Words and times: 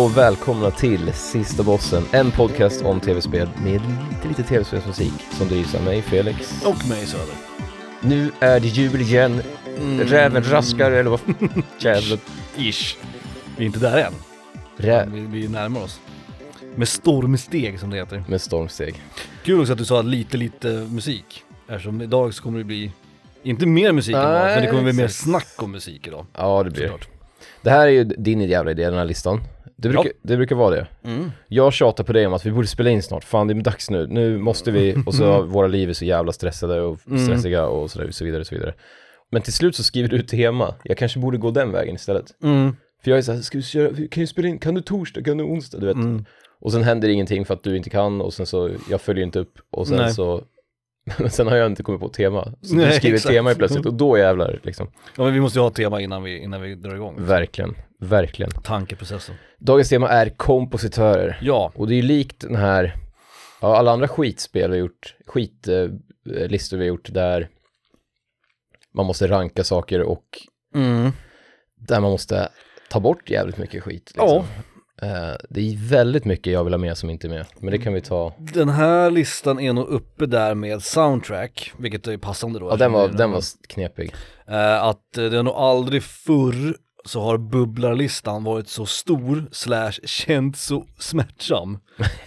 Och 0.00 0.16
välkomna 0.16 0.70
till 0.70 1.12
Sista 1.12 1.62
Bossen, 1.62 2.02
en 2.12 2.30
podcast 2.30 2.82
om 2.84 3.00
tv-spel 3.00 3.48
med 3.64 3.80
lite, 4.10 4.28
lite 4.28 4.42
tv-spelsmusik 4.42 5.12
som 5.30 5.48
drivs 5.48 5.74
av 5.74 5.84
mig, 5.84 6.02
Felix. 6.02 6.64
Och 6.64 6.88
mig 6.88 7.06
Söder. 7.06 7.34
Nu 8.00 8.30
är 8.40 8.60
det 8.60 8.66
jul 8.66 9.00
igen, 9.00 9.42
räven 10.00 10.42
raskar 10.42 10.90
eller 10.90 11.10
vad 11.10 11.20
Jävlar. 11.78 12.18
Ish. 12.56 12.96
Vi 13.56 13.64
är 13.64 13.66
inte 13.66 13.78
där 13.78 13.98
än. 13.98 14.12
Rä... 14.76 15.08
Vi, 15.12 15.20
vi 15.20 15.48
närmar 15.48 15.82
oss. 15.82 16.00
Med 16.74 16.88
stormsteg 16.88 17.80
som 17.80 17.90
det 17.90 17.96
heter. 17.96 18.24
Med 18.28 18.40
stormsteg. 18.40 19.02
Kul 19.44 19.60
också 19.60 19.72
att 19.72 19.78
du 19.78 19.84
sa 19.84 20.02
lite, 20.02 20.36
lite 20.36 20.68
musik. 20.68 21.44
Eftersom 21.68 22.02
idag 22.02 22.34
så 22.34 22.42
kommer 22.42 22.58
det 22.58 22.64
bli, 22.64 22.92
inte 23.42 23.66
mer 23.66 23.92
musik 23.92 24.14
än 24.14 24.22
men 24.22 24.62
det 24.62 24.70
kommer 24.70 24.82
bli 24.82 24.92
mer 24.92 25.08
snack 25.08 25.62
om 25.62 25.72
musik 25.72 26.06
idag. 26.06 26.26
Ja 26.36 26.62
det 26.62 26.70
blir 26.70 26.82
det. 26.82 26.98
Det 27.62 27.70
här 27.70 27.86
är 27.86 27.90
ju 27.90 28.04
din 28.04 28.40
jävla 28.40 28.70
idé, 28.70 28.84
den 28.84 28.98
här 28.98 29.04
listan. 29.04 29.40
Det 29.82 29.88
brukar, 29.88 30.12
det 30.22 30.36
brukar 30.36 30.56
vara 30.56 30.74
det. 30.74 30.86
Mm. 31.04 31.30
Jag 31.48 31.72
tjatar 31.72 32.04
på 32.04 32.12
dig 32.12 32.26
om 32.26 32.32
att 32.34 32.46
vi 32.46 32.50
borde 32.50 32.66
spela 32.66 32.90
in 32.90 33.02
snart, 33.02 33.24
fan 33.24 33.46
det 33.46 33.54
är 33.54 33.60
dags 33.62 33.90
nu, 33.90 34.06
nu 34.06 34.38
måste 34.38 34.70
vi, 34.70 34.96
och 35.06 35.14
så 35.14 35.42
våra 35.42 35.66
liv 35.66 35.88
är 35.88 35.92
så 35.92 36.04
jävla 36.04 36.32
stressade 36.32 36.80
och 36.80 36.98
Mm. 37.06 37.26
stressiga 37.26 37.66
och 37.66 37.90
så, 37.90 37.98
där, 37.98 38.10
så 38.10 38.24
vidare 38.24 38.40
och 38.40 38.46
så 38.46 38.54
vidare. 38.54 38.74
Men 39.30 39.42
till 39.42 39.52
slut 39.52 39.76
så 39.76 39.82
skriver 39.82 40.08
du 40.08 40.18
ett 40.18 40.28
tema, 40.28 40.74
jag 40.82 40.98
kanske 40.98 41.18
borde 41.18 41.38
gå 41.38 41.50
den 41.50 41.72
vägen 41.72 41.94
istället. 41.94 42.24
Mm. 42.42 42.76
För 43.04 43.10
jag 43.10 43.18
är 43.18 43.22
såhär, 43.22 43.40
ska 43.40 43.58
vi 43.58 43.64
köra, 43.64 43.88
kan 43.88 44.20
du 44.20 44.26
spela 44.26 44.48
in, 44.48 44.58
kan 44.58 44.74
du 44.74 44.80
torsdag, 44.80 45.22
kan 45.24 45.36
du 45.36 45.44
onsdag, 45.44 45.78
du 45.78 45.86
vet. 45.86 45.94
Mm. 45.94 46.24
Och 46.60 46.72
sen 46.72 46.82
händer 46.82 47.08
ingenting 47.08 47.44
för 47.44 47.54
att 47.54 47.62
du 47.62 47.76
inte 47.76 47.90
kan 47.90 48.20
och 48.20 48.34
sen 48.34 48.46
så, 48.46 48.70
jag 48.90 49.00
följer 49.00 49.24
inte 49.24 49.38
upp 49.38 49.58
och 49.70 49.88
sen 49.88 49.96
Nej. 49.96 50.14
så 50.14 50.42
men 51.18 51.30
sen 51.30 51.46
har 51.46 51.56
jag 51.56 51.66
inte 51.66 51.82
kommit 51.82 52.00
på 52.00 52.06
ett 52.06 52.12
tema. 52.12 52.44
Så 52.62 52.74
Nej, 52.74 52.86
du 52.86 52.92
skriver 52.92 53.16
exakt. 53.16 53.34
tema 53.34 53.54
plötsligt 53.54 53.86
och 53.86 53.94
då 53.94 54.18
jävlar 54.18 54.60
liksom. 54.62 54.90
Ja 55.16 55.24
men 55.24 55.34
vi 55.34 55.40
måste 55.40 55.58
ju 55.58 55.62
ha 55.62 55.68
ett 55.68 55.74
tema 55.74 56.00
innan 56.00 56.22
vi, 56.22 56.38
innan 56.38 56.60
vi 56.62 56.74
drar 56.74 56.94
igång. 56.94 57.16
Verkligen, 57.24 57.74
verkligen. 58.00 58.50
Tankeprocessen. 58.50 59.34
Dagens 59.58 59.88
tema 59.88 60.08
är 60.08 60.28
kompositörer. 60.28 61.38
Ja. 61.42 61.72
Och 61.74 61.88
det 61.88 61.94
är 61.94 61.96
ju 61.96 62.02
likt 62.02 62.40
den 62.40 62.56
här, 62.56 62.96
ja, 63.60 63.76
alla 63.76 63.90
andra 63.90 64.08
skitspel 64.08 64.70
vi 64.70 64.76
har 64.76 64.80
gjort, 64.80 65.14
skitlistor 65.26 66.76
vi 66.76 66.82
har 66.82 66.88
gjort 66.88 67.12
där 67.12 67.48
man 68.94 69.06
måste 69.06 69.26
ranka 69.28 69.64
saker 69.64 70.02
och 70.02 70.24
Mm. 70.74 71.10
där 71.76 72.00
man 72.00 72.10
måste 72.10 72.48
ta 72.90 73.00
bort 73.00 73.30
jävligt 73.30 73.58
mycket 73.58 73.82
skit. 73.82 74.12
Liksom. 74.14 74.44
Eh, 75.02 75.34
det 75.48 75.60
är 75.60 75.88
väldigt 75.88 76.24
mycket 76.24 76.52
jag 76.52 76.64
vill 76.64 76.72
ha 76.72 76.78
med 76.78 76.98
som 76.98 77.10
inte 77.10 77.26
är 77.26 77.28
med, 77.28 77.46
men 77.58 77.70
det 77.70 77.78
kan 77.78 77.92
vi 77.92 78.00
ta. 78.00 78.32
Den 78.38 78.68
här 78.68 79.10
listan 79.10 79.60
är 79.60 79.72
nog 79.72 79.88
uppe 79.88 80.26
där 80.26 80.54
med 80.54 80.82
soundtrack, 80.82 81.72
vilket 81.78 82.06
är 82.06 82.16
passande 82.16 82.58
då. 82.58 82.68
Ja, 82.70 82.76
den 82.76 82.92
var, 82.92 83.08
den 83.08 83.30
var 83.30 83.42
knepig. 83.68 84.14
Eh, 84.48 84.84
att 84.84 85.18
eh, 85.18 85.24
det 85.24 85.36
har 85.36 85.42
nog 85.42 85.54
aldrig 85.54 86.02
förr 86.02 86.76
så 87.04 87.20
har 87.20 87.38
bubblarlistan 87.38 88.44
varit 88.44 88.68
så 88.68 88.86
stor 88.86 89.44
slash 89.52 89.92
känt 90.04 90.56
så 90.56 90.86
smärtsam 90.98 91.78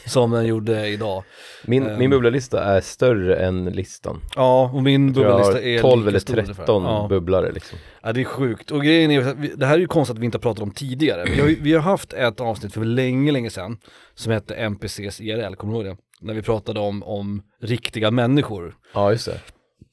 som 0.06 0.32
den 0.32 0.46
gjorde 0.46 0.88
idag. 0.88 1.24
Min, 1.66 1.88
Ehm. 1.88 2.00
min 2.00 2.10
bubblalista 2.10 2.64
är 2.64 2.82
större 2.82 3.36
än 3.36 3.66
listan. 3.66 4.22
Ja, 4.36 4.72
och 4.74 4.84
min 4.84 5.14
bubblarlista 5.14 5.62
är 5.62 5.80
12 5.82 6.00
lika 6.00 6.10
eller 6.10 6.20
stor 6.20 6.34
ungefär. 6.38 6.54
13 6.54 6.84
Ja. 6.84 7.06
bubblare 7.10 7.52
liksom. 7.52 7.78
ja, 8.04 8.14
det 8.14 8.22
är 8.22 8.26
sjukt. 8.26 8.72
Och 8.72 8.84
grejen 8.84 9.12
är, 9.12 9.36
det 9.58 9.66
här 9.66 9.74
är 9.76 9.80
ju 9.80 9.88
konstigt 9.88 10.16
att 10.16 10.22
vi 10.22 10.26
inte 10.26 10.38
har 10.38 10.42
pratat 10.42 10.64
om 10.64 10.72
tidigare. 10.72 11.24
Vi 11.26 11.40
har, 11.42 11.48
vi 11.48 11.74
har 11.74 11.82
haft 11.82 12.14
ett 12.14 12.40
avsnitt 12.42 12.74
för 12.74 12.86
länge, 12.86 13.32
länge 13.32 13.50
sedan 13.50 13.78
som 14.16 14.32
hette 14.32 14.56
NPCs 14.56 15.22
IRL, 15.22 15.56
kommer 15.56 15.74
du 15.74 15.80
ihåg 15.80 15.86
det? 15.98 16.04
När 16.22 16.34
vi 16.34 16.42
pratade 16.42 16.80
om, 16.80 17.04
om 17.04 17.42
riktiga 17.62 18.12
människor. 18.12 18.76
Ja, 18.94 19.12
just 19.12 19.26
det. 19.26 19.40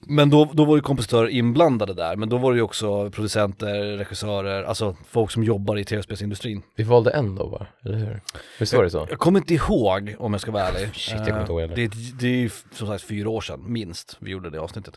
Men 0.07 0.31
då, 0.31 0.45
då 0.53 0.65
var 0.65 0.77
ju 0.77 0.83
kompositörer 0.83 1.29
inblandade 1.29 1.95
där, 1.95 2.17
men 2.17 2.29
då 2.29 2.39
var 2.39 2.53
det 2.53 2.57
ju 2.57 2.63
också 2.63 3.11
producenter, 3.11 3.97
regissörer, 3.97 4.63
alltså 4.65 4.97
folk 5.09 5.31
som 5.31 5.45
jobbar 5.45 5.77
i 5.77 5.85
tv-spelsindustrin. 5.85 6.63
Vi 6.77 6.85
valde 6.85 7.11
en 7.11 7.35
då 7.35 7.49
bara, 7.51 7.67
eller 7.85 7.99
hur? 7.99 8.21
Visst 8.59 8.75
var 8.75 8.85
det 8.85 8.91
så? 8.91 9.07
Jag 9.11 9.19
kommer 9.19 9.39
inte 9.41 9.55
ihåg 9.55 10.17
om 10.19 10.33
jag 10.33 10.41
ska 10.41 10.51
vara 10.51 10.63
ärlig. 10.69 10.95
Shit, 10.95 11.15
jag 11.15 11.27
kommer 11.27 11.41
inte 11.41 11.53
ihåg 11.53 11.61
Eh, 11.61 11.69
heller. 11.69 11.77
det, 11.89 12.19
det 12.21 12.27
är 12.27 12.37
ju 12.37 12.51
som 12.73 12.87
sagt 12.87 13.05
fyra 13.05 13.29
år 13.31 13.41
sedan, 13.41 13.65
minst, 13.67 14.17
vi 14.21 14.31
gjorde 14.31 14.51
det 14.51 14.61
avsnittet. 14.61 14.95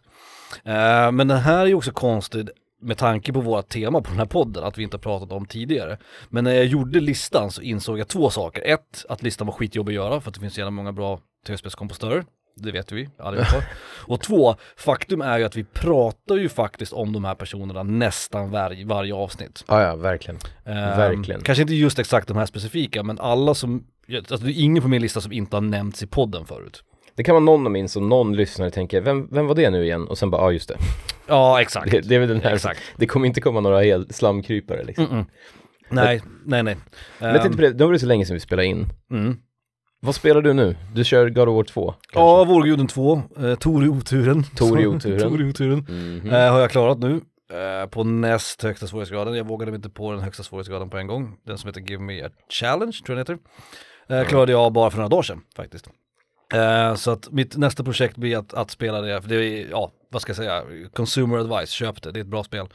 Eh, 0.64 1.12
men 1.12 1.28
den 1.28 1.38
här 1.38 1.62
är 1.62 1.66
ju 1.66 1.76
också 1.76 1.92
konstig 1.92 2.50
med 2.82 2.98
tanke 2.98 3.34
på 3.34 3.42
vårt 3.42 3.70
tema 3.70 4.02
på 4.02 4.10
den 4.10 4.20
här 4.20 4.26
podden, 4.26 4.64
att 4.64 4.78
vi 4.78 4.84
inte 4.84 4.98
har 4.98 5.02
pratat 5.02 5.32
om 5.32 5.46
tidigare. 5.46 5.98
Men 6.30 6.44
när 6.44 6.54
jag 6.54 6.66
gjorde 6.66 7.00
listan 7.00 7.52
så 7.52 7.62
insåg 7.62 8.00
jag 8.00 8.08
två 8.08 8.30
saker. 8.30 8.62
Ett, 8.66 9.06
att 9.10 9.24
listan 9.24 9.48
var 9.48 9.54
skitjobbig 9.54 9.94
att 9.94 9.96
göra 9.96 10.22
för 10.22 10.30
att 10.30 10.34
det 10.34 10.40
finns 10.40 10.54
så 10.54 10.60
jävla 10.60 10.72
många 10.72 10.92
bra 10.92 11.20
tv-spelskompositörer. 11.48 12.26
Det 12.56 12.72
vet 12.72 12.92
vi 12.92 13.10
allihopa. 13.18 13.64
Och 14.08 14.22
två, 14.22 14.56
faktum 14.78 15.22
är 15.22 15.38
ju 15.40 15.44
att 15.46 15.56
vi 15.56 15.64
pratar 15.64 16.36
ju 16.36 16.50
faktiskt 16.50 16.94
om 16.94 17.14
de 17.14 17.26
här 17.26 17.36
personerna 17.36 17.84
nästan 17.84 18.52
varje, 18.52 18.86
varje 18.86 19.14
avsnitt. 19.14 19.64
Ja, 19.68 19.82
ja, 19.82 19.96
verkligen. 19.96 20.40
Ehm, 20.66 20.76
Verkligen. 20.98 21.42
Kanske 21.42 21.62
inte 21.62 21.74
just 21.76 22.00
exakt 22.00 22.28
de 22.28 22.38
här 22.38 22.46
specifika, 22.46 23.04
men 23.04 23.20
alla 23.20 23.54
som, 23.54 23.84
alltså 24.16 24.38
det 24.38 24.52
är 24.52 24.62
ingen 24.64 24.84
på 24.84 24.90
min 24.90 25.02
lista 25.02 25.22
som 25.22 25.32
inte 25.32 25.56
har 25.56 25.62
nämnts 25.62 26.04
i 26.04 26.08
podden 26.08 26.46
förut. 26.46 26.84
Det 27.16 27.24
kan 27.24 27.36
vara 27.36 27.44
någon 27.44 27.66
av 27.66 27.72
min 27.72 27.90
som 27.90 28.10
någon 28.10 28.36
lyssnare 28.36 28.72
tänker, 28.72 29.02
vem, 29.02 29.28
vem 29.32 29.48
var 29.48 29.56
det 29.56 29.70
nu 29.70 29.84
igen? 29.84 30.08
Och 30.08 30.18
sen 30.18 30.30
bara, 30.30 30.42
ja 30.42 30.52
just 30.52 30.70
det. 30.70 30.78
Ja, 31.28 31.62
exakt. 31.62 31.92
Det, 31.92 32.02
det 32.02 32.16
är 32.16 32.20
väl 32.20 32.30
den 32.30 32.42
här, 32.42 32.54
Exakt. 32.54 32.80
det 32.98 33.08
kommer 33.08 33.28
inte 33.28 33.42
komma 33.42 33.60
några 33.60 33.82
helt 33.82 34.16
slamkrypare 34.16 34.84
liksom. 34.84 35.08
Mm-mm. 35.08 35.26
Nej, 35.90 36.22
nej, 36.46 36.64
nej. 36.64 36.78
Men 37.20 37.30
jag 37.30 37.42
tänkte 37.42 37.58
på 37.58 37.66
Ehm, 37.66 37.72
det, 37.72 37.78
då 37.78 37.86
var 37.86 37.94
det 37.94 38.00
så 38.00 38.06
länge 38.06 38.26
sedan 38.26 38.34
vi 38.34 38.40
spelade 38.40 38.66
in. 38.68 38.88
mm. 39.12 39.38
Vad 40.06 40.16
spelar 40.16 40.42
du 40.42 40.54
nu? 40.54 40.76
Du 40.94 41.04
kör 41.04 41.30
God 41.30 41.50
of 41.50 41.56
War 41.56 41.64
2? 41.64 41.92
kanske? 41.92 42.20
Ja, 42.20 42.44
Vårguden 42.44 42.88
2, 42.88 43.22
eh, 43.38 43.56
Tor 43.56 43.86
i 43.86 43.90
oturen. 43.90 44.44
Tor 44.56 44.82
i 44.82 44.88
oturen. 44.88 45.30
Tor 45.30 45.42
i 45.42 45.50
oturen. 45.50 45.86
Mhm. 45.90 46.30
Eh, 46.30 46.52
har 46.52 46.60
jag 46.60 46.72
klarat 46.72 47.00
nu. 47.00 47.22
Eh, 47.54 47.90
på 47.90 48.04
näst 48.04 48.64
högsta 48.64 48.88
svårighetsgraden. 48.88 49.34
Jag 49.36 49.48
vågade 49.48 49.72
mig 49.72 49.76
inte 49.76 49.90
på 49.90 50.12
den 50.12 50.22
högsta 50.22 50.44
svårighetsgraden 50.44 50.90
på 50.90 50.98
en 50.98 51.08
gång. 51.08 51.38
Den 51.46 51.58
som 51.58 51.68
heter 51.68 51.82
Give 51.82 52.04
Me 52.04 52.24
A 52.24 52.30
Challenge, 52.50 53.00
tror 53.06 53.18
jag 53.18 53.28
den 53.28 53.38
heter. 54.08 54.20
Eh, 54.22 54.28
klarade 54.28 54.52
jag 54.52 54.74
bara 54.74 54.90
för 54.90 54.98
några 54.98 55.10
dagar 55.10 55.24
sedan 55.24 55.42
faktiskt. 55.56 55.88
Eh, 56.54 56.96
så 56.96 57.12
att 57.12 57.32
mitt 57.32 57.58
nästa 57.58 57.84
projekt 57.84 58.18
blir 58.18 58.38
att, 58.38 58.54
att 58.54 58.72
spela 58.72 59.02
det, 59.02 59.22
för 59.22 59.30
det 59.30 59.36
är, 59.36 59.68
ja, 59.72 59.92
vad 60.12 60.22
ska 60.22 60.30
jag 60.30 60.38
säga, 60.38 60.64
consumer 60.94 61.38
advice, 61.38 61.70
köp 61.70 62.02
det, 62.02 62.12
det 62.12 62.20
är 62.20 62.22
ett 62.22 62.28
bra 62.28 62.44
spel. 62.44 62.68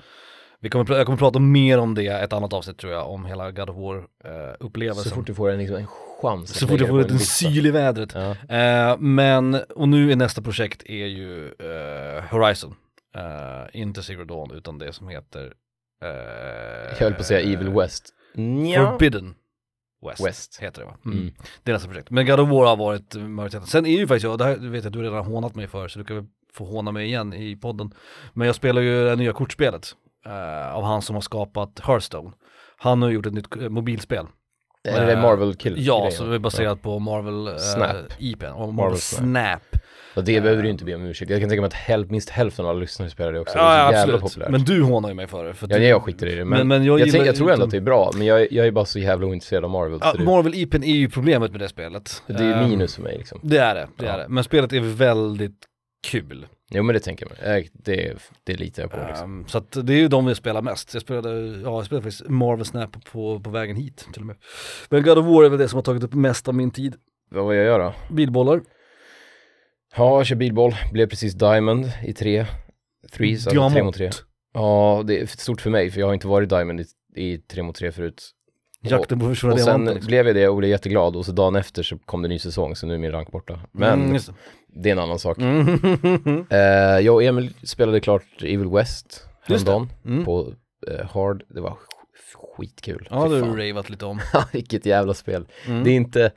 Vi 0.60 0.70
kommer, 0.70 0.96
jag 0.96 1.06
kommer 1.06 1.18
prata 1.18 1.38
mer 1.38 1.78
om 1.78 1.94
det 1.94 2.06
ett 2.06 2.32
annat 2.32 2.52
avsnitt 2.52 2.78
tror 2.78 2.92
jag, 2.92 3.10
om 3.10 3.24
hela 3.24 3.50
God 3.50 3.70
of 3.70 3.76
War 3.76 3.96
eh, 3.98 4.54
upplevelsen. 4.60 5.04
Så 5.04 5.14
fort 5.14 5.26
du 5.26 5.34
får 5.34 5.50
en, 5.50 5.58
liksom, 5.58 5.76
en 5.76 5.86
chans. 6.22 6.54
Så 6.58 6.64
att 6.64 6.70
fort 6.70 6.80
jag 6.80 6.88
får 6.88 7.00
en 7.00 7.06
lista. 7.06 7.50
syl 7.50 7.66
i 7.66 7.70
vädret. 7.70 8.14
Ja. 8.14 8.56
Eh, 8.56 8.98
men, 8.98 9.54
och 9.54 9.88
nu 9.88 10.12
är 10.12 10.16
nästa 10.16 10.42
projekt 10.42 10.82
är 10.86 11.06
ju 11.06 11.46
eh, 11.46 12.22
Horizon. 12.30 12.74
Eh, 13.16 13.80
inte 13.80 14.02
Secret 14.02 14.28
Dawn 14.28 14.50
utan 14.50 14.78
det 14.78 14.92
som 14.92 15.08
heter 15.08 15.52
eh, 16.02 16.08
Jag 16.90 16.98
höll 17.00 17.14
på 17.14 17.20
att 17.20 17.26
säga 17.26 17.40
Evil 17.52 17.68
West. 17.68 18.14
Nja. 18.34 18.90
Forbidden 18.90 19.34
West, 20.06 20.26
West. 20.26 20.58
heter 20.60 20.80
det 20.80 20.86
va? 20.86 20.96
Mm. 21.04 21.18
Mm. 21.18 21.34
Det 21.62 21.70
är 21.70 21.74
nästa 21.74 21.88
projekt. 21.88 22.10
Men 22.10 22.26
God 22.26 22.40
of 22.40 22.48
War 22.48 22.66
har 22.66 22.76
varit 22.76 23.14
majoriteten. 23.14 23.66
Sen 23.66 23.86
är 23.86 23.98
ju 23.98 24.06
faktiskt 24.06 24.24
jag, 24.24 24.38
det 24.38 24.44
här 24.44 24.56
vet 24.56 24.84
jag 24.84 24.92
du 24.92 25.02
redan 25.02 25.14
har 25.16 25.24
hånat 25.24 25.54
mig 25.54 25.66
för 25.66 25.88
så 25.88 25.98
du 25.98 26.04
kan 26.04 26.16
väl 26.16 26.26
få 26.52 26.64
håna 26.64 26.92
mig 26.92 27.06
igen 27.06 27.34
i 27.34 27.56
podden. 27.56 27.94
Men 28.34 28.46
jag 28.46 28.56
spelar 28.56 28.82
ju 28.82 29.04
det 29.04 29.16
nya 29.16 29.32
kortspelet 29.32 29.94
eh, 30.28 30.74
av 30.74 30.82
han 30.84 31.02
som 31.02 31.14
har 31.16 31.20
skapat 31.22 31.80
Hearthstone. 31.84 32.30
Han 32.78 33.02
har 33.02 33.10
gjort 33.10 33.26
ett 33.26 33.34
nytt 33.34 33.56
eh, 33.56 33.68
mobilspel. 33.68 34.26
Är 34.88 35.06
det 35.06 35.12
Eh, 35.12 35.22
Marvel 35.22 35.54
Kill? 35.54 35.74
Ja, 35.86 36.10
som 36.10 36.32
är 36.32 36.38
baserat 36.38 36.82
på 36.82 36.98
Marvel 36.98 37.46
eh, 37.48 37.56
Snap. 37.56 37.96
IPn 38.18 38.44
och 38.46 38.58
Marvel, 38.60 38.74
Marvel 38.74 38.98
Snap. 38.98 39.60
Snap. 39.70 39.82
Och 40.14 40.24
det 40.24 40.40
behöver 40.40 40.62
du 40.62 40.68
inte 40.70 40.84
be 40.84 40.94
om 40.94 41.02
ursäkt. 41.02 41.30
Jag 41.30 41.40
kan 41.40 41.48
tänka 41.48 41.60
mig 41.60 41.66
att 41.68 41.74
häl- 41.74 42.06
minst 42.10 42.30
hälften 42.30 42.64
av 42.64 42.70
alla 42.70 42.78
lyssnare 42.80 43.10
spelar 43.10 43.32
det 43.32 43.40
också. 43.40 43.58
Det 43.58 43.64
är 43.64 43.86
så 43.88 43.92
jävla 43.94 44.18
populärt. 44.18 44.50
Men 44.50 44.64
du 44.64 44.82
hånar 44.82 45.08
ju 45.08 45.14
mig 45.14 45.26
för 45.26 45.44
det. 45.44 45.54
För 45.54 45.68
Ja, 45.70 45.78
du- 45.78 45.84
jag 45.84 46.02
skiter 46.02 46.26
i 46.26 46.34
det. 46.34 46.44
Men, 46.44 46.58
Men- 46.58 46.68
men 46.68 46.84
jag 46.84 47.00
jag, 47.00 47.06
gillar 47.06 47.18
tänk, 47.18 47.28
jag 47.28 47.36
tror 47.36 47.50
ändå 47.50 47.54
inte- 47.54 47.64
att 47.64 47.70
det 47.70 47.76
är 47.76 47.80
bra. 47.80 48.10
Men 48.14 48.26
jag, 48.26 48.52
jag 48.52 48.66
är 48.66 48.70
bara 48.70 48.84
så 48.84 48.98
jävla 48.98 49.26
ointresserad 49.26 49.64
av 49.64 49.70
Marvel. 49.70 49.98
Ja, 50.02 50.10
så 50.10 50.16
det, 50.18 50.24
Marvel 50.24 50.54
IPn 50.54 50.82
är 50.84 50.94
ju 50.96 51.10
problemet 51.10 51.50
med 51.50 51.60
det 51.60 51.68
spelet. 51.68 52.22
det 52.26 52.44
är 52.44 52.62
Ehm, 52.62 52.68
minus 52.70 52.94
för 52.94 53.02
mig 53.02 53.18
liksom. 53.18 53.40
Det 53.42 53.58
är 53.58 53.74
det, 53.74 53.88
det 53.96 54.06
Ja. 54.06 54.12
är 54.12 54.18
det. 54.18 54.26
Men 54.28 54.44
spelet 54.44 54.72
är 54.72 54.80
väldigt 54.80 55.58
kul. 56.06 56.46
Jo 56.70 56.82
men 56.82 56.94
det 56.94 57.00
tänker 57.00 57.26
jag. 57.40 57.56
Eh, 57.58 57.64
Det, 57.72 58.14
det 58.44 58.54
litar 58.54 58.82
jag 58.82 58.90
på 58.90 59.06
liksom. 59.08 59.40
Ehm, 59.40 59.46
så 59.48 59.58
att 59.58 59.86
det 59.86 59.92
är 59.92 59.96
ju 59.98 60.08
de 60.08 60.26
vi 60.26 60.34
spelar 60.34 60.62
mest. 60.62 60.94
Jag 60.94 61.02
spelade, 61.02 61.46
ja 61.46 61.76
jag 61.76 61.84
spelade 61.86 62.02
faktiskt 62.02 62.28
Marvel 62.28 62.64
Snap 62.64 63.04
på, 63.12 63.40
på 63.40 63.50
vägen 63.50 63.76
hit 63.76 64.06
till 64.12 64.22
och 64.22 64.26
med. 64.26 64.36
Men 64.88 65.02
God 65.02 65.18
of 65.18 65.26
War 65.26 65.44
är 65.44 65.48
väl 65.48 65.58
det 65.58 65.68
som 65.68 65.76
har 65.76 65.82
tagit 65.82 66.02
upp 66.02 66.14
mest 66.14 66.48
av 66.48 66.54
min 66.54 66.70
tid. 66.70 66.94
Vad 67.30 67.44
var 67.44 67.52
jag 67.52 67.64
gör 67.64 67.78
då? 67.78 68.14
Bilbollar, 68.14 68.60
Ja, 69.96 70.16
jag 70.16 70.26
kör 70.26 70.36
bilboll. 70.36 70.74
Blev 70.92 71.08
precis 71.08 71.34
Diamond 71.34 71.92
i 72.04 72.12
tre. 72.12 72.46
Threes, 73.12 73.46
alltså 73.46 73.70
tre 73.70 73.82
mot 73.82 73.94
tre. 73.94 74.10
Ja, 74.54 75.02
det 75.06 75.20
är 75.20 75.26
stort 75.26 75.60
för 75.60 75.70
mig 75.70 75.90
för 75.90 76.00
jag 76.00 76.06
har 76.06 76.14
inte 76.14 76.26
varit 76.26 76.48
Diamond 76.48 76.80
i, 76.80 76.84
i 77.16 77.38
tre 77.38 77.62
mot 77.62 77.76
tre 77.76 77.92
förut. 77.92 78.30
Jakten 78.82 79.18
på 79.20 79.24
Och 79.26 79.30
försvunna 79.32 79.56
sen 79.56 79.64
diamanter 79.66 79.94
liksom. 79.94 80.06
blev 80.08 80.26
jag 80.26 80.36
det 80.36 80.48
och 80.48 80.56
blev 80.56 80.70
jätteglad 80.70 81.16
och 81.16 81.26
så 81.26 81.32
dagen 81.32 81.56
efter 81.56 81.82
så 81.82 81.98
kom 81.98 82.22
det 82.22 82.26
en 82.26 82.30
ny 82.30 82.38
säsong 82.38 82.76
så 82.76 82.86
nu 82.86 82.94
är 82.94 82.98
min 82.98 83.10
rank 83.12 83.32
borta. 83.32 83.60
Men 83.72 83.92
Mm, 84.00 84.14
just 84.14 84.26
det. 84.26 84.34
det 84.82 84.88
är 84.88 84.92
en 84.92 84.98
annan 84.98 85.18
sak. 85.18 85.38
Mm. 85.38 86.46
Eh, 86.50 86.58
jag 87.06 87.14
och 87.14 87.22
Emil 87.22 87.54
spelade 87.64 88.00
klart 88.00 88.22
Evil 88.42 88.68
West 88.68 89.26
Just 89.48 89.66
det. 89.66 89.72
häromdagen 89.72 89.96
Mm. 90.06 90.24
på 90.24 90.52
eh, 90.86 91.06
Hard. 91.10 91.42
Det 91.48 91.60
var 91.60 91.70
sk- 91.70 92.56
skitkul. 92.56 93.08
Ja, 93.10 93.24
Fy 93.24 93.28
det 93.34 93.40
har 93.40 93.46
fan. 93.46 93.56
du 93.56 93.68
ravat 93.70 93.90
lite 93.90 94.04
om. 94.06 94.20
Vilket 94.52 94.86
jävla 94.86 95.14
spel. 95.14 95.46
Mm. 95.66 95.84
Det 95.84 95.90
är 95.90 95.94
inte 95.94 96.30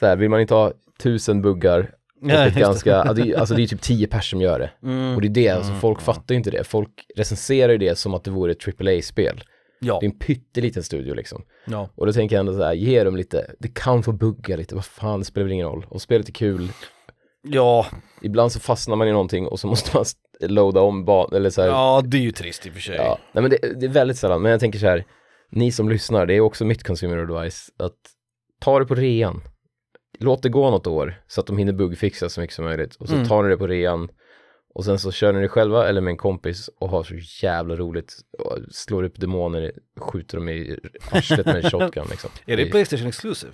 så 0.00 0.06
här, 0.06 0.16
vill 0.16 0.28
man 0.30 0.40
inte 0.40 0.54
ha 0.54 0.72
tusen 1.02 1.42
buggar 1.42 1.80
och 2.20 2.26
Nej, 2.26 2.36
ett 2.36 2.44
just 2.44 2.54
det. 2.54 2.60
ganska, 2.60 2.90
ja, 2.90 3.12
det, 3.12 3.22
är- 3.22 3.38
alltså 3.38 3.54
det 3.54 3.62
är 3.62 3.66
typ 3.66 3.80
tio 3.80 4.06
pers 4.06 4.30
som 4.30 4.40
gör 4.40 4.58
det. 4.58 4.70
Mm. 4.88 5.14
Och 5.14 5.20
det 5.20 5.26
är 5.28 5.30
det, 5.30 5.48
alltså 5.48 5.70
Mm. 5.70 5.80
folk 5.80 6.00
fattar 6.00 6.34
ju 6.34 6.36
inte 6.36 6.50
det. 6.50 6.64
Folk 6.64 6.90
recenserar 7.16 7.72
ju 7.72 7.78
det 7.78 7.98
som 7.98 8.14
att 8.14 8.24
det 8.24 8.30
vore 8.30 8.52
ett 8.52 8.68
AAA-spel. 8.80 9.44
Ja, 9.84 9.98
Det 10.00 10.06
är 10.06 10.10
en 10.10 10.18
pytteliten 10.18 10.82
studio 10.82 11.14
liksom. 11.14 11.42
ja. 11.66 11.88
Och 11.94 12.06
då 12.06 12.12
tänker 12.12 12.36
jag 12.36 12.40
ändå 12.40 12.52
så 12.54 12.62
här, 12.64 12.72
ge 12.74 13.04
dem 13.04 13.16
lite, 13.16 13.50
det 13.58 13.68
kan 13.74 14.02
få 14.02 14.12
bugga 14.12 14.56
lite, 14.56 14.74
vad 14.74 14.84
fan, 14.84 15.18
det 15.20 15.24
spelar 15.24 15.44
väl 15.44 15.52
ingen 15.52 15.66
roll. 15.66 15.86
Och 15.88 16.02
spelet 16.02 16.28
är 16.28 16.32
kul, 16.32 16.68
Ja, 17.46 17.86
ibland 18.22 18.52
så 18.52 18.60
fastnar 18.60 18.96
man 18.96 19.08
i 19.08 19.12
någonting 19.12 19.46
och 19.46 19.60
så 19.60 19.66
måste 19.72 19.96
man 19.96 20.04
loada 20.40 20.80
om 20.80 21.04
banan, 21.04 21.34
eller 21.36 21.50
så 21.50 21.62
här, 21.62 21.68
ja, 21.68 22.02
det 22.04 22.16
är 22.16 22.20
ju 22.22 22.30
trist 22.32 22.66
i 22.66 22.68
och 22.68 22.72
för 22.72 22.80
sig. 22.80 22.96
Ja, 22.96 23.18
nej 23.32 23.42
men 23.42 23.50
det, 23.50 23.80
det 23.80 23.86
är 23.86 23.90
väldigt 23.90 24.16
sällan, 24.18 24.42
men 24.42 24.50
jag 24.50 24.60
tänker 24.60 24.78
så 24.78 24.86
här, 24.86 25.04
ni 25.50 25.72
som 25.72 25.88
lyssnar, 25.88 26.26
det 26.26 26.34
är 26.34 26.40
också 26.40 26.64
mitt 26.64 26.82
consumer 26.82 27.18
advice, 27.18 27.70
att 27.78 27.96
ta 28.60 28.78
det 28.78 28.84
på 28.86 28.94
rean. 28.94 29.40
Låt 30.18 30.42
det 30.42 30.48
gå 30.48 30.70
något 30.70 30.86
år 30.86 31.22
så 31.26 31.40
att 31.40 31.46
de 31.46 31.58
hinner 31.58 31.72
bugfixa 31.72 32.28
så 32.28 32.40
mycket 32.40 32.56
som 32.56 32.64
möjligt 32.64 32.94
och 32.96 33.08
så 33.08 33.14
Mm. 33.14 33.28
tar 33.28 33.42
ni 33.42 33.48
det 33.48 33.56
på 33.56 33.66
rean 33.66 34.08
och 34.74 34.84
sen 34.84 34.98
så 34.98 35.12
kör 35.12 35.32
ni 35.32 35.40
det 35.40 35.48
själva 35.48 35.88
eller 35.88 36.00
med 36.00 36.10
en 36.10 36.16
kompis 36.16 36.70
och 36.78 36.88
har 36.88 37.02
så 37.02 37.14
jävla 37.46 37.76
roligt 37.76 38.14
och 38.38 38.58
slår 38.70 39.02
upp 39.02 39.20
demoner, 39.20 39.72
skjuter 40.00 40.36
dem 40.38 40.48
i 40.48 40.78
arslet 41.10 41.46
med 41.46 41.56
en 41.64 41.70
shotgun 41.70 42.06
liksom. 42.10 42.30
Är 42.46 42.56
det 42.56 42.66
Playstation 42.66 43.06
Exclusive? 43.08 43.52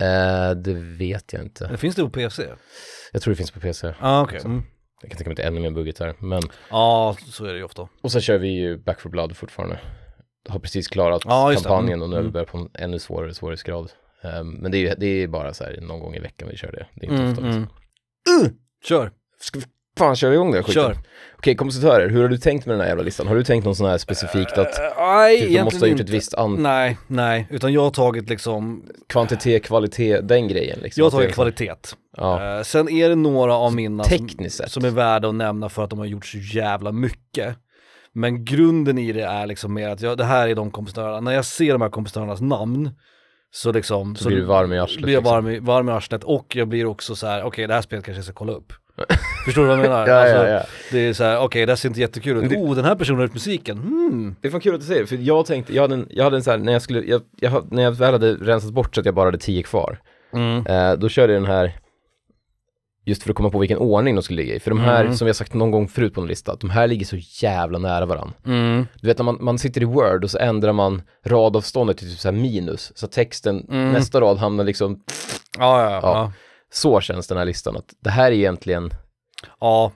Eh, 0.00 0.50
det 0.56 0.74
vet 0.74 1.32
jag 1.32 1.42
inte. 1.42 1.66
Eller 1.66 1.76
finns 1.76 1.96
det 1.96 2.02
på 2.02 2.10
PC? 2.10 2.48
Jag 3.12 3.22
tror 3.22 3.32
det 3.32 3.36
finns 3.36 3.50
på 3.50 3.60
PC. 3.60 3.86
Ja, 3.86 3.94
ah, 4.00 4.22
okej. 4.22 4.40
Mm. 4.44 4.62
Jag 5.02 5.10
kan 5.10 5.16
tänka 5.16 5.28
mig 5.28 5.32
att 5.32 5.36
det 5.36 5.42
är 5.42 5.46
ännu 5.46 5.60
mer 5.60 5.70
buggigt 5.70 5.98
här. 6.00 6.14
Men, 6.18 6.42
Ja, 6.70 7.16
så 7.26 7.44
är 7.44 7.52
det 7.52 7.58
ju 7.58 7.64
ofta. 7.64 7.88
och 8.02 8.12
sen 8.12 8.20
kör 8.20 8.38
vi 8.38 8.48
ju 8.48 8.78
Back 8.78 9.00
for 9.00 9.10
Blood 9.10 9.36
fortfarande. 9.36 9.80
Har 10.48 10.58
precis 10.60 10.88
klarat 10.88 11.22
det. 11.22 11.28
kampanjen 11.54 11.92
Mm. 11.98 12.02
och 12.02 12.08
nu 12.08 12.16
vi 12.16 12.20
Mm. 12.20 12.32
börjat 12.32 12.48
på 12.48 12.58
en 12.58 12.68
ännu 12.74 12.98
svårare 12.98 13.34
svårighetsgrad. 13.34 13.92
Um, 14.40 14.50
men 14.54 14.70
det 14.72 14.78
är 14.78 14.80
ju 14.80 14.94
det 14.98 15.06
är 15.06 15.28
bara 15.28 15.54
så 15.54 15.64
här 15.64 15.80
någon 15.80 16.00
gång 16.00 16.14
i 16.14 16.18
veckan 16.20 16.48
vi 16.48 16.56
kör 16.56 16.72
det. 16.72 16.86
Det 16.94 17.06
är 17.06 17.10
inte 17.10 17.14
Mm, 17.22 17.30
ofta. 17.32 17.42
Liksom. 17.44 17.66
mm. 18.42 18.52
Kör. 18.84 19.10
Ska 19.40 19.58
vi 19.58 19.64
fan 19.98 20.16
köra 20.16 20.34
igång 20.34 20.52
den 20.52 20.62
skiten? 20.62 20.82
Kör. 20.82 20.96
Okej, 21.36 21.54
kompositörer, 21.56 22.08
hur 22.08 22.22
har 22.22 22.28
du 22.28 22.38
tänkt 22.38 22.66
med 22.66 22.74
den 22.74 22.80
här 22.80 22.88
jävla 22.88 23.02
listan? 23.04 23.26
Har 23.26 23.34
du 23.34 23.44
tänkt 23.44 23.64
någon 23.64 23.74
sån 23.76 23.88
här 23.88 23.98
specifikt 23.98 24.58
att 24.58 24.78
Eh, 24.78 24.84
nej, 24.98 25.40
typ, 25.40 25.52
de 25.56 25.62
måste 25.62 25.78
ha 25.80 25.86
gjort 25.86 26.00
ett 26.00 26.08
visst 26.08 26.34
an- 26.34 26.54
Nej, 26.62 26.98
nej, 27.06 27.46
utan 27.50 27.72
jag 27.72 27.80
har 27.82 27.90
tagit 27.90 28.28
liksom, 28.30 28.84
kvantitet, 29.08 29.64
kvalitet, 29.64 30.20
den 30.20 30.48
grejen 30.48 30.78
liksom? 30.82 31.00
jag 31.00 31.06
har 31.06 31.10
tagit 31.10 31.30
så- 31.30 31.34
kvalitet. 31.34 31.72
Ja, 32.16 32.56
Eh, 32.58 32.62
sen 32.62 32.88
är 32.88 33.08
det 33.08 33.14
några 33.14 33.54
av 33.54 33.74
mina 33.74 34.04
tekniskt 34.04 34.56
som, 34.56 34.64
sett. 34.64 34.72
som 34.72 34.84
är 34.84 34.90
värda 34.90 35.28
att 35.28 35.34
nämna 35.34 35.68
för 35.68 35.84
att 35.84 35.90
de 35.90 35.98
har 35.98 36.06
gjort 36.06 36.26
så 36.26 36.38
jävla 36.38 36.92
mycket. 36.92 37.56
Men 38.12 38.44
grunden 38.44 38.98
i 38.98 39.12
det 39.12 39.24
är 39.24 39.46
liksom 39.46 39.74
mer 39.74 39.88
att 39.88 40.00
jag, 40.00 40.18
det 40.18 40.24
här 40.24 40.48
är 40.48 40.54
de 40.54 40.70
kompositörerna, 40.70 41.20
när 41.20 41.32
jag 41.32 41.44
ser 41.44 41.72
de 41.72 41.82
här 41.82 41.88
kompositörernas 41.88 42.40
namn 42.40 42.90
så 43.50 43.72
liksom 43.72 44.16
Så 44.16 44.28
blir 44.28 44.36
du 44.38 44.44
varm 44.44 44.72
i 44.72 44.78
arslet, 44.78 45.02
blir 45.02 45.14
jag 45.14 45.20
liksom. 45.20 45.34
varm, 45.34 45.48
i, 45.48 45.58
varm 45.58 45.88
i 45.88 45.92
arslet 45.92 46.24
och 46.24 46.56
jag 46.56 46.68
blir 46.68 46.86
också 46.86 47.16
så 47.16 47.26
här: 47.26 47.42
okej 47.42 47.66
det 47.66 47.74
här 47.74 47.82
spelet 47.82 48.04
kanske 48.04 48.18
jag 48.18 48.24
ska 48.24 48.34
kolla 48.34 48.52
upp. 48.52 48.72
Förstår 49.44 49.62
du 49.62 49.68
vad 49.68 49.78
jag 49.78 49.82
menar? 49.82 50.06
Ja, 50.08 50.14
Alltså, 50.14 50.36
ja, 50.36 50.48
ja. 50.48 50.62
Det 50.92 50.98
är 50.98 51.12
så 51.12 51.24
här: 51.24 51.38
okej 51.38 51.66
det 51.66 51.72
här 51.72 51.76
ser 51.76 51.88
inte 51.88 52.00
jättekul 52.00 52.44
ut, 52.44 52.52
oh 52.52 52.74
den 52.74 52.84
här 52.84 52.94
personen 52.94 53.16
har 53.18 53.24
gjort 53.24 53.34
musiken, 53.34 53.78
hmm. 53.78 54.36
Det 54.40 54.48
är 54.48 54.52
fan 54.52 54.60
kul 54.60 54.74
att 54.74 54.80
du 54.80 54.86
säger 54.86 55.06
för 55.06 55.16
jag 55.16 55.46
tänkte, 55.46 55.74
jag 55.74 55.82
hade 55.82 55.94
en, 55.94 56.06
jag 56.10 56.24
hade 56.24 56.36
en 56.36 56.42
så 56.42 56.50
här, 56.50 56.58
när 56.58 56.72
jag 56.72 56.82
skulle, 56.82 57.00
jag, 57.04 57.22
jag, 57.40 57.72
när 57.72 57.82
jag 57.82 57.92
väl 57.92 58.12
hade 58.12 58.34
rensat 58.34 58.72
bort 58.72 58.94
så 58.94 59.00
att 59.00 59.06
jag 59.06 59.14
bara 59.14 59.24
hade 59.26 59.38
tio 59.38 59.62
kvar, 59.62 59.98
Mm. 60.32 60.66
eh, 60.66 60.92
då 60.92 61.08
körde 61.08 61.32
jag 61.32 61.42
den 61.42 61.50
här, 61.50 61.72
just 63.04 63.22
för 63.22 63.30
att 63.30 63.36
komma 63.36 63.50
på 63.50 63.58
vilken 63.58 63.78
ordning 63.78 64.14
de 64.14 64.22
skulle 64.22 64.42
ligga 64.42 64.54
i. 64.54 64.60
För 64.60 64.70
de 64.70 64.80
här, 64.80 65.00
Mm. 65.00 65.14
som 65.14 65.26
jag 65.26 65.36
sagt 65.36 65.54
någon 65.54 65.70
gång 65.70 65.88
förut 65.88 66.14
på 66.14 66.20
en 66.20 66.26
lista, 66.26 66.56
de 66.56 66.70
här 66.70 66.86
ligger 66.86 67.06
så 67.06 67.16
jävla 67.46 67.78
nära 67.78 68.06
varandra. 68.06 68.34
Mm. 68.46 68.86
Du 69.02 69.08
vet 69.08 69.18
när 69.18 69.24
man, 69.24 69.38
man 69.40 69.58
sitter 69.58 69.82
i 69.82 69.84
Word 69.84 70.24
och 70.24 70.30
så 70.30 70.38
ändrar 70.38 70.72
man 70.72 71.02
radavståndet 71.26 71.98
till 71.98 72.10
typ 72.10 72.18
så 72.18 72.32
minus, 72.32 72.92
så 72.98 73.06
texten, 73.06 73.66
Mm. 73.70 73.92
nästa 73.92 74.20
rad 74.20 74.38
hamnar 74.38 74.64
liksom, 74.64 75.00
Ja, 75.58 75.82
ja, 75.90 76.00
ja. 76.02 76.32
Ja. 76.68 76.92
ja. 76.92 77.00
så 77.00 77.00
känns 77.00 77.26
den 77.26 77.38
här 77.38 77.44
listan, 77.44 77.76
att 77.76 77.94
det 78.00 78.10
här 78.10 78.26
är 78.26 78.36
egentligen, 78.36 78.90
ja. 79.60 79.92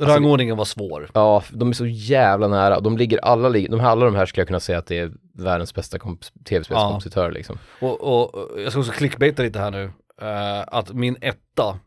Alltså, 0.00 0.14
Rangordningen 0.14 0.56
var 0.56 0.64
svår. 0.64 1.10
ja, 1.14 1.42
de 1.50 1.68
är 1.68 1.72
så 1.72 1.86
jävla 1.86 2.48
nära, 2.48 2.80
de 2.80 2.98
ligger, 2.98 3.18
alla, 3.18 3.50
de 3.50 3.80
här, 3.80 3.90
alla 3.90 4.04
de 4.04 4.14
här 4.14 4.26
skulle 4.26 4.40
jag 4.40 4.46
kunna 4.48 4.60
säga 4.60 4.78
att 4.78 4.86
det 4.86 4.98
är 4.98 5.12
världens 5.34 5.74
bästa 5.74 5.98
komp- 5.98 6.44
tv-spelskompositör 6.44 7.32
liksom. 7.32 7.58
Och, 7.80 8.00
och 8.00 8.60
jag 8.60 8.72
ska 8.72 8.80
också 8.80 8.92
clickbaita 8.92 9.42
lite 9.42 9.58
här 9.58 9.70
nu, 9.70 9.84
eh, 10.22 10.60
att 10.66 10.92
min 10.92 11.16
etta 11.20 11.78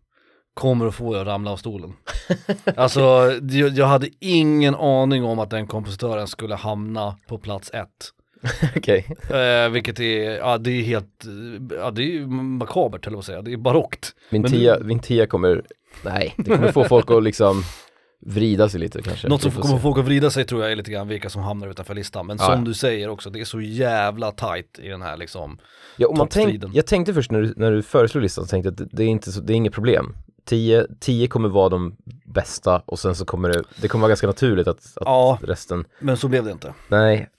kommer 0.54 0.88
att 0.88 0.96
få 0.96 1.16
jag 1.16 1.28
ramla 1.28 1.52
av 1.52 1.58
stolen. 1.58 1.94
alltså, 2.76 3.02
jag, 3.42 3.70
jag 3.70 3.86
hade 3.86 4.10
ingen 4.20 4.76
aning 4.76 5.24
om 5.24 5.40
att 5.40 5.50
den 5.50 5.68
kompositören 5.68 6.28
skulle 6.28 6.56
hamna 6.56 7.18
på 7.28 7.38
plats 7.38 7.72
ett. 7.74 8.12
Okej. 8.76 9.06
Eh, 9.30 9.70
vilket 9.70 10.00
är, 10.00 10.38
ja 10.38 10.58
det 10.58 10.72
är 10.72 10.82
helt, 10.84 11.26
ja 11.80 11.92
det 11.92 12.02
är 12.02 12.06
ju 12.12 12.28
makabert 12.28 13.06
höll 13.06 13.14
jag 13.14 13.18
på 13.18 13.20
att 13.20 13.26
säga, 13.26 13.42
det 13.42 13.54
är 13.54 13.58
barockt. 13.58 14.16
Min 14.30 14.42
Men 14.42 14.52
tia, 14.52 14.80
min 14.80 15.00
tia 15.00 15.28
kommer, 15.28 15.64
nej, 16.04 16.34
det 16.38 16.56
kommer 16.56 16.72
få 16.72 16.84
folk 16.84 17.12
att 17.12 17.24
liksom 17.24 17.64
vrida 18.26 18.70
sig 18.70 18.80
lite 18.80 19.02
kanske. 19.02 19.28
Något 19.28 19.42
som 19.42 19.52
kommer 19.52 19.76
se. 19.76 19.82
folk 19.82 19.98
att 19.98 20.06
vrida 20.06 20.30
sig 20.30 20.46
tror 20.46 20.62
jag 20.64 20.72
är 20.72 20.76
lite 20.76 20.92
grann 20.92 21.08
vilka 21.08 21.30
som 21.30 21.42
hamnar 21.42 21.68
utanför 21.68 21.94
listan. 21.94 22.28
Men 22.28 22.38
Ja, 22.40 22.46
som 22.46 22.54
ja. 22.60 22.66
du 22.66 22.74
säger 22.74 23.10
också, 23.10 23.30
det 23.30 23.40
är 23.42 23.46
så 23.46 23.62
jävla 23.62 24.32
tight 24.32 24.80
i 24.80 24.88
den 24.88 25.02
här 25.02 25.18
liksom. 25.18 25.58
Ja, 25.98 26.08
och 26.08 26.18
man 26.18 26.28
tänk, 26.28 26.64
jag 26.74 26.86
tänkte 26.88 27.14
först 27.14 27.32
när 27.32 27.42
du, 27.42 27.54
när 27.58 27.72
du 27.72 27.84
föreslog 27.84 28.22
listan, 28.24 28.44
så 28.46 28.50
tänkte 28.50 28.68
jag 28.68 28.72
att 28.74 28.78
det, 28.78 28.88
det 28.98 29.04
är 29.04 29.08
inte 29.08 29.32
så, 29.32 29.42
det 29.42 29.54
är 29.54 29.56
inget 29.56 29.74
problem. 29.74 30.16
10, 30.46 30.88
10 31.00 31.28
kommer 31.28 31.50
vara 31.50 31.70
de 31.70 31.96
bästa 32.26 32.82
och 32.86 33.00
sen 33.00 33.16
så 33.16 33.26
kommer 33.26 33.50
det, 33.50 33.64
det 33.82 33.88
kommer 33.88 34.02
vara 34.02 34.10
ganska 34.10 34.28
naturligt 34.28 34.68
att, 34.68 34.78
att 34.78 34.94
Ja. 35.06 35.40
resten, 35.42 35.86
Men 36.00 36.18
så 36.18 36.28
blev 36.28 36.46
det 36.46 36.52
inte. 36.52 36.74
nej. 36.90 37.30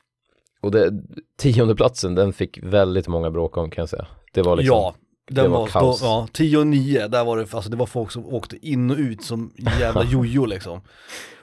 Och 0.67 0.73
det, 0.73 0.93
tionde 1.39 1.77
platsen 1.77 2.15
den 2.15 2.33
fick 2.33 2.59
väldigt 2.63 3.09
många 3.09 3.31
bråk 3.31 3.57
om 3.57 3.71
kan 3.71 3.83
jag 3.83 3.89
säga. 3.89 4.07
Det 4.33 4.43
var 4.43 4.57
liksom, 4.57 4.77
ja, 4.77 4.95
den 5.31 5.45
det 5.45 5.51
var 5.51 5.59
var, 5.59 5.67
kaos. 5.67 6.01
då, 6.01 6.07
ja, 6.07 6.29
10 6.33 6.59
och 6.59 6.67
9, 6.67 7.09
där 7.09 7.25
var 7.25 7.37
det, 7.37 7.55
alltså 7.55 7.71
det 7.71 7.77
var 7.77 7.87
folk 7.87 8.11
som 8.11 8.27
åkte 8.27 8.69
in 8.69 8.91
och 8.91 8.97
ut 8.97 9.23
som 9.23 9.53
jävla 9.81 10.05
jojo 10.13 10.47
liksom. 10.47 10.81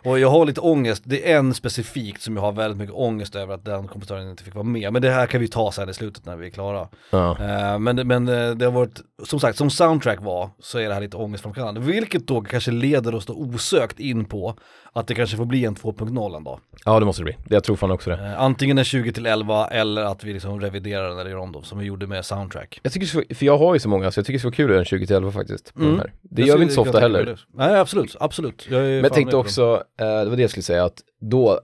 Och 0.06 0.20
jag 0.20 0.30
har 0.30 0.46
lite 0.46 0.62
ångest, 0.62 1.04
det 1.06 1.32
är 1.32 1.38
en 1.38 1.54
specifikt 1.54 2.22
som 2.22 2.36
jag 2.36 2.44
har 2.44 2.52
väldigt 2.52 2.78
mycket 2.78 2.96
ångest 2.96 3.36
över 3.36 3.54
att 3.54 3.66
den 3.66 3.88
kompositören 3.88 4.30
inte 4.30 4.44
fick 4.44 4.56
vara 4.56 4.64
med. 4.64 4.94
Men 4.94 5.02
det 5.02 5.10
här 5.10 5.26
kan 5.26 5.42
vi 5.42 5.48
ta 5.48 5.72
sen 5.72 5.90
i 5.90 5.94
slutet 5.94 6.26
när 6.26 6.36
vi 6.36 6.46
är 6.46 6.50
klara. 6.50 6.88
ja. 7.10 7.38
Eh, 7.40 7.80
men, 7.80 8.08
men 8.08 8.28
eh, 8.28 8.52
det 8.52 8.66
har 8.66 8.72
varit, 8.72 9.02
som 9.24 9.40
sagt, 9.40 9.58
som 9.58 9.70
soundtrack 9.70 10.22
var 10.22 10.50
så 10.60 10.78
är 10.78 10.88
det 10.88 10.94
här 10.94 11.02
lite 11.02 11.18
ångestframkallande. 11.18 11.82
Vilket 11.82 12.28
då 12.28 12.42
kanske 12.42 12.72
leder 12.72 13.16
oss 13.16 13.26
då 13.26 13.34
osökt 13.34 14.00
in 14.00 14.26
på 14.26 14.56
att 14.96 15.08
det 15.08 15.16
kanske 15.16 15.38
får 15.38 15.46
bli 15.46 15.66
en 15.66 15.76
2.0 15.76 16.36
en 16.38 16.44
dag. 16.44 16.60
ja, 16.86 17.00
det 17.00 17.06
måste 17.06 17.22
det 17.22 17.26
bli. 17.26 17.36
Jag 17.50 17.64
tror 17.64 17.76
fan 17.76 17.92
också 17.92 18.10
det. 18.10 18.16
Eh, 18.16 18.42
antingen 18.42 18.78
en 18.78 18.84
20 18.84 19.12
till 19.14 19.26
11 19.26 19.68
eller 19.68 20.02
att 20.02 20.24
vi 20.24 20.34
liksom 20.34 20.62
reviderar 20.62 21.10
den 21.10 21.20
eller 21.20 21.30
gör 21.30 21.38
om 21.38 21.52
dem 21.52 21.64
som 21.64 21.80
vi 21.80 21.86
gjorde 21.86 22.08
med 22.08 22.26
soundtrack. 22.26 22.80
Jag 22.84 22.94
tycker 22.94 23.08
så, 23.08 23.24
för 23.36 23.46
jag 23.46 23.58
har 23.58 23.74
ju 23.74 23.80
så 23.80 23.90
många 23.90 24.12
så 24.12 24.20
jag 24.20 24.26
tycker 24.26 24.34
det 24.34 24.40
ska 24.40 24.48
vara 24.48 24.56
kul 24.56 24.66
att 24.66 24.70
göra 24.72 24.80
en 24.80 24.86
20 24.86 25.08
till 25.08 25.16
11 25.16 25.32
faktiskt. 25.32 25.74
På 25.74 25.80
Mm. 25.80 25.92
den 25.92 26.00
här. 26.00 26.14
Det 26.22 26.42
Jag 26.42 26.48
gör 26.50 26.58
vi 26.58 26.64
inte 26.64 26.76
så 26.76 26.82
ofta 26.82 27.00
heller. 27.00 27.40
Nej 27.54 27.76
absolut, 27.80 28.16
absolut. 28.20 28.68
Jag 28.70 28.82
Men 28.82 29.04
jag 29.04 29.14
tänkte 29.14 29.38
också, 29.38 29.84
eh, 30.00 30.06
det 30.06 30.30
var 30.30 30.36
det 30.36 30.42
jag 30.42 30.50
skulle 30.52 30.64
säga, 30.64 30.84
att 30.86 30.98
då, 31.22 31.60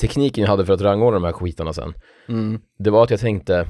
tekniken 0.00 0.42
jag 0.42 0.50
hade 0.50 0.66
för 0.66 0.72
att 0.72 0.80
rangordna 0.80 1.18
de 1.20 1.24
här 1.24 1.32
skitarna 1.32 1.72
sen. 1.72 1.94
Mm. 2.28 2.60
det 2.78 2.90
var 2.90 3.04
att 3.04 3.10
jag 3.10 3.20
tänkte, 3.20 3.66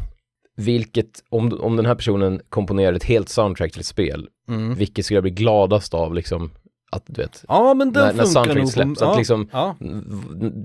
vilket, 0.57 1.11
om, 1.31 1.61
om 1.61 1.77
den 1.77 1.87
här 1.87 1.95
personen 1.95 2.41
komponerar 2.49 2.93
ett 2.93 3.05
helt 3.05 3.29
soundtrack 3.29 3.73
till 3.73 3.81
ett 3.81 3.87
spel, 3.87 4.29
Mm. 4.49 4.75
vilket 4.75 5.05
skulle 5.05 5.17
jag 5.17 5.23
bli 5.23 5.31
gladast 5.31 5.95
av 5.95 6.15
liksom, 6.15 6.51
att 6.91 7.03
du 7.07 7.23
vet, 7.23 7.45
Ja 7.49 7.75
men 7.75 7.93
den 7.93 8.17
när, 8.17 8.47
när 8.47 8.55
nog. 8.55 8.69
släpps, 8.69 8.99
på, 9.01 9.05
att 9.05 9.13
ja, 9.13 9.19
liksom, 9.19 9.49
ja, 9.53 9.77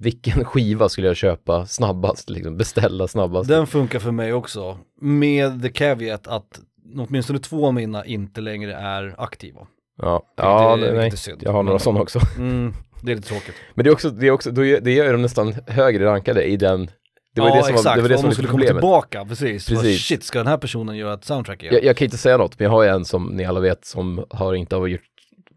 vilken 0.01 0.45
skiva 0.45 0.89
skulle 0.89 1.07
jag 1.07 1.15
köpa 1.15 1.65
snabbast, 1.65 2.29
liksom, 2.29 2.57
beställa 2.57 3.07
snabbast? 3.07 3.49
den 3.49 3.67
funkar 3.67 3.99
för 3.99 4.11
mig 4.11 4.33
också. 4.33 4.77
Med 5.01 5.61
the 5.63 5.69
caveat 5.69 6.27
att 6.27 6.59
åtminstone 6.97 7.39
två 7.39 7.67
av 7.67 7.73
mina 7.73 8.05
inte 8.05 8.41
längre 8.41 8.73
är 8.73 9.15
aktiva. 9.17 9.61
ja, 10.01 10.23
det- 10.37 10.43
ja 10.43 10.75
vilket 10.75 10.95
nej, 10.95 11.07
är 11.07 11.15
synd. 11.15 11.41
jag 11.43 11.51
har 11.51 11.63
några 11.63 11.79
sådana 11.79 12.01
också. 12.01 12.19
Mm, 12.37 12.73
det 13.01 13.11
är 13.11 13.15
lite 13.15 13.27
tråkigt. 13.27 13.55
Men 13.73 13.83
det 13.83 13.89
är 13.89 13.93
också, 13.93 14.09
det 14.09 14.27
är 14.27 14.31
också, 14.31 14.51
då 14.51 14.65
gör- 14.65 14.79
det 14.81 14.91
gör 14.93 15.11
dem 15.11 15.21
nästan 15.21 15.53
högre 15.67 16.05
rankade 16.05 16.43
i 16.43 16.57
den, 16.57 16.89
det 17.35 17.41
var 17.41 17.49
ja 17.49 17.55
det 17.55 17.63
som 17.63 17.73
exakt, 17.73 17.85
var, 17.85 17.95
det 17.95 18.01
var 18.01 18.09
det 18.09 18.15
om 18.15 18.21
som 18.21 18.29
de 18.29 18.33
skulle 18.35 18.47
komma 18.47 18.63
tillbaka, 18.65 19.25
precis. 19.25 19.39
precis. 19.67 19.67
Precis. 19.81 20.01
Shit, 20.01 20.23
ska 20.23 20.39
den 20.39 20.47
här 20.47 20.57
personen 20.57 20.97
göra 20.97 21.13
ett 21.13 21.25
soundtrack 21.25 21.63
igen? 21.63 21.73
Jag, 21.75 21.83
jag 21.83 21.97
kan 21.97 22.05
inte 22.05 22.17
säga 22.17 22.37
något, 22.37 22.59
men 22.59 22.63
jag 22.65 22.71
har 22.71 22.83
ju 22.83 22.89
en 22.89 23.05
som 23.05 23.25
ni 23.25 23.45
alla 23.45 23.59
vet 23.59 23.85
som 23.85 24.25
har 24.29 24.53
inte 24.53 24.75
har 24.75 24.87
gjort 24.87 25.01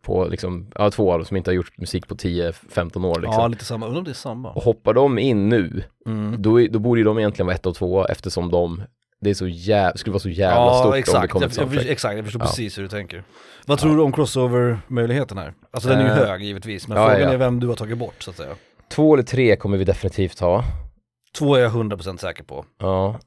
på 0.06 0.24
liksom, 0.24 0.66
ja 0.74 0.90
två 0.90 1.06
år 1.06 1.24
som 1.24 1.36
inte 1.36 1.50
har 1.50 1.54
gjort 1.54 1.78
musik 1.78 2.08
på 2.08 2.14
10-15 2.14 3.06
år 3.06 3.14
liksom. 3.20 3.32
Ja, 3.40 3.48
lite 3.48 3.64
samma. 3.64 3.86
Undrar 3.86 3.98
om 3.98 4.04
det 4.04 4.10
är 4.10 4.14
samma. 4.14 4.50
Och 4.52 4.62
hoppar 4.62 4.94
de 4.94 5.18
in 5.18 5.48
nu, 5.48 5.82
Mm. 6.06 6.42
då, 6.42 6.66
då 6.70 6.78
borde 6.78 7.00
ju 7.00 7.04
de 7.04 7.18
egentligen 7.18 7.46
vara 7.46 7.54
ett 7.56 7.66
och 7.66 7.74
två 7.76 8.06
eftersom 8.06 8.50
de, 8.50 8.82
det 9.20 9.30
är 9.30 9.34
så 9.34 9.48
jävla, 9.48 9.96
skulle 9.96 10.12
vara 10.12 10.20
så 10.20 10.28
jävla 10.28 10.74
stort 10.74 10.84
om 10.86 10.92
det 10.92 10.98
exakt. 10.98 11.32
kommer 11.32 11.44
Jag, 11.44 11.50
ett 11.50 11.56
jag, 11.56 11.66
soundtrack. 11.68 11.86
exakt, 11.90 12.16
jag 12.16 12.24
förstår 12.24 12.42
Ja. 12.42 12.46
precis 12.46 12.78
hur 12.78 12.82
du 12.82 12.88
tänker. 12.88 13.24
Vad 13.66 13.78
tror 13.78 13.96
du 13.96 14.02
om 14.02 14.12
crossover-möjligheten 14.12 15.38
här? 15.38 15.54
Alltså 15.70 15.88
den 15.88 15.98
är 15.98 16.04
ju 16.04 16.10
Eh, 16.22 16.28
hög 16.28 16.42
givetvis, 16.42 16.88
men 16.88 16.96
ja, 16.98 17.08
frågan 17.08 17.22
ja. 17.22 17.32
är 17.32 17.36
vem 17.36 17.60
du 17.60 17.66
har 17.66 17.74
tagit 17.74 17.98
bort 17.98 18.22
så 18.22 18.30
att 18.30 18.36
säga. 18.36 18.54
Två 18.90 19.14
eller 19.14 19.22
tre 19.24 19.56
kommer 19.56 19.76
vi 19.78 19.84
definitivt 19.84 20.40
ha. 20.40 20.64
Två 21.38 21.54
är 21.54 21.60
jag 21.60 21.72
100% 21.72 22.16
säker 22.16 22.44
på. 22.44 22.64
Ja, 22.78 23.20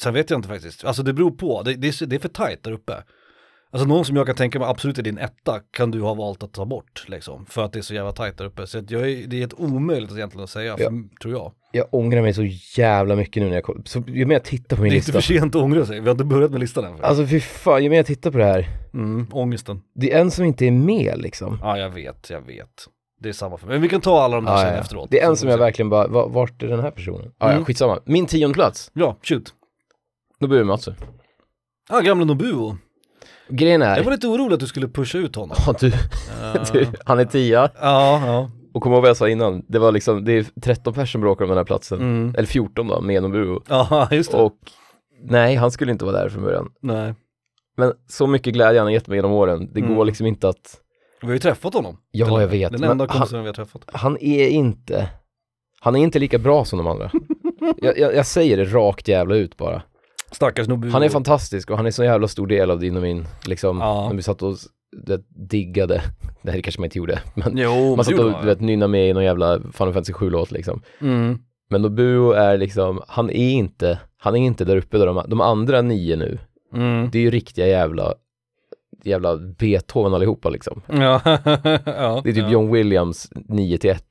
Sen 0.00 0.14
vet 0.14 0.30
jag 0.30 0.38
inte 0.38 0.48
faktiskt, 0.48 0.84
alltså 0.84 1.02
det 1.02 1.12
beror 1.12 1.30
på, 1.30 1.62
det, 1.62 1.74
det, 1.74 1.88
är, 2.02 2.06
det 2.06 2.16
är 2.16 2.20
för 2.20 2.28
tajt 2.28 2.62
där 2.62 2.72
uppe. 2.72 3.02
Alltså 3.72 3.88
någon 3.88 4.04
som 4.04 4.16
jag 4.16 4.26
kan 4.26 4.34
tänka 4.36 4.58
mig 4.58 4.68
absolut 4.68 4.98
är 4.98 5.02
din 5.02 5.18
etta 5.18 5.60
kan 5.70 5.90
du 5.90 6.00
ha 6.00 6.14
valt 6.14 6.42
att 6.42 6.52
ta 6.52 6.64
bort 6.64 7.04
liksom. 7.08 7.46
För 7.46 7.64
att 7.64 7.72
det 7.72 7.78
är 7.78 7.82
så 7.82 7.94
jävla 7.94 8.12
tajt 8.12 8.38
där 8.38 8.44
uppe. 8.44 8.66
Så 8.66 8.78
att 8.78 8.90
jag 8.90 9.10
är, 9.10 9.26
det 9.26 9.36
är 9.36 9.40
helt 9.40 9.54
omöjligt 9.54 10.10
att 10.10 10.16
egentligen 10.16 10.44
att 10.44 10.50
säga, 10.50 10.76
för, 10.76 10.84
Ja. 10.84 10.90
tror 11.22 11.34
jag. 11.34 11.52
jag 11.72 11.86
ångrar 11.90 12.22
mig 12.22 12.34
så 12.34 12.42
jävla 12.80 13.16
mycket 13.16 13.42
nu 13.42 13.48
när 13.48 13.54
jag 13.54 13.64
kollar, 13.64 13.82
så 13.84 14.02
ju 14.06 14.26
mer 14.26 14.34
jag 14.34 14.44
tittar 14.44 14.76
på 14.76 14.82
min 14.82 14.90
Det 14.90 14.94
är 14.94 14.96
inte 14.96 15.06
lista. 15.12 15.20
för 15.34 15.34
sent 15.40 15.54
att 15.56 15.62
ångra 15.62 15.86
sig, 15.86 16.00
vi 16.00 16.06
har 16.06 16.10
inte 16.12 16.24
börjat 16.24 16.50
med 16.50 16.60
listan 16.60 16.84
än. 16.84 17.04
Alltså 17.04 17.26
fy 17.26 17.40
fan, 17.40 17.84
ju 17.84 17.90
mer 17.90 17.96
jag 17.96 18.06
tittar 18.06 18.30
på 18.30 18.38
det 18.38 18.44
här, 18.44 18.68
Mm, 18.94 19.26
ångesten. 19.32 19.80
det 19.94 20.12
är 20.12 20.20
en 20.20 20.30
som 20.30 20.44
inte 20.44 20.66
är 20.66 20.70
med 20.70 21.14
liksom. 21.18 21.58
Ja 21.62 21.78
jag 21.78 21.90
vet, 21.90 22.30
jag 22.30 22.40
vet. 22.40 22.86
Det 23.20 23.28
är 23.28 23.32
samma 23.32 23.56
för 23.56 23.66
mig. 23.66 23.74
Men 23.74 23.82
vi 23.82 23.88
kan 23.88 24.00
ta 24.00 24.22
alla 24.22 24.36
de 24.36 24.44
där 24.44 24.52
Ja, 24.52 24.58
sen 24.58 24.66
ja, 24.68 24.74
ja. 24.74 24.80
efteråt. 24.80 25.10
Det 25.10 25.20
är 25.20 25.28
en 25.30 25.36
som 25.36 25.48
jag 25.48 25.58
verkligen 25.58 25.88
bara, 25.88 26.06
va- 26.06 26.26
vart 26.26 26.62
är 26.62 26.66
den 26.68 26.80
här 26.80 26.90
personen? 26.90 27.32
Ah, 27.38 27.46
Mm. 27.48 27.58
ja, 27.58 27.64
skitsamma. 27.64 27.98
Min 28.04 28.26
tionde 28.26 28.54
plats, 28.54 28.90
Ja, 28.94 29.16
shoot. 29.22 29.54
Nobuo 30.40 30.64
Matsu. 30.64 30.92
Ja, 31.90 32.00
gamla 32.00 32.24
Nobuo. 32.24 32.76
Grejen 33.48 33.82
är, 33.82 33.96
Jag 33.96 34.04
var 34.04 34.12
lite 34.12 34.26
orolig 34.28 34.54
att 34.54 34.60
du 34.60 34.66
skulle 34.66 34.88
pusha 34.88 35.18
ut 35.18 35.36
honom. 35.36 35.56
ja, 35.66 35.74
du, 35.80 35.92
du, 36.72 36.86
han 37.04 37.18
är 37.18 37.24
tia. 37.24 37.70
Ja, 37.80 38.22
ja. 38.26 38.50
Och 38.74 38.82
kom 38.82 38.92
ihåg 38.92 39.00
vad 39.02 39.08
jag 39.08 39.16
sa 39.16 39.28
innan, 39.28 39.64
det 39.68 39.78
var 39.78 39.92
liksom, 39.92 40.24
det 40.24 40.32
är 40.32 40.46
13 40.60 40.92
personer 40.94 41.06
som 41.06 41.20
bråkar 41.20 41.44
om 41.44 41.48
den 41.48 41.58
här 41.58 41.64
platsen. 41.64 41.98
Mm. 42.00 42.34
Eller 42.38 42.48
14 42.48 42.88
då, 42.88 43.00
med 43.00 43.22
Nobuo. 43.22 43.62
Ja, 43.68 44.08
just 44.12 44.30
det. 44.32 44.36
Och 44.36 44.52
nej, 45.22 45.54
han 45.56 45.70
skulle 45.70 45.92
inte 45.92 46.04
vara 46.04 46.16
där 46.22 46.28
från 46.28 46.42
början. 46.42 46.68
Nej. 46.80 47.14
Men 47.76 47.92
så 48.08 48.26
mycket 48.26 48.54
glädje 48.54 48.80
han 48.80 48.86
har 48.86 48.92
gett 48.92 49.06
mig 49.08 49.18
genom 49.18 49.32
åren, 49.32 49.70
det 49.72 49.80
Mm. 49.80 49.94
går 49.94 50.04
liksom 50.04 50.26
inte 50.26 50.48
att, 50.48 50.80
Vi 51.20 51.26
har 51.26 51.32
ju 51.34 51.38
träffat 51.38 51.74
honom. 51.74 51.96
ja 52.10 52.40
jag 52.40 52.48
vet, 52.48 52.72
Den 52.72 52.84
enda 52.84 53.06
kompisen 53.06 53.40
vi 53.40 53.46
har 53.46 53.54
träffat. 53.54 53.82
han 53.92 54.16
är 54.20 54.48
inte, 54.48 55.08
han 55.80 55.96
är 55.96 56.00
inte 56.00 56.18
lika 56.18 56.38
bra 56.38 56.64
som 56.64 56.78
de 56.78 56.86
andra. 56.86 57.10
jag, 57.76 57.98
jag, 57.98 58.14
jag 58.14 58.26
säger 58.26 58.56
det 58.56 58.64
rakt 58.64 59.08
jävla 59.08 59.34
ut 59.34 59.56
bara. 59.56 59.82
Stackars 60.32 60.68
Nobuo. 60.68 60.90
Han 60.90 61.02
är 61.02 61.08
fantastisk 61.08 61.70
och 61.70 61.76
han 61.76 61.86
är 61.86 61.90
så 61.90 62.04
jävla 62.04 62.28
stor 62.28 62.46
del 62.46 62.70
av 62.70 62.78
din 62.78 62.96
och 62.96 63.02
min, 63.02 63.26
liksom, 63.46 63.78
Ja. 63.78 64.08
när 64.08 64.16
vi 64.16 64.22
satt 64.22 64.42
och 64.42 64.56
det, 65.06 65.20
diggade, 65.28 66.02
det 66.42 66.50
här 66.50 66.60
kanske 66.60 66.80
man 66.80 66.84
inte 66.84 66.98
gjorde, 66.98 67.20
men 67.34 67.52
Jo, 67.56 67.96
man 67.96 68.04
satt 68.04 68.18
och 68.18 68.40
du 68.40 68.46
vet, 68.46 68.60
nynna 68.60 68.86
med 68.88 69.08
i 69.08 69.12
någon 69.12 69.24
jävla 69.24 69.58
Final 69.60 69.92
Fantasy 69.92 70.12
7-låt 70.12 70.50
liksom. 70.50 70.82
Mm. 71.00 71.38
Men 71.70 71.82
Nobuo 71.82 72.30
är 72.32 72.56
liksom, 72.58 73.00
han 73.08 73.30
är 73.30 73.50
inte, 73.50 73.98
han 74.18 74.36
är 74.36 74.40
inte 74.40 74.64
där 74.64 74.76
uppe 74.76 74.98
där 74.98 75.06
de, 75.06 75.24
de 75.28 75.40
andra 75.40 75.82
nio 75.82 76.16
nu, 76.16 76.38
Mm. 76.74 77.08
det 77.12 77.18
är 77.18 77.22
ju 77.22 77.30
riktiga 77.30 77.66
jävla, 77.66 78.14
jävla 79.04 79.36
Beethoven 79.36 80.14
allihopa 80.14 80.48
liksom. 80.48 80.82
Ja. 80.88 81.20
ja. 81.24 82.20
Det 82.24 82.30
är 82.30 82.34
typ 82.34 82.36
ja. 82.36 82.50
John 82.50 82.72
Williams 82.72 83.28
9 83.34 83.78
till 83.78 83.90
1. 83.90 84.04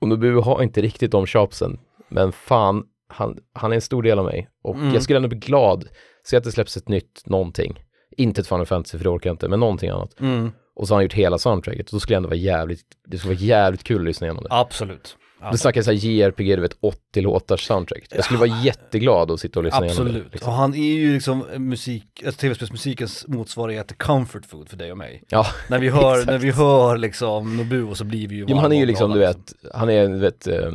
Och 0.00 0.08
Nobuo 0.08 0.40
har 0.40 0.62
inte 0.62 0.80
riktigt 0.82 1.10
de 1.12 1.26
chopsen, 1.26 1.78
men 2.08 2.32
fan, 2.32 2.84
han, 3.10 3.38
han 3.52 3.70
är 3.70 3.74
en 3.74 3.80
stor 3.80 4.02
del 4.02 4.18
av 4.18 4.24
mig. 4.24 4.48
Och 4.62 4.74
Mm. 4.74 4.94
jag 4.94 5.02
skulle 5.02 5.16
ändå 5.16 5.28
bli 5.28 5.38
glad, 5.38 5.88
se 6.24 6.36
att 6.36 6.44
det 6.44 6.52
släpps 6.52 6.76
ett 6.76 6.88
nytt 6.88 7.22
någonting. 7.26 7.84
Inte 8.16 8.40
ett 8.40 8.46
Final 8.48 8.66
Fantasy, 8.66 8.98
för 8.98 9.04
det 9.04 9.10
orkar 9.10 9.30
jag 9.30 9.34
inte, 9.34 9.48
men 9.48 9.60
någonting 9.60 9.90
annat. 9.90 10.20
Mm. 10.20 10.50
Och 10.76 10.88
så 10.88 10.94
har 10.94 10.96
han 10.98 11.04
gjort 11.04 11.12
hela 11.12 11.38
soundtracket, 11.38 11.86
och 11.86 11.92
då 11.92 12.00
skulle 12.00 12.14
det 12.14 12.16
ändå 12.16 12.28
vara 12.28 12.36
jävligt, 12.38 12.84
det 13.06 13.18
skulle 13.18 13.34
vara 13.34 13.44
jävligt 13.44 13.84
kul 13.84 13.98
att 14.00 14.04
lyssna 14.06 14.26
igenom 14.26 14.42
det. 14.44 14.48
Absolut. 14.52 15.16
Då 15.50 15.56
snackar 15.56 15.78
jag 15.78 15.84
såhär 15.84 15.98
JRPG, 15.98 16.56
du 16.56 16.62
vet 16.62 16.76
80 16.80 17.20
låtars 17.20 17.66
soundtrack. 17.66 18.02
Jag 18.10 18.24
skulle 18.24 18.38
vara 18.40 18.60
jätteglad 18.62 19.30
att 19.30 19.40
sitta 19.40 19.60
och 19.60 19.64
lyssna 19.64 19.86
igenom 19.86 20.04
det. 20.04 20.10
Absolut. 20.10 20.32
Liksom. 20.32 20.50
Och 20.52 20.56
han 20.58 20.74
är 20.74 20.92
ju 20.92 21.14
liksom 21.14 21.44
musik, 21.56 22.22
alltså 22.26 22.40
tv-spelsmusikens 22.40 23.24
motsvarighet 23.28 23.88
till 23.88 23.96
comfort 23.96 24.46
food 24.46 24.68
för 24.68 24.76
dig 24.76 24.90
och 24.92 24.98
mig. 24.98 25.22
Ja, 25.28 25.46
När 25.68 25.78
vi 25.78 25.88
hör, 25.88 26.26
när 26.26 26.38
vi 26.38 26.50
hör 26.50 26.96
liksom 26.98 27.56
Nobuo 27.56 27.94
så 27.94 28.04
blir 28.04 28.28
vi 28.28 28.34
ju 28.34 28.40
jo, 28.40 28.46
men 28.48 28.58
han 28.58 28.72
är 28.72 28.76
ju 28.80 28.86
liksom, 28.86 29.10
du 29.12 29.18
vet, 29.18 29.52
han 29.74 29.90
är, 29.90 30.08
du 30.08 30.18
vet, 30.18 30.46
eh, 30.46 30.72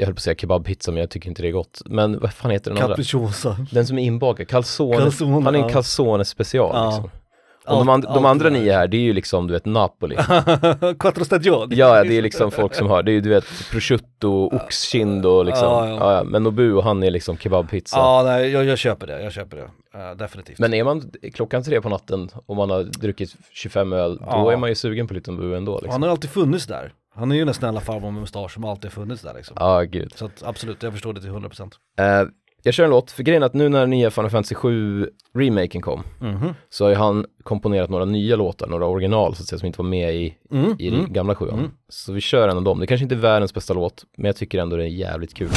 jag 0.00 0.06
höll 0.06 0.14
på 0.14 0.18
att 0.18 0.22
säga 0.22 0.34
kebabpizza, 0.36 0.90
men 0.92 1.00
jag 1.00 1.10
tycker 1.10 1.28
inte 1.28 1.42
det 1.42 1.48
är 1.48 1.52
gott. 1.52 1.82
Men 1.86 2.20
vad 2.20 2.32
fan 2.32 2.50
heter 2.50 2.70
den 2.70 2.82
andra? 2.82 2.88
Capricciosa. 2.94 3.56
Den 3.70 3.86
som 3.86 3.98
är 3.98 4.02
inbakad, 4.02 4.48
calzone, 4.48 4.96
Calzone, 4.96 5.44
han 5.44 5.54
är 5.54 5.58
en 5.58 5.64
ja. 5.64 5.68
calzone 5.68 6.24
special 6.24 6.70
Ja. 6.74 6.86
liksom. 6.86 7.10
Och 7.66 7.76
de, 7.76 7.88
Allt- 7.88 8.06
and, 8.06 8.14
de 8.14 8.24
andra 8.24 8.48
nio 8.48 8.72
här, 8.72 8.88
det 8.88 8.96
är 8.96 9.00
ju 9.00 9.12
liksom, 9.12 9.46
du 9.46 9.52
vet, 9.52 9.64
Napoli. 9.64 10.16
Quattro 10.98 11.24
stagioni. 11.24 11.76
ja, 11.76 12.04
det 12.04 12.18
är 12.18 12.22
liksom 12.22 12.50
folk 12.50 12.74
som 12.74 12.86
har, 12.86 13.02
det 13.02 13.10
är 13.10 13.12
ju 13.12 13.20
du 13.20 13.28
vet, 13.30 13.44
prosciutto, 13.70 14.50
oxkind 14.56 15.26
och 15.26 15.44
liksom, 15.44 15.68
Ja, 15.68 15.88
ja, 15.88 16.12
ja. 16.16 16.24
Men 16.24 16.42
Nobuo, 16.42 16.80
han 16.80 17.02
är 17.02 17.10
liksom 17.10 17.36
kebabpizza. 17.36 17.96
Ja, 17.98 18.22
nej, 18.26 18.50
jag, 18.50 18.64
jag 18.64 18.78
köper 18.78 19.06
det, 19.06 19.22
jag 19.22 19.32
köper 19.32 19.56
det. 19.56 19.98
Eh, 19.98 20.16
definitivt. 20.16 20.58
Men 20.58 20.74
är 20.74 20.84
man 20.84 21.10
klockan 21.34 21.62
tre 21.62 21.80
på 21.80 21.88
natten 21.88 22.28
och 22.46 22.56
man 22.56 22.70
har 22.70 22.82
druckit 22.82 23.34
25 23.52 23.92
öl, 23.92 24.18
då 24.30 24.50
är 24.50 24.56
man 24.56 24.68
ju 24.68 24.74
sugen 24.74 25.06
på 25.08 25.14
lite 25.14 25.30
Nobuo 25.30 25.54
ändå 25.54 25.72
liksom. 25.74 25.90
Han 25.92 26.02
har 26.02 26.08
alltid 26.08 26.30
funnits 26.30 26.66
där. 26.66 26.92
Han 27.20 27.32
är 27.32 27.36
ju 27.36 27.44
den 27.44 27.54
snälla 27.54 27.80
farbrorn 27.80 28.12
med 28.14 28.20
mustasch 28.20 28.52
som 28.52 28.64
alltid 28.64 28.92
funnits 28.92 29.22
där 29.22 29.34
liksom. 29.34 29.56
Ja, 29.60 29.80
gud. 29.82 30.12
Så 30.16 30.24
att 30.24 30.42
absolut, 30.42 30.82
jag 30.82 30.92
förstår 30.92 31.12
det 31.12 31.20
till 31.20 31.30
100%. 31.30 31.72
Eh, 31.98 32.28
jag 32.62 32.74
kör 32.74 32.84
en 32.84 32.90
låt, 32.90 33.10
för 33.10 33.22
grejen 33.22 33.42
är 33.42 33.46
att 33.46 33.54
nu 33.54 33.68
när 33.68 33.86
nya 33.86 34.10
Final 34.10 34.30
Fantasy 34.30 34.54
7 34.54 35.08
remaken 35.34 35.82
kom, 35.82 36.02
Mhm. 36.20 36.54
så 36.70 36.84
har 36.84 36.90
ju 36.90 36.96
han 36.96 37.26
komponerat 37.42 37.90
några 37.90 38.04
nya 38.04 38.36
låtar, 38.36 38.66
några 38.66 38.86
original 38.86 39.34
så 39.34 39.42
att 39.42 39.46
säga, 39.48 39.58
som 39.58 39.66
inte 39.66 39.82
var 39.82 39.88
med 39.88 40.14
i, 40.14 40.34
Mm. 40.50 40.76
i 40.78 40.88
mm. 40.88 41.12
gamla 41.12 41.34
sjuan. 41.34 41.58
Mm. 41.58 41.70
Så 41.88 42.12
vi 42.12 42.20
kör 42.20 42.48
en 42.48 42.56
av 42.56 42.62
dem. 42.62 42.80
Det 42.80 42.86
kanske 42.86 43.02
inte 43.02 43.14
är 43.14 43.20
världens 43.20 43.54
bästa 43.54 43.74
låt, 43.74 44.04
men 44.16 44.26
jag 44.26 44.36
tycker 44.36 44.58
ändå 44.58 44.76
det 44.76 44.84
är 44.84 44.88
jävligt 44.88 45.34
kul. 45.34 45.48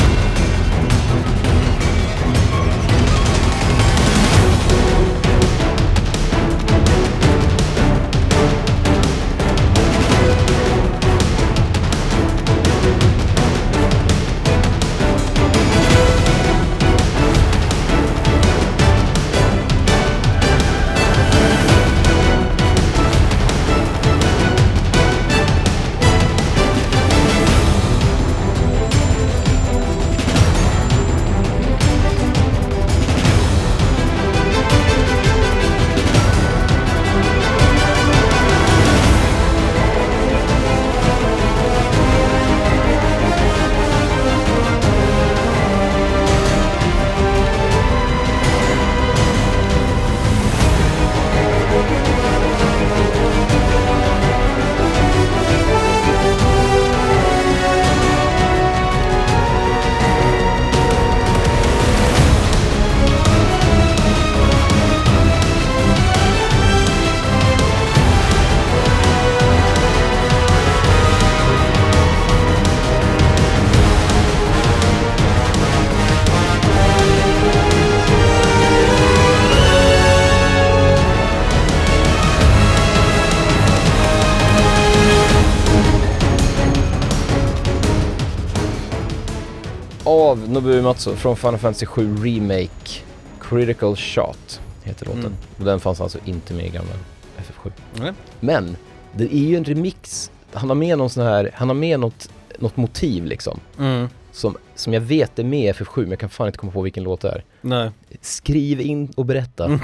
Av 90.33 90.49
Nobuo 90.49 90.71
Uematsu 90.71 91.15
från 91.15 91.35
Final 91.35 91.57
Fantasy 91.57 91.85
7 91.85 92.15
Remake 92.15 93.01
Critical 93.41 93.95
Shot 93.95 94.61
heter 94.83 95.05
låten. 95.05 95.25
Mm. 95.25 95.35
Och 95.57 95.65
den 95.65 95.79
fanns 95.79 96.01
alltså 96.01 96.19
inte 96.25 96.53
med 96.53 96.65
i 96.65 96.69
gamla 96.69 96.91
FF7. 97.37 97.71
Nej. 97.93 98.13
Men 98.39 98.77
det 99.11 99.35
är 99.35 99.39
ju 99.39 99.55
en 99.55 99.63
remix. 99.63 100.31
Han 100.53 100.69
har 100.69 100.75
med 100.75 100.97
någon 100.97 101.09
sån 101.09 101.23
här, 101.23 101.51
han 101.53 101.67
har 101.67 101.75
med 101.75 101.99
något, 101.99 102.29
något 102.59 102.77
motiv 102.77 103.25
liksom. 103.25 103.59
Mm. 103.79 104.07
Som, 104.31 104.57
som 104.75 104.93
jag 104.93 105.01
vet 105.01 105.39
är 105.39 105.43
med 105.43 105.69
i 105.69 105.71
FF7 105.71 106.01
men 106.01 106.09
jag 106.09 106.19
kan 106.19 106.29
fan 106.29 106.47
inte 106.47 106.59
komma 106.59 106.71
på 106.71 106.81
vilken 106.81 107.03
låt 107.03 107.21
det 107.21 107.29
är. 107.29 107.43
Nej. 107.61 107.91
Skriv 108.21 108.81
in 108.81 109.13
och 109.15 109.25
berätta. 109.25 109.79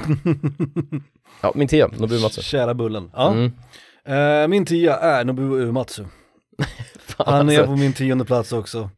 ja, 1.40 1.52
min 1.54 1.68
tia, 1.68 1.86
Nobuo 1.86 2.16
Uematsu. 2.16 2.42
Kära 2.42 2.74
Bullen. 2.74 3.10
Ja. 3.14 3.32
Mm. 3.32 3.52
Eh, 4.04 4.48
min 4.48 4.66
tia 4.66 4.96
är 4.96 5.24
Nobuo 5.24 5.56
Uematsu. 5.56 6.04
Fan, 7.00 7.26
Han 7.34 7.48
är 7.48 7.58
alltså. 7.58 7.72
på 7.72 7.76
min 7.76 7.92
tionde 7.92 8.24
plats 8.24 8.52
också. 8.52 8.90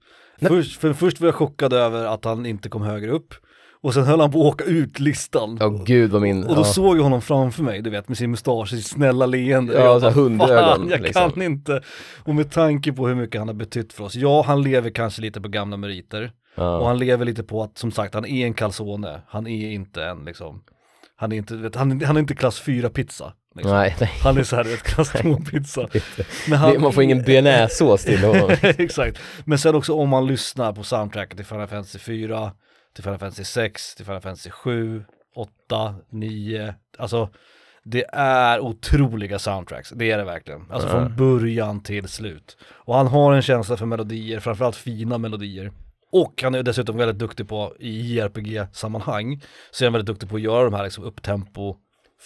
Först, 0.49 0.80
för 0.80 0.92
först 0.92 1.20
var 1.20 1.28
jag 1.28 1.34
chockad 1.34 1.72
över 1.72 2.04
att 2.06 2.25
han 2.25 2.46
inte 2.46 2.68
kom 2.68 2.82
högre 2.82 3.11
upp. 3.11 3.34
Och 3.80 3.94
sen 3.94 4.04
höll 4.04 4.20
han 4.20 4.30
på 4.32 4.40
att 4.40 4.54
åka 4.54 4.64
ut 4.64 5.00
listan. 5.00 5.56
Ja 5.61 5.68
gud 5.68 6.11
vad 6.11 6.22
min, 6.22 6.44
Och 6.44 6.54
då 6.54 6.61
ja. 6.61 6.64
såg 6.64 6.99
jag 6.99 7.02
honom 7.02 7.22
framför 7.22 7.62
mig, 7.62 7.82
du 7.82 7.90
vet 7.90 8.08
med 8.08 8.18
sin 8.18 8.30
mustasch, 8.30 8.68
sitt 8.70 8.87
snälla 8.87 9.26
leende. 9.26 9.75
Ja, 9.75 9.90
Och 9.94 10.00
så 10.00 10.11
hundögon, 10.11 10.49
"Fan, 10.58 10.88
jag 10.90 11.00
liksom." 11.00 11.30
kan 11.30 11.42
inte. 11.42 11.80
Och 12.25 12.34
med 12.34 12.50
tanke 12.50 12.92
på 12.92 13.08
hur 13.08 13.14
mycket 13.14 13.40
han 13.40 13.49
har 13.49 13.54
betytt 13.54 13.92
för 13.92 14.04
oss. 14.04 14.14
Ja, 14.14 14.42
han 14.46 14.62
lever 14.62 14.90
kanske 14.90 15.22
lite 15.22 15.40
på 15.40 15.49
gamla 15.49 15.76
meriter. 15.76 16.32
Och 16.56 16.62
ja. 16.62 16.87
han 16.87 16.99
lever 16.99 17.25
lite 17.25 17.42
på 17.42 17.62
att, 17.62 17.78
som 17.78 17.90
sagt, 17.92 18.14
han 18.14 18.26
är 18.26 18.46
en 18.46 18.54
calzone. 18.54 19.22
Han 19.28 19.46
är 19.46 19.70
inte 19.70 20.04
en 20.04 20.25
liksom, 20.25 20.62
han 21.16 21.32
är 21.32 21.37
inte, 21.37 21.56
vet, 21.56 21.75
han, 21.76 22.00
han 22.04 22.16
är 22.16 22.20
inte 22.20 22.34
klass 22.34 22.61
4 22.61 22.88
pizza. 22.88 23.32
Liksom. 23.54 23.73
Nej, 23.73 23.97
nej. 24.00 24.11
Han 24.23 24.38
är 24.38 24.42
såhär, 24.42 24.64
du 24.64 24.71
vet, 24.71 24.82
klass 24.82 25.11
2 25.12 25.37
pizza. 25.37 25.80
inte. 25.82 26.25
Men 26.49 26.73
Det- 26.73 26.78
Man 26.78 26.92
får 26.92 27.02
ingen 27.02 27.23
bearnaisesås 27.23 28.04
till 28.04 28.25
honom. 28.25 28.50
Exakt. 28.62 29.18
Men 29.44 29.59
sen 29.59 29.75
också 29.75 29.94
om 29.94 30.09
man 30.09 30.26
lyssnar 30.26 30.73
på 30.73 30.82
soundtracket 30.82 31.37
till 31.37 31.47
Final 31.47 31.66
Fantasy 31.68 31.99
4, 31.99 32.52
till 32.94 33.04
Final 33.04 33.18
Fantasy 33.18 33.44
6, 33.44 33.94
till 33.94 34.04
Final 34.04 34.21
Fantasy 34.21 34.50
7, 34.50 35.04
8, 35.37 35.94
9, 36.11 36.75
alltså 36.99 37.28
Det 37.85 38.04
är 38.12 38.61
otroliga 38.61 39.38
soundtracks, 39.38 39.90
det 39.90 40.11
är 40.11 40.18
det 40.18 40.25
verkligen. 40.25 40.71
Alltså 40.71 40.88
Ja. 40.88 40.92
från 40.92 41.16
början 41.16 41.82
till 41.82 42.09
slut. 42.09 42.56
Och 42.73 42.94
han 42.97 43.06
har 43.06 43.32
en 43.32 43.42
känsla 43.42 43.76
för 43.76 43.87
melodier, 43.87 44.40
framförallt 44.40 44.76
fina 44.76 45.18
melodier. 45.18 45.73
Och 46.12 46.42
han 46.42 46.54
är 46.54 46.62
dessutom 46.62 46.97
väldigt 46.97 47.18
duktig 47.18 47.49
på, 47.49 47.73
i 47.78 48.14
JRPG-sammanhang, 48.14 49.40
så 49.71 49.85
är 49.85 49.87
han 49.87 49.92
väldigt 49.92 50.06
duktig 50.06 50.28
på 50.28 50.37
att 50.37 50.42
göra 50.42 50.64
de 50.64 50.75
här 50.75 50.85
liksom 50.85 51.04
upptempo 51.04 51.76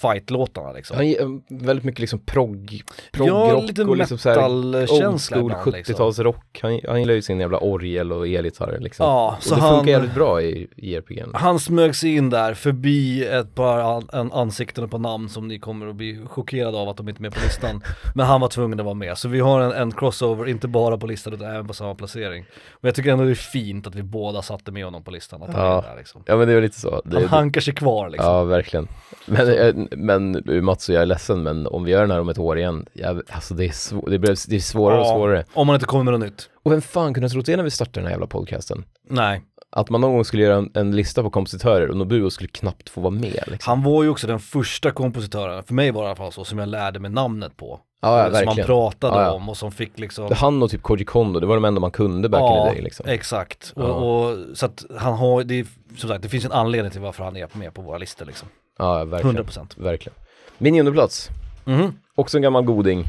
fight-låtarna 0.03 0.73
liksom. 0.73 0.97
Han 0.97 1.09
ger 1.09 1.41
väldigt 1.65 1.85
mycket 1.85 2.01
liksom 2.01 2.19
progg, 2.19 2.83
Ja, 2.97 3.01
proggrock 3.13 3.69
lite 3.69 3.83
och 3.83 3.97
liksom 3.97 4.19
så 4.19 4.29
här 4.29 4.49
old 4.49 4.89
school 5.21 5.51
ibland, 5.51 5.73
liksom. 5.73 5.95
70-talsrock. 5.95 6.61
Han, 6.63 6.81
han 6.89 7.01
gillar 7.01 7.15
ju 7.15 7.23
sin 7.23 7.41
jävla 7.41 7.59
orgel 7.59 8.13
och 8.13 8.29
elgitarr 8.29 8.79
liksom. 8.81 9.07
Ja, 9.07 9.35
och 9.37 9.43
så 9.43 9.55
det 9.55 9.61
han, 9.61 9.77
funkar 9.77 9.93
jävligt 9.93 10.15
bra 10.15 10.43
i, 10.43 10.69
i 10.77 10.97
JRPG'n. 10.99 11.31
han 11.35 11.61
smög 11.61 11.95
sig 11.97 12.17
in 12.17 12.31
där 12.31 12.55
förbi 12.55 13.25
ett 13.25 13.55
par 13.55 13.79
an, 13.79 14.09
en 14.13 14.33
ansikten 14.33 14.85
och 14.85 14.91
på 14.91 14.99
namn 14.99 15.29
som 15.29 15.49
ni 15.49 15.59
kommer 15.59 15.87
att 15.87 15.97
bli 15.97 16.21
chockerade 16.27 16.79
av 16.79 16.89
att 16.89 16.97
de 16.97 17.09
inte 17.09 17.21
är 17.21 17.23
med 17.23 17.35
på 17.35 17.41
listan. 17.45 17.83
Men 18.15 18.27
han 18.27 18.41
var 18.41 18.49
tvungen 18.49 18.81
att 18.81 18.85
vara 18.85 18.95
med, 18.95 19.19
så 19.19 19.29
vi 19.29 19.41
har 19.41 19.61
en, 19.61 19.73
en 19.73 19.93
crossover, 19.93 20.49
inte 20.49 20.69
bara 20.69 20.99
på 20.99 21.07
listan 21.07 21.33
utan 21.33 21.51
även 21.51 21.67
på 21.67 21.75
samma 21.75 21.95
placering. 21.95 22.45
Men 22.81 22.89
jag 22.89 22.95
tycker 22.95 23.13
ändå 23.13 23.25
det 23.25 23.31
är 23.31 23.35
fint 23.35 23.87
att 23.87 23.95
vi 23.95 24.03
båda 24.03 24.43
satte 24.43 24.73
med 24.73 24.85
honom 24.85 25.05
på 25.05 25.11
listan, 25.11 25.43
att 25.43 25.55
han 25.55 25.65
Ja. 25.67 25.79
är 25.79 25.89
där 25.89 25.97
liksom. 25.97 26.23
Ja 26.27 26.37
men 26.37 26.49
det 26.49 26.55
är 26.55 26.61
lite 26.61 26.81
så. 26.81 27.03
Det, 27.05 27.17
Han 27.17 27.29
hankar 27.29 27.61
sig 27.61 27.75
kvar 27.75 28.11
liksom. 28.11 28.31
Ja, 28.33 28.45
verkligen. 28.45 28.89
Men, 29.27 29.86
men 29.91 30.43
Mats 30.65 30.89
och 30.89 30.95
jag 30.95 31.03
är 31.03 31.07
ledsen, 31.07 31.43
men 31.43 31.67
om 31.67 31.85
vi 31.85 31.91
gör 31.91 32.01
den 32.01 32.11
här 32.11 32.21
om 32.21 32.29
ett 32.29 32.39
år 32.39 32.59
igen, 32.59 32.87
jag, 32.93 33.23
alltså 33.31 33.55
det 33.55 33.65
är, 33.65 33.69
svå- 33.69 34.11
det, 34.11 34.19
blir, 34.19 34.49
det 34.51 34.57
är 34.57 34.61
svårare 34.61 35.01
och 35.01 35.07
Ja, 35.07 35.13
svårare. 35.15 35.45
Om 35.55 35.67
man 35.67 35.75
inte 35.75 35.87
kommer 35.87 36.05
med 36.05 36.13
något 36.13 36.21
nytt. 36.29 36.51
Och 36.63 36.73
vem 36.73 36.83
fan 36.83 37.15
kunde 37.15 37.25
ha 37.25 37.31
trott 37.33 37.47
det 37.47 37.57
när 37.57 37.65
vi 37.65 37.71
startade 37.71 38.01
den 38.01 38.05
här 38.05 38.11
jävla 38.13 38.27
podcasten? 38.27 38.85
Nej. 39.11 39.43
Att 39.71 39.91
man 39.91 40.01
någon 40.01 40.13
gång 40.15 40.25
skulle 40.25 40.43
göra 40.43 40.57
en, 40.57 40.71
en 40.75 40.97
lista 40.97 41.23
på 41.23 41.31
kompositörer 41.31 41.91
och 41.91 41.97
Nobuo 41.97 42.31
skulle 42.31 42.49
knappt 42.49 42.89
få 42.89 43.01
vara 43.01 43.11
med 43.11 43.45
liksom. 43.47 43.71
Han 43.71 43.83
var 43.83 44.03
ju 44.03 44.09
också 44.09 44.27
den 44.27 44.41
första 44.41 44.91
kompositören, 44.91 45.63
för 45.63 45.75
mig 45.75 45.91
var 45.91 46.03
det 46.03 46.07
i 46.07 46.09
alla 46.09 46.17
fall 46.17 46.33
så, 46.33 46.45
som 46.45 46.59
jag 46.59 46.69
lärde 46.69 46.99
mig 46.99 47.11
namnet 47.11 47.57
på. 47.57 47.81
Ja, 48.01 48.19
ja 48.19 48.25
som 48.25 48.33
man 48.33 48.45
verkligen. 48.45 48.67
pratade 48.67 49.17
Ja, 49.17 49.23
ja. 49.23 49.33
om 49.33 49.49
och 49.49 49.57
som 49.57 49.73
fick 49.73 49.99
liksom 49.99 50.29
Han 50.37 50.63
och 50.63 50.71
typ 50.71 50.83
Koji 50.83 51.05
Kondo, 51.05 51.41
det 51.41 51.47
var 51.47 51.55
de 51.55 51.65
enda 51.65 51.81
man 51.81 51.91
kunde 51.91 52.29
back 52.29 52.41
in 52.43 52.63
the 52.65 52.75
day 52.75 52.83
liksom. 52.83 53.07
exakt. 53.09 53.73
Ja. 53.77 53.83
Och, 53.83 54.27
och, 54.31 54.37
så 54.55 54.67
att 54.67 54.85
han 54.99 55.15
har, 55.15 55.45
det 55.45 55.55
är, 55.61 55.67
som 55.97 56.09
sagt, 56.09 56.23
det 56.23 56.29
finns 56.29 56.45
en 56.45 56.53
anledning 56.53 56.93
till 56.93 57.01
varför 57.01 57.25
han 57.25 57.37
är 57.37 57.49
med 57.53 57.75
på 57.75 57.83
våra 57.83 57.99
listor 57.99 58.27
liksom. 58.27 58.49
Ja, 58.79 59.05
verkligen. 59.05 59.37
100%. 59.37 59.75
Verkligen. 59.77 60.19
Min 60.59 60.73
nionde 60.75 60.93
plats, 60.93 61.29
Mhm. 61.65 61.93
också 62.15 62.39
en 62.39 62.43
gammal 62.43 62.65
goding. 62.65 63.05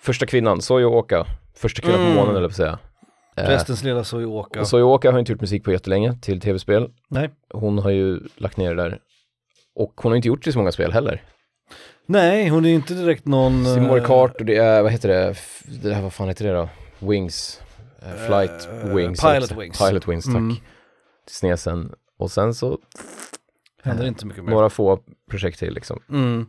Första 0.00 0.26
kvinnan, 0.26 0.62
Soyo 0.62 0.86
Oka. 0.98 1.26
Första 1.56 1.82
kvinnan 1.82 2.00
Mm. 2.00 2.12
på 2.14 2.20
månen 2.20 2.36
eller 2.36 2.48
på 2.48 2.52
att 2.52 2.56
säga. 2.56 2.78
Eh, 3.36 3.46
Prästens 3.46 3.82
lilla 3.82 4.04
Soyoka. 4.04 4.64
Soyo 4.64 4.82
Oka 4.94 5.12
har 5.12 5.18
inte 5.18 5.32
gjort 5.32 5.40
musik 5.40 5.64
på 5.64 5.72
jättelänge 5.72 6.14
till 6.22 6.40
tv-spel. 6.40 6.90
Nej. 7.08 7.30
Hon 7.54 7.78
har 7.78 7.90
ju 7.90 8.20
lagt 8.36 8.56
ner 8.56 8.74
det 8.74 8.82
där. 8.82 8.98
Och 9.74 9.92
hon 9.96 10.12
har 10.12 10.16
inte 10.16 10.28
gjort 10.28 10.44
så 10.44 10.58
många 10.58 10.72
spel 10.72 10.92
heller. 10.92 11.22
Nej, 12.06 12.48
hon 12.48 12.64
är 12.64 12.70
inte 12.74 12.94
direkt 12.94 13.26
någon... 13.26 13.64
Det 13.64 13.80
Mario 13.80 13.96
eh, 14.02 14.06
Kart 14.06 14.36
och 14.40 14.46
det 14.46 14.56
är, 14.56 14.82
vad 14.82 14.92
heter 14.92 15.08
det, 15.08 15.28
F- 15.30 15.62
det 15.82 15.94
här, 15.94 16.02
vad 16.02 16.12
fan 16.12 16.28
heter 16.28 16.44
det 16.44 16.52
då? 16.52 16.68
Wings, 16.98 17.60
eh, 18.02 18.26
Flight 18.26 18.68
Eh, 18.84 18.94
Wings. 18.94 19.20
Pilot. 19.20 19.52
Wings. 19.52 19.78
Pilot 19.78 20.08
Wings, 20.08 20.24
tack. 20.24 20.34
Mm. 20.34 20.54
Till 21.26 21.34
snesen. 21.36 21.92
Och 22.18 22.30
sen 22.30 22.54
så 22.54 22.78
Händer 23.82 24.06
inte 24.06 24.26
mycket 24.26 24.44
mer. 24.44 24.50
några 24.52 24.70
få 24.70 24.98
projekt 25.30 25.58
till 25.58 25.74
liksom. 25.74 26.00
Mm. 26.10 26.46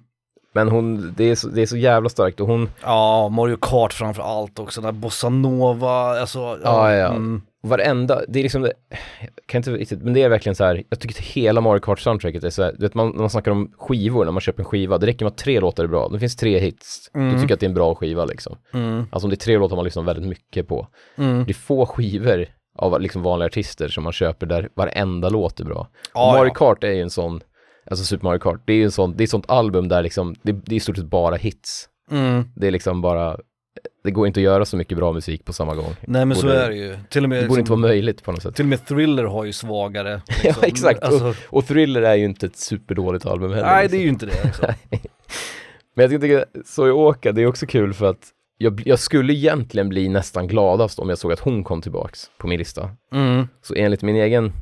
Men 0.56 0.70
hon, 0.70 1.14
det 1.18 1.24
är, 1.24 1.36
så, 1.36 1.48
det 1.48 1.62
är 1.62 1.66
så 1.66 1.78
jävla 1.78 2.10
starkt 2.10 2.40
och 2.40 2.48
hon, 2.48 2.70
Ja, 2.84 3.30
Mario 3.30 3.58
Kart 3.62 3.94
framför 3.94 4.24
allt 4.24 4.60
också, 4.60 4.82
den 4.82 4.86
här 4.96 5.02
Bossa 5.02 5.30
Nova, 5.30 6.20
alltså. 6.20 6.40
Ja, 6.64 6.94
ja. 6.94 7.08
Mm. 7.08 7.42
varenda, 7.64 8.22
det 8.28 8.40
är 8.40 8.44
liksom 8.44 8.62
det, 8.62 8.74
jag 9.22 9.30
kan 9.46 9.60
inte 9.60 9.72
riktigt, 9.72 10.02
men 10.04 10.14
det 10.14 10.22
är 10.24 10.30
verkligen 10.30 10.56
så 10.56 10.64
här, 10.64 10.84
jag 10.90 11.00
tycker 11.00 11.16
att 11.16 11.22
hela 11.26 11.62
Mario 11.62 11.80
Kart 11.80 12.00
soundtracket 12.00 12.44
är 12.44 12.50
så 12.50 12.64
här, 12.64 12.72
du 12.72 12.86
vet 12.86 12.94
man, 12.94 13.10
när 13.10 13.20
man 13.20 13.30
snackar 13.30 13.52
om 13.52 13.72
skivor, 13.78 14.26
när 14.26 14.32
man 14.32 14.42
köper 14.42 14.60
en 14.60 14.66
skiva, 14.66 14.98
det 14.98 15.08
räcker 15.08 15.26
med 15.26 15.32
att 15.32 15.38
tre 15.38 15.60
låtar 15.60 15.84
är 15.84 15.88
bra, 15.88 16.10
det 16.10 16.20
finns 16.20 16.36
tre 16.36 16.60
hits, 16.60 17.10
Mm. 17.16 17.34
du 17.36 17.42
tycker 17.42 17.54
att 17.54 17.60
det 17.60 17.66
är 17.66 17.70
en 17.70 17.74
bra 17.76 17.96
skiva 17.96 18.26
liksom. 18.26 18.56
Mm. 18.74 19.06
Alltså 19.12 19.26
om 19.26 19.30
det 19.30 19.36
är 19.36 19.46
tre 19.46 19.58
låtar 19.58 19.76
man 19.76 19.86
lyssnar 19.86 20.04
väldigt 20.04 20.26
mycket 20.30 20.68
på. 20.68 20.88
Mm. 21.18 21.44
Det 21.46 21.52
är 21.52 21.54
få 21.54 21.86
skivor 21.86 22.46
av 22.76 23.02
liksom 23.02 23.22
vanliga 23.22 23.46
artister 23.46 23.88
som 23.88 24.04
man 24.04 24.14
köper 24.14 24.46
där 24.46 24.70
varenda 24.76 25.30
låt 25.30 25.60
är 25.60 25.66
bra. 25.66 25.88
Ja, 26.14 26.32
Mario 26.32 26.50
ja. 26.50 26.54
Kart 26.54 26.84
är 26.84 26.92
ju 26.92 27.02
en 27.02 27.10
sån, 27.10 27.42
alltså 27.90 28.06
Super 28.06 28.24
Mario 28.24 28.40
Kart, 28.40 28.62
det 28.66 28.74
är 28.74 28.78
ju 28.78 28.84
en 28.84 28.92
sån, 28.92 29.18
det 29.18 29.24
är 29.24 29.26
ett 29.26 29.30
sånt 29.30 29.50
album 29.50 29.88
där 29.88 30.04
liksom, 30.04 30.36
det, 30.42 30.52
det 30.52 30.74
är 30.74 30.78
i 30.78 30.80
stort 30.80 30.96
sett 30.98 31.06
bara 31.06 31.36
hits. 31.36 31.90
Mm. 32.12 32.44
Det 32.56 32.68
är 32.68 32.72
liksom 32.72 33.02
bara, 33.02 33.38
det 34.04 34.12
går 34.12 34.28
inte 34.28 34.40
att 34.40 34.44
göra 34.44 34.66
så 34.66 34.78
mycket 34.78 34.98
bra 34.98 35.12
musik 35.14 35.46
på 35.46 35.54
samma 35.54 35.76
gång. 35.76 35.96
Nej 36.02 36.26
men 36.26 36.38
så 36.38 36.46
Borde- 36.48 36.62
är 36.64 36.70
det 36.70 36.76
ju. 36.76 36.98
Till 37.10 37.24
och 37.24 37.30
med, 37.30 37.44
Det 37.44 37.48
borde 37.48 37.60
inte 37.60 37.62
liksom, 37.72 37.82
vara 37.82 37.90
möjligt 37.92 38.24
på 38.24 38.32
något 38.32 38.42
sätt. 38.44 38.56
till 38.56 38.66
och 38.66 38.70
med 38.70 38.86
Thriller 38.86 39.24
har 39.24 39.44
ju 39.46 39.54
svagare. 39.54 40.22
Ja, 40.44 40.54
exakt. 40.62 41.04
Alltså, 41.04 41.34
Och 41.50 41.68
Thriller 41.68 42.02
är 42.02 42.16
ju 42.16 42.26
inte 42.26 42.46
ett 42.46 42.58
superdåligt 42.58 43.26
album 43.26 43.52
heller. 43.54 43.66
nej 43.68 43.84
liksom. 43.84 43.98
det 43.98 44.02
är 44.02 44.04
ju 44.04 44.10
inte 44.10 44.26
det. 44.26 44.44
Liksom. 44.44 44.74
Men 45.96 46.12
jag 46.12 46.22
tycker 46.22 46.46
Soyoka, 46.66 47.32
det 47.32 47.42
är 47.42 47.48
också 47.48 47.66
kul 47.66 47.94
för 47.94 48.06
att 48.06 48.28
jag, 48.58 48.82
jag 48.86 49.00
skulle 49.00 49.34
egentligen 49.34 49.90
bli 49.90 50.10
nästan 50.10 50.48
gladast 50.48 51.00
om 51.00 51.10
jag 51.10 51.18
såg 51.18 51.32
att 51.32 51.40
hon 51.40 51.64
kom 51.64 51.82
tillbaks 51.82 52.32
på 52.38 52.48
min 52.48 52.60
lista. 52.60 52.90
Mm. 53.14 53.48
Så 53.62 53.76
enligt 53.76 54.02
min 54.02 54.16
egen 54.16 54.54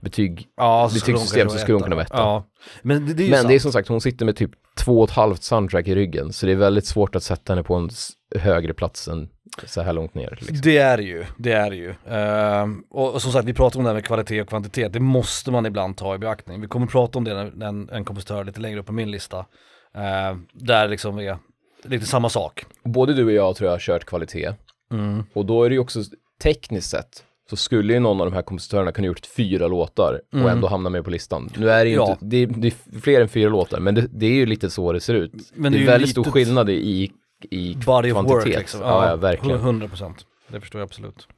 betyg, 0.00 0.46
Ja, 0.56 0.88
så 0.88 0.94
Betygssystem 0.94 1.48
så 1.48 1.58
skulle 1.58 1.74
hon 1.74 1.82
kunna 1.82 1.96
vara 1.96 2.04
etta. 2.04 2.16
Ja. 2.16 2.44
Men 2.82 3.06
det, 3.06 3.14
det 3.14 3.26
är 3.26 3.30
men 3.30 3.46
det 3.46 3.54
är 3.54 3.58
som 3.58 3.72
sagt, 3.72 3.88
hon 3.88 4.00
sitter 4.00 4.24
med 4.24 4.36
typ 4.36 4.50
två 4.78 4.98
och 4.98 5.08
ett 5.08 5.14
halvt 5.16 5.42
soundtrack 5.42 5.88
i 5.88 5.94
ryggen, 5.94 6.32
så 6.32 6.46
det 6.46 6.52
är 6.52 6.56
väldigt 6.56 6.86
svårt 6.86 7.16
att 7.16 7.22
sätta 7.22 7.52
henne 7.52 7.62
på 7.62 7.74
en 7.74 7.90
högre 8.36 8.74
plats 8.74 9.08
än 9.08 9.28
så 9.66 9.82
här 9.82 9.92
långt 9.92 10.14
ner. 10.14 10.38
Liksom. 10.40 10.60
Det 10.62 10.78
är 10.78 10.98
ju, 10.98 11.24
det 11.36 11.52
är 11.52 11.70
ju. 11.70 11.94
Ehm, 12.08 12.84
och, 12.90 13.14
och 13.14 13.22
som 13.22 13.32
sagt, 13.32 13.44
vi 13.44 13.54
pratar 13.54 13.78
om 13.78 13.84
det 13.84 13.90
här 13.90 13.94
med 13.94 14.04
kvalitet 14.04 14.42
och 14.42 14.48
kvantitet, 14.48 14.92
det 14.92 15.00
måste 15.00 15.50
man 15.50 15.66
ibland 15.66 15.96
ta 15.96 16.14
i 16.14 16.18
beaktning. 16.18 16.60
Vi 16.60 16.66
kommer 16.66 16.86
prata 16.86 17.18
om 17.18 17.24
det 17.24 17.34
när 17.34 17.66
en, 17.66 17.88
en 17.90 18.04
kompositör 18.04 18.44
lite 18.44 18.60
längre 18.60 18.80
upp 18.80 18.86
på 18.86 18.92
min 18.92 19.10
lista. 19.10 19.46
Ehm, 19.94 20.46
där 20.52 20.88
liksom 20.88 21.18
är 21.18 21.38
lite 21.84 22.06
samma 22.06 22.28
sak. 22.28 22.64
Både 22.84 23.14
du 23.14 23.24
och 23.24 23.32
jag 23.32 23.56
tror 23.56 23.66
jag 23.66 23.74
har 23.74 23.80
kört 23.80 24.04
kvalitet, 24.04 24.52
Mm. 24.92 25.24
och 25.32 25.46
då 25.46 25.64
är 25.64 25.68
det 25.70 25.74
ju 25.74 25.78
också 25.80 26.00
tekniskt 26.42 26.90
sett, 26.90 27.24
så 27.50 27.56
skulle 27.56 27.92
ju 27.92 27.98
någon 28.00 28.20
av 28.20 28.26
de 28.26 28.32
här 28.34 28.42
kompositörerna 28.42 28.92
kunna 28.92 29.06
gjort 29.06 29.26
fyra 29.26 29.68
låtar 29.68 30.20
och 30.32 30.38
Mm. 30.38 30.46
ändå 30.52 30.68
hamna 30.68 30.90
med 30.90 31.04
på 31.04 31.10
listan. 31.10 31.50
Nu 31.56 31.70
är 31.70 31.84
det 31.84 31.90
ju 31.90 31.96
Ja. 31.96 32.10
inte, 32.10 32.24
det 32.24 32.36
är, 32.36 32.46
det 32.46 32.68
är 32.68 33.00
fler 33.00 33.20
än 33.20 33.28
fyra 33.28 33.48
låtar, 33.50 33.80
men 33.80 33.94
det, 33.94 34.06
det 34.12 34.26
är 34.26 34.30
ju 34.34 34.46
lite 34.46 34.70
så 34.70 34.92
det 34.92 35.00
ser 35.00 35.14
ut. 35.14 35.32
Men 35.54 35.72
det 35.72 35.78
är 35.78 35.80
ju 35.80 35.86
väldigt 35.86 36.08
litet 36.08 36.24
stor 36.24 36.32
skillnad 36.32 36.70
i, 36.70 37.12
i 37.50 37.74
Body 37.86 38.10
kvantitet. 38.10 38.36
work 38.46 38.46
liksom. 38.58 38.80
Ja, 38.80 39.08
ja, 39.08 39.16
verkligen. 39.16 39.60
100%. 39.60 40.14
Det 40.48 40.60
förstår 40.60 40.80
jag 40.80 40.86
absolut. 40.86 41.28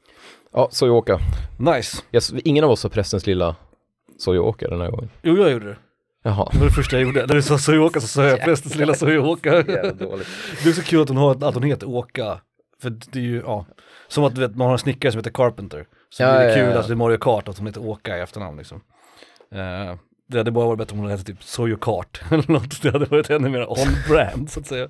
Ja, 0.53 0.67
Soyoka. 0.71 1.19
Nice. 1.59 1.97
Jag, 2.11 2.23
ingen 2.43 2.63
av 2.63 2.71
oss 2.71 2.83
har 2.83 2.89
prästens 2.89 3.27
lilla 3.27 3.55
Soyoka 4.17 4.67
den 4.67 4.81
här 4.81 4.91
gången. 4.91 5.09
Jo, 5.21 5.37
jag 5.37 5.51
gjorde 5.51 5.65
det. 5.65 5.75
Jaha. 6.23 6.49
Det 6.51 6.57
var 6.57 6.65
det 6.65 6.71
första 6.71 6.95
jag 6.95 7.03
gjorde. 7.05 7.25
När 7.25 7.35
du 7.35 7.41
sa 7.41 7.57
Soyoka 7.57 8.01
så 8.01 8.07
sa 8.07 8.23
jag 8.25 8.41
prästens 8.41 8.75
lilla 8.75 8.95
dåligt. 9.93 10.27
Det 10.63 10.69
är 10.69 10.73
så 10.73 10.83
kul 10.83 11.01
att 11.01 11.09
hon, 11.09 11.17
har, 11.17 11.43
att 11.43 11.53
hon 11.53 11.63
heter 11.63 11.89
Åka. 11.89 12.41
För 12.81 12.89
det 12.89 13.19
är 13.19 13.23
ju, 13.23 13.41
ja. 13.45 13.65
Som 14.07 14.23
att 14.23 14.37
vet, 14.37 14.55
man 14.55 14.67
har 14.67 14.73
en 14.73 14.79
snickare 14.79 15.11
som 15.11 15.19
heter 15.19 15.31
Carpenter. 15.31 15.85
Så 16.09 16.23
Ja, 16.23 16.31
det 16.31 16.43
är 16.43 16.49
ja, 16.49 16.55
kul 16.55 16.73
ja. 16.73 16.79
att 16.79 16.87
det 16.87 16.93
är 16.93 16.95
Mario 16.95 17.17
Kart 17.17 17.47
att 17.47 17.57
hon 17.57 17.67
heter 17.67 17.85
Åka 17.85 18.17
i 18.17 18.21
efternamn 18.21 18.57
liksom. 18.57 18.81
Eh, 19.51 19.95
det 20.27 20.37
hade 20.37 20.51
bara 20.51 20.65
varit 20.65 20.77
bättre 20.77 20.93
om 20.93 20.99
hon 20.99 21.09
hette 21.09 21.23
typ 21.23 21.43
Soyo 21.43 21.77
Kart 21.77 22.21
eller 22.31 22.51
något. 22.51 22.81
Det 22.81 22.91
hade 22.91 23.05
varit 23.05 23.29
ännu 23.29 23.49
mer 23.49 23.69
on-brand 23.69 24.49
så 24.51 24.59
att 24.59 24.67
säga. 24.67 24.87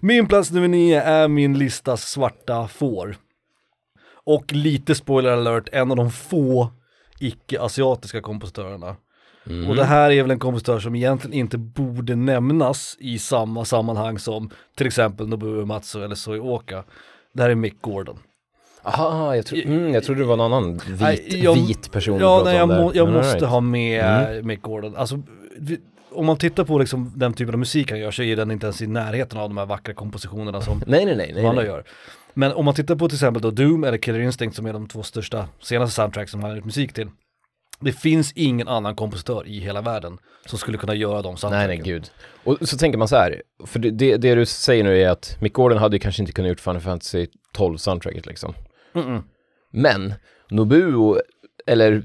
Min 0.00 0.26
plats 0.26 0.50
nummer 0.50 0.68
nio 0.68 1.02
är 1.02 1.28
min 1.28 1.58
listas 1.58 2.10
svarta 2.10 2.68
får. 2.68 3.16
Och 4.26 4.52
lite 4.52 4.94
spoiler 4.94 5.30
alert, 5.30 5.68
en 5.72 5.90
av 5.90 5.96
de 5.96 6.10
få 6.10 6.72
icke-asiatiska 7.20 8.20
kompositörerna. 8.20 8.96
Mm. 9.50 9.68
Och 9.68 9.76
det 9.76 9.84
här 9.84 10.10
är 10.10 10.22
väl 10.22 10.30
en 10.30 10.38
kompositör 10.38 10.78
som 10.80 10.94
egentligen 10.94 11.38
inte 11.38 11.58
borde 11.58 12.16
nämnas 12.16 12.96
i 12.98 13.18
samma 13.18 13.64
sammanhang 13.64 14.18
som 14.18 14.50
till 14.76 14.86
exempel 14.86 15.28
Nobuo 15.28 15.48
Uematsu 15.48 16.04
eller 16.04 16.14
Soyoka. 16.14 16.84
Det 17.32 17.42
här 17.42 17.50
är 17.50 17.54
Mick 17.54 17.80
Gordon. 17.80 18.18
Aha, 18.82 19.36
jag, 19.36 19.46
tro, 19.46 19.58
mm, 19.64 19.94
jag 19.94 20.04
trodde 20.04 20.20
det 20.20 20.26
var 20.26 20.34
en 20.34 20.40
annan 20.40 20.72
vit, 20.76 21.00
Nej, 21.00 21.42
jag- 21.44 21.54
vit 21.54 21.92
person 21.92 22.18
du 22.18 22.24
Ja, 22.24 22.42
nej, 22.44 22.56
jag, 22.56 22.68
må, 22.68 22.92
jag 22.94 23.12
måste 23.12 23.36
right. 23.36 23.48
ha 23.48 23.60
med 23.60 24.44
Mick 24.44 24.62
Gordon. 24.62 24.96
Alltså, 24.96 25.22
vi, 25.58 25.78
om 26.12 26.26
man 26.26 26.36
tittar 26.36 26.64
på 26.64 26.78
liksom 26.78 27.12
den 27.16 27.32
typen 27.32 27.54
av 27.54 27.58
musik 27.58 27.90
han 27.90 28.00
gör 28.00 28.10
så 28.10 28.22
är 28.22 28.36
den 28.36 28.50
inte 28.50 28.66
ens 28.66 28.82
i 28.82 28.86
närheten 28.86 29.38
av 29.38 29.48
de 29.48 29.58
här 29.58 29.66
vackra 29.66 29.94
kompositionerna 29.94 30.60
som 30.60 30.82
Nej, 30.86 31.04
nej, 31.04 31.16
nej. 31.16 31.32
nej, 31.34 31.46
andra 31.46 31.62
nej. 31.62 31.70
gör. 31.70 31.84
Men 32.34 32.52
om 32.52 32.64
man 32.64 32.74
tittar 32.74 32.94
på 32.96 33.08
till 33.08 33.16
exempel 33.16 33.42
då 33.42 33.50
Doom 33.50 33.84
eller 33.84 33.98
Killer 33.98 34.20
Instinct 34.20 34.56
som 34.56 34.66
är 34.66 34.72
de 34.72 34.88
två 34.88 35.02
största 35.02 35.48
senaste 35.62 35.94
soundtracks 35.94 36.30
som 36.30 36.40
han 36.40 36.50
har 36.50 36.56
gjort 36.56 36.64
musik 36.64 36.92
till. 36.92 37.08
Det 37.80 37.92
finns 37.92 38.32
ingen 38.32 38.68
annan 38.68 38.94
kompositör 38.96 39.46
i 39.46 39.58
hela 39.60 39.80
världen 39.82 40.18
som 40.46 40.58
skulle 40.58 40.78
kunna 40.78 40.94
göra 40.94 41.22
de 41.22 41.28
Nej, 41.32 41.38
soundtracken. 41.38 41.68
nej, 41.68 41.78
gud. 41.78 42.10
Och 42.44 42.68
så 42.68 42.76
tänker 42.76 42.98
man 42.98 43.08
så 43.08 43.16
här, 43.16 43.42
för 43.66 43.78
det, 43.78 43.90
det, 43.90 44.16
det 44.16 44.34
du 44.34 44.46
säger 44.46 44.84
nu 44.84 45.02
är 45.02 45.08
att 45.08 45.36
Mick 45.40 45.52
Gordon 45.52 45.78
hade 45.78 45.96
ju 45.96 46.00
kanske 46.00 46.22
inte 46.22 46.32
kunnat 46.32 46.48
gjort 46.48 46.60
Final 46.60 46.80
Fantasy 46.80 47.26
12 47.52 47.76
soundtracket 47.76 48.26
liksom. 48.26 48.54
Mm-mm. 48.94 49.22
Men 49.70 50.14
Nobuo, 50.50 51.18
eller. 51.66 52.02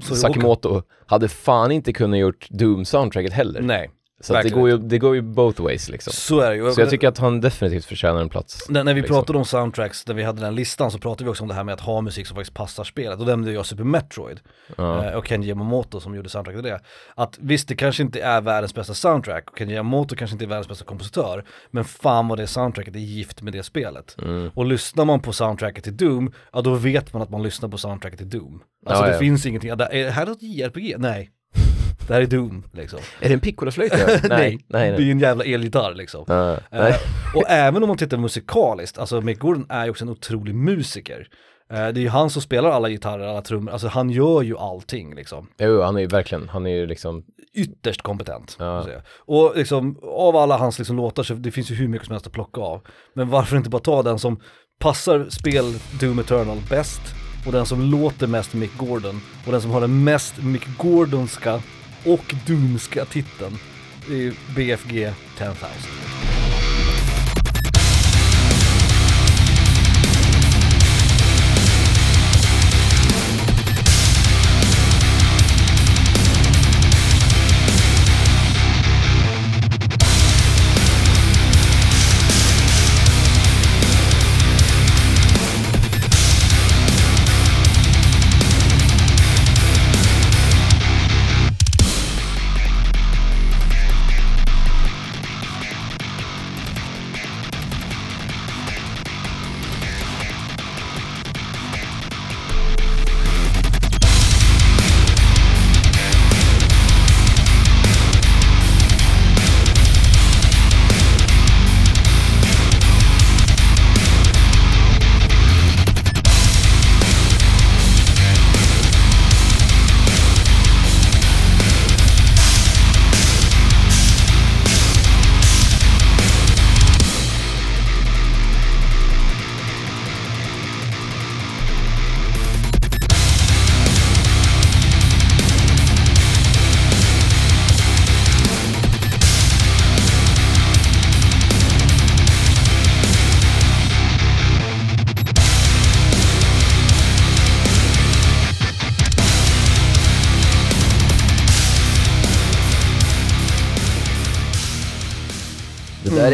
Sakimoto, 0.00 0.82
hade 1.06 1.28
fan 1.28 1.72
inte 1.72 1.92
kunnat 1.92 2.18
gjort 2.18 2.46
Doom 2.50 2.84
soundtracket 2.84 3.32
heller. 3.32 3.60
Nej. 3.60 3.90
Så 4.20 4.32
det, 4.42 4.50
går 4.50 4.68
ju, 4.68 4.78
det 4.78 4.98
går 4.98 5.14
ju 5.14 5.22
both 5.22 5.62
ways 5.62 5.88
liksom. 5.88 6.12
Så 6.12 6.40
är 6.40 6.50
det 6.50 6.56
ju. 6.56 6.72
Så 6.72 6.80
jag 6.80 6.90
tycker 6.90 7.08
att 7.08 7.18
han 7.18 7.40
definitivt 7.40 7.84
förtjänar 7.84 8.20
en 8.20 8.28
plats. 8.28 8.68
När, 8.68 8.84
när 8.84 8.94
vi 8.94 9.00
liksom. 9.00 9.16
pratade 9.16 9.38
om 9.38 9.44
soundtracks, 9.44 10.06
när 10.06 10.14
vi 10.14 10.22
hade 10.22 10.40
den 10.40 10.54
listan 10.54 10.90
så 10.90 10.98
pratade 10.98 11.24
vi 11.24 11.30
också 11.30 11.42
om 11.42 11.48
det 11.48 11.54
här 11.54 11.64
med 11.64 11.72
att 11.72 11.80
ha 11.80 12.00
musik 12.00 12.26
som 12.26 12.34
faktiskt 12.34 12.54
passar 12.54 12.84
spelet. 12.84 13.20
Och 13.20 13.26
nämnde 13.26 13.52
jag 13.52 13.66
Super 13.66 13.84
Metroid 13.84 14.40
Ja. 14.76 15.04
eh, 15.04 15.12
och 15.14 15.26
Kenji 15.26 15.48
Yamamoto 15.48 16.00
som 16.00 16.14
gjorde 16.14 16.28
soundtracket 16.28 16.62
till 16.62 16.70
det. 16.70 16.80
Att 17.14 17.38
visst, 17.40 17.68
det 17.68 17.76
kanske 17.76 18.02
inte 18.02 18.20
är 18.20 18.40
världens 18.40 18.74
bästa 18.74 18.94
soundtrack 18.94 19.50
och 19.50 19.58
Kenji 19.58 19.74
Yamamoto 19.74 20.16
kanske 20.16 20.34
inte 20.34 20.44
är 20.44 20.48
världens 20.48 20.68
bästa 20.68 20.84
kompositör. 20.84 21.44
Men 21.70 21.84
fan 21.84 22.28
vad 22.28 22.38
det 22.38 22.46
soundtracket 22.46 22.94
är 22.94 22.98
gift 23.00 23.42
med 23.42 23.52
det 23.52 23.62
spelet. 23.62 24.16
Mm. 24.22 24.50
Och 24.54 24.64
lyssnar 24.64 25.04
man 25.04 25.20
på 25.20 25.32
soundtracket 25.32 25.84
till 25.84 25.96
Doom, 25.96 26.32
ja 26.52 26.60
då 26.60 26.74
vet 26.74 27.12
man 27.12 27.22
att 27.22 27.30
man 27.30 27.42
lyssnar 27.42 27.68
på 27.68 27.78
soundtracket 27.78 28.18
till 28.18 28.30
Doom. 28.30 28.62
Alltså 28.86 29.04
Ja, 29.04 29.08
det 29.08 29.14
ja. 29.14 29.18
finns 29.18 29.46
ingenting, 29.46 29.70
är 29.70 29.76
det 29.76 30.10
här 30.10 30.26
något 30.26 30.42
JRPG? 30.42 30.94
Nej. 30.98 31.30
Det 32.06 32.14
här 32.14 32.20
är 32.20 32.26
Doom 32.26 32.64
liksom. 32.72 32.98
Är 33.20 33.28
det 33.28 33.34
en 33.34 33.40
piccoloflöjt? 33.40 33.92
ja? 33.98 34.06
nej, 34.08 34.18
nej, 34.28 34.58
Det 34.68 34.96
är 34.96 34.98
nej. 34.98 35.10
en 35.10 35.18
jävla 35.18 35.44
elgitarr 35.44 35.94
liksom. 35.94 36.24
Nej. 36.28 36.58
Eh, 36.70 36.96
och 37.34 37.44
även 37.48 37.82
om 37.82 37.88
man 37.88 37.96
tittar 37.96 38.16
musikaliskt, 38.16 38.98
alltså 38.98 39.20
Mick 39.20 39.38
Gordon 39.38 39.66
är 39.68 39.84
ju 39.84 39.90
också 39.90 40.04
en 40.04 40.08
otrolig 40.10 40.54
musiker. 40.54 41.28
Eh, 41.72 41.76
det 41.76 42.00
är 42.00 42.02
ju 42.02 42.08
han 42.08 42.30
som 42.30 42.42
spelar 42.42 42.70
alla 42.70 42.88
gitarrer, 42.88 43.26
alla 43.26 43.42
trummor, 43.42 43.72
alltså 43.72 43.88
han 43.88 44.10
gör 44.10 44.42
ju 44.42 44.58
allting 44.58 45.14
liksom. 45.14 45.48
Jo, 45.58 45.82
han 45.82 45.96
är 45.96 46.00
ju 46.00 46.06
verkligen, 46.06 46.48
han 46.48 46.66
är 46.66 46.70
ju 46.70 46.86
liksom, 46.86 47.24
Ytterst 47.56 48.02
kompetent. 48.02 48.50
Säga. 48.50 49.02
Och 49.18 49.52
liksom 49.56 49.98
av 50.02 50.36
alla 50.36 50.56
hans 50.56 50.78
liksom 50.78 50.96
låtar 50.96 51.22
så 51.22 51.34
det 51.34 51.50
finns 51.50 51.70
ju 51.70 51.74
hur 51.74 51.88
mycket 51.88 52.06
som 52.06 52.12
helst 52.12 52.26
att 52.26 52.32
plocka 52.32 52.60
av. 52.60 52.80
Men 53.14 53.28
varför 53.28 53.56
inte 53.56 53.70
bara 53.70 53.82
ta 53.82 54.02
den 54.02 54.18
som 54.18 54.40
passar 54.78 55.26
spel 55.30 55.64
Doom 56.00 56.18
Eternal 56.18 56.58
bäst 56.70 57.00
och 57.46 57.52
den 57.52 57.66
som 57.66 57.82
låter 57.82 58.26
mest 58.26 58.54
Mick 58.54 58.76
Gordon 58.76 59.20
och 59.46 59.52
den 59.52 59.60
som 59.60 59.70
har 59.70 59.80
den 59.80 60.04
mest 60.04 60.42
Mick 60.42 60.76
Gordonska 60.78 61.60
och 62.04 62.34
Doomska 62.46 63.04
titeln. 63.04 63.58
Det 64.06 64.14
är 64.14 64.18
ju 64.18 64.34
BFG 64.56 65.12
10,000. 65.38 65.56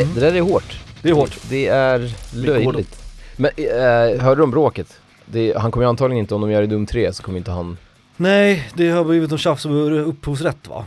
Är, 0.01 0.15
det 0.15 0.21
där 0.21 0.35
är 0.35 0.41
hårt. 0.41 0.81
Det 1.03 1.11
är 1.11 1.15
hårt. 1.15 1.39
Det 1.51 1.67
är 1.67 2.11
löjligt. 2.35 3.03
Men 3.37 3.51
äh, 3.57 4.23
hörde 4.23 4.41
du 4.41 4.43
om 4.43 4.51
bråket? 4.51 5.01
Det, 5.27 5.57
han 5.57 5.71
kommer 5.71 5.85
ju 5.85 5.89
antagligen 5.89 6.21
inte, 6.21 6.35
om 6.35 6.41
de 6.41 6.51
gör 6.51 6.63
i 6.63 6.67
Doom 6.67 6.87
3 6.87 7.13
så 7.13 7.23
kommer 7.23 7.39
inte 7.39 7.51
han 7.51 7.77
Nej, 8.17 8.69
det 8.75 8.91
har 8.91 9.05
blivit 9.05 9.31
någon 9.31 9.39
tjafs 9.39 9.65
om 9.65 9.73
upphovsrätt 9.93 10.69
va? 10.69 10.87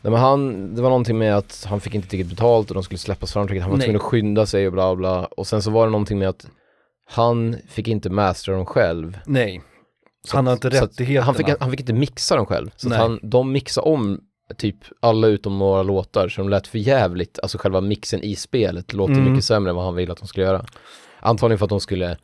Nej 0.00 0.10
men 0.10 0.20
han, 0.20 0.74
det 0.74 0.82
var 0.82 0.88
någonting 0.88 1.18
med 1.18 1.36
att 1.36 1.66
han 1.68 1.80
fick 1.80 1.94
inte 1.94 2.08
tillräckligt 2.08 2.36
betalt 2.36 2.70
och 2.70 2.74
de 2.74 2.82
skulle 2.82 2.98
släppa 2.98 3.26
soundtracket, 3.26 3.62
han 3.62 3.70
var 3.70 3.78
Nej. 3.78 3.86
tvungen 3.86 4.00
att 4.00 4.06
skynda 4.06 4.46
sig 4.46 4.66
och 4.66 4.72
bla 4.72 4.96
bla 4.96 5.24
och 5.24 5.46
sen 5.46 5.62
så 5.62 5.70
var 5.70 5.86
det 5.86 5.90
någonting 5.90 6.18
med 6.18 6.28
att 6.28 6.46
han 7.10 7.56
fick 7.68 7.88
inte 7.88 8.10
mastera 8.10 8.56
dem 8.56 8.66
själv. 8.66 9.18
Nej. 9.26 9.62
Så 10.28 10.36
Han 10.36 10.46
har 10.46 10.52
inte 10.52 10.68
rättigheterna. 10.68 11.24
Han 11.24 11.34
fick, 11.34 11.48
han 11.60 11.70
fick 11.70 11.80
inte 11.80 11.92
mixa 11.92 12.36
dem 12.36 12.46
själv. 12.46 12.70
Så 12.76 12.94
han, 12.94 13.20
de 13.22 13.52
mixade 13.52 13.84
om 13.90 14.20
typ 14.56 14.76
alla 15.00 15.26
utom 15.26 15.58
några 15.58 15.82
låtar 15.82 16.28
så 16.28 16.40
de 16.40 16.48
lät 16.48 16.66
för 16.66 16.78
jävligt, 16.78 17.38
alltså 17.42 17.58
själva 17.58 17.80
mixen 17.80 18.22
i 18.22 18.36
spelet 18.36 18.92
låter 18.92 19.14
Mm. 19.14 19.30
mycket 19.32 19.44
sämre 19.44 19.70
än 19.70 19.76
vad 19.76 19.84
han 19.84 19.94
ville 19.94 20.12
att 20.12 20.18
de 20.18 20.28
skulle 20.28 20.46
göra. 20.46 20.64
Antagligen 21.20 21.58
för 21.58 21.64
att 21.66 21.70
de 21.70 21.80
skulle, 21.80 22.16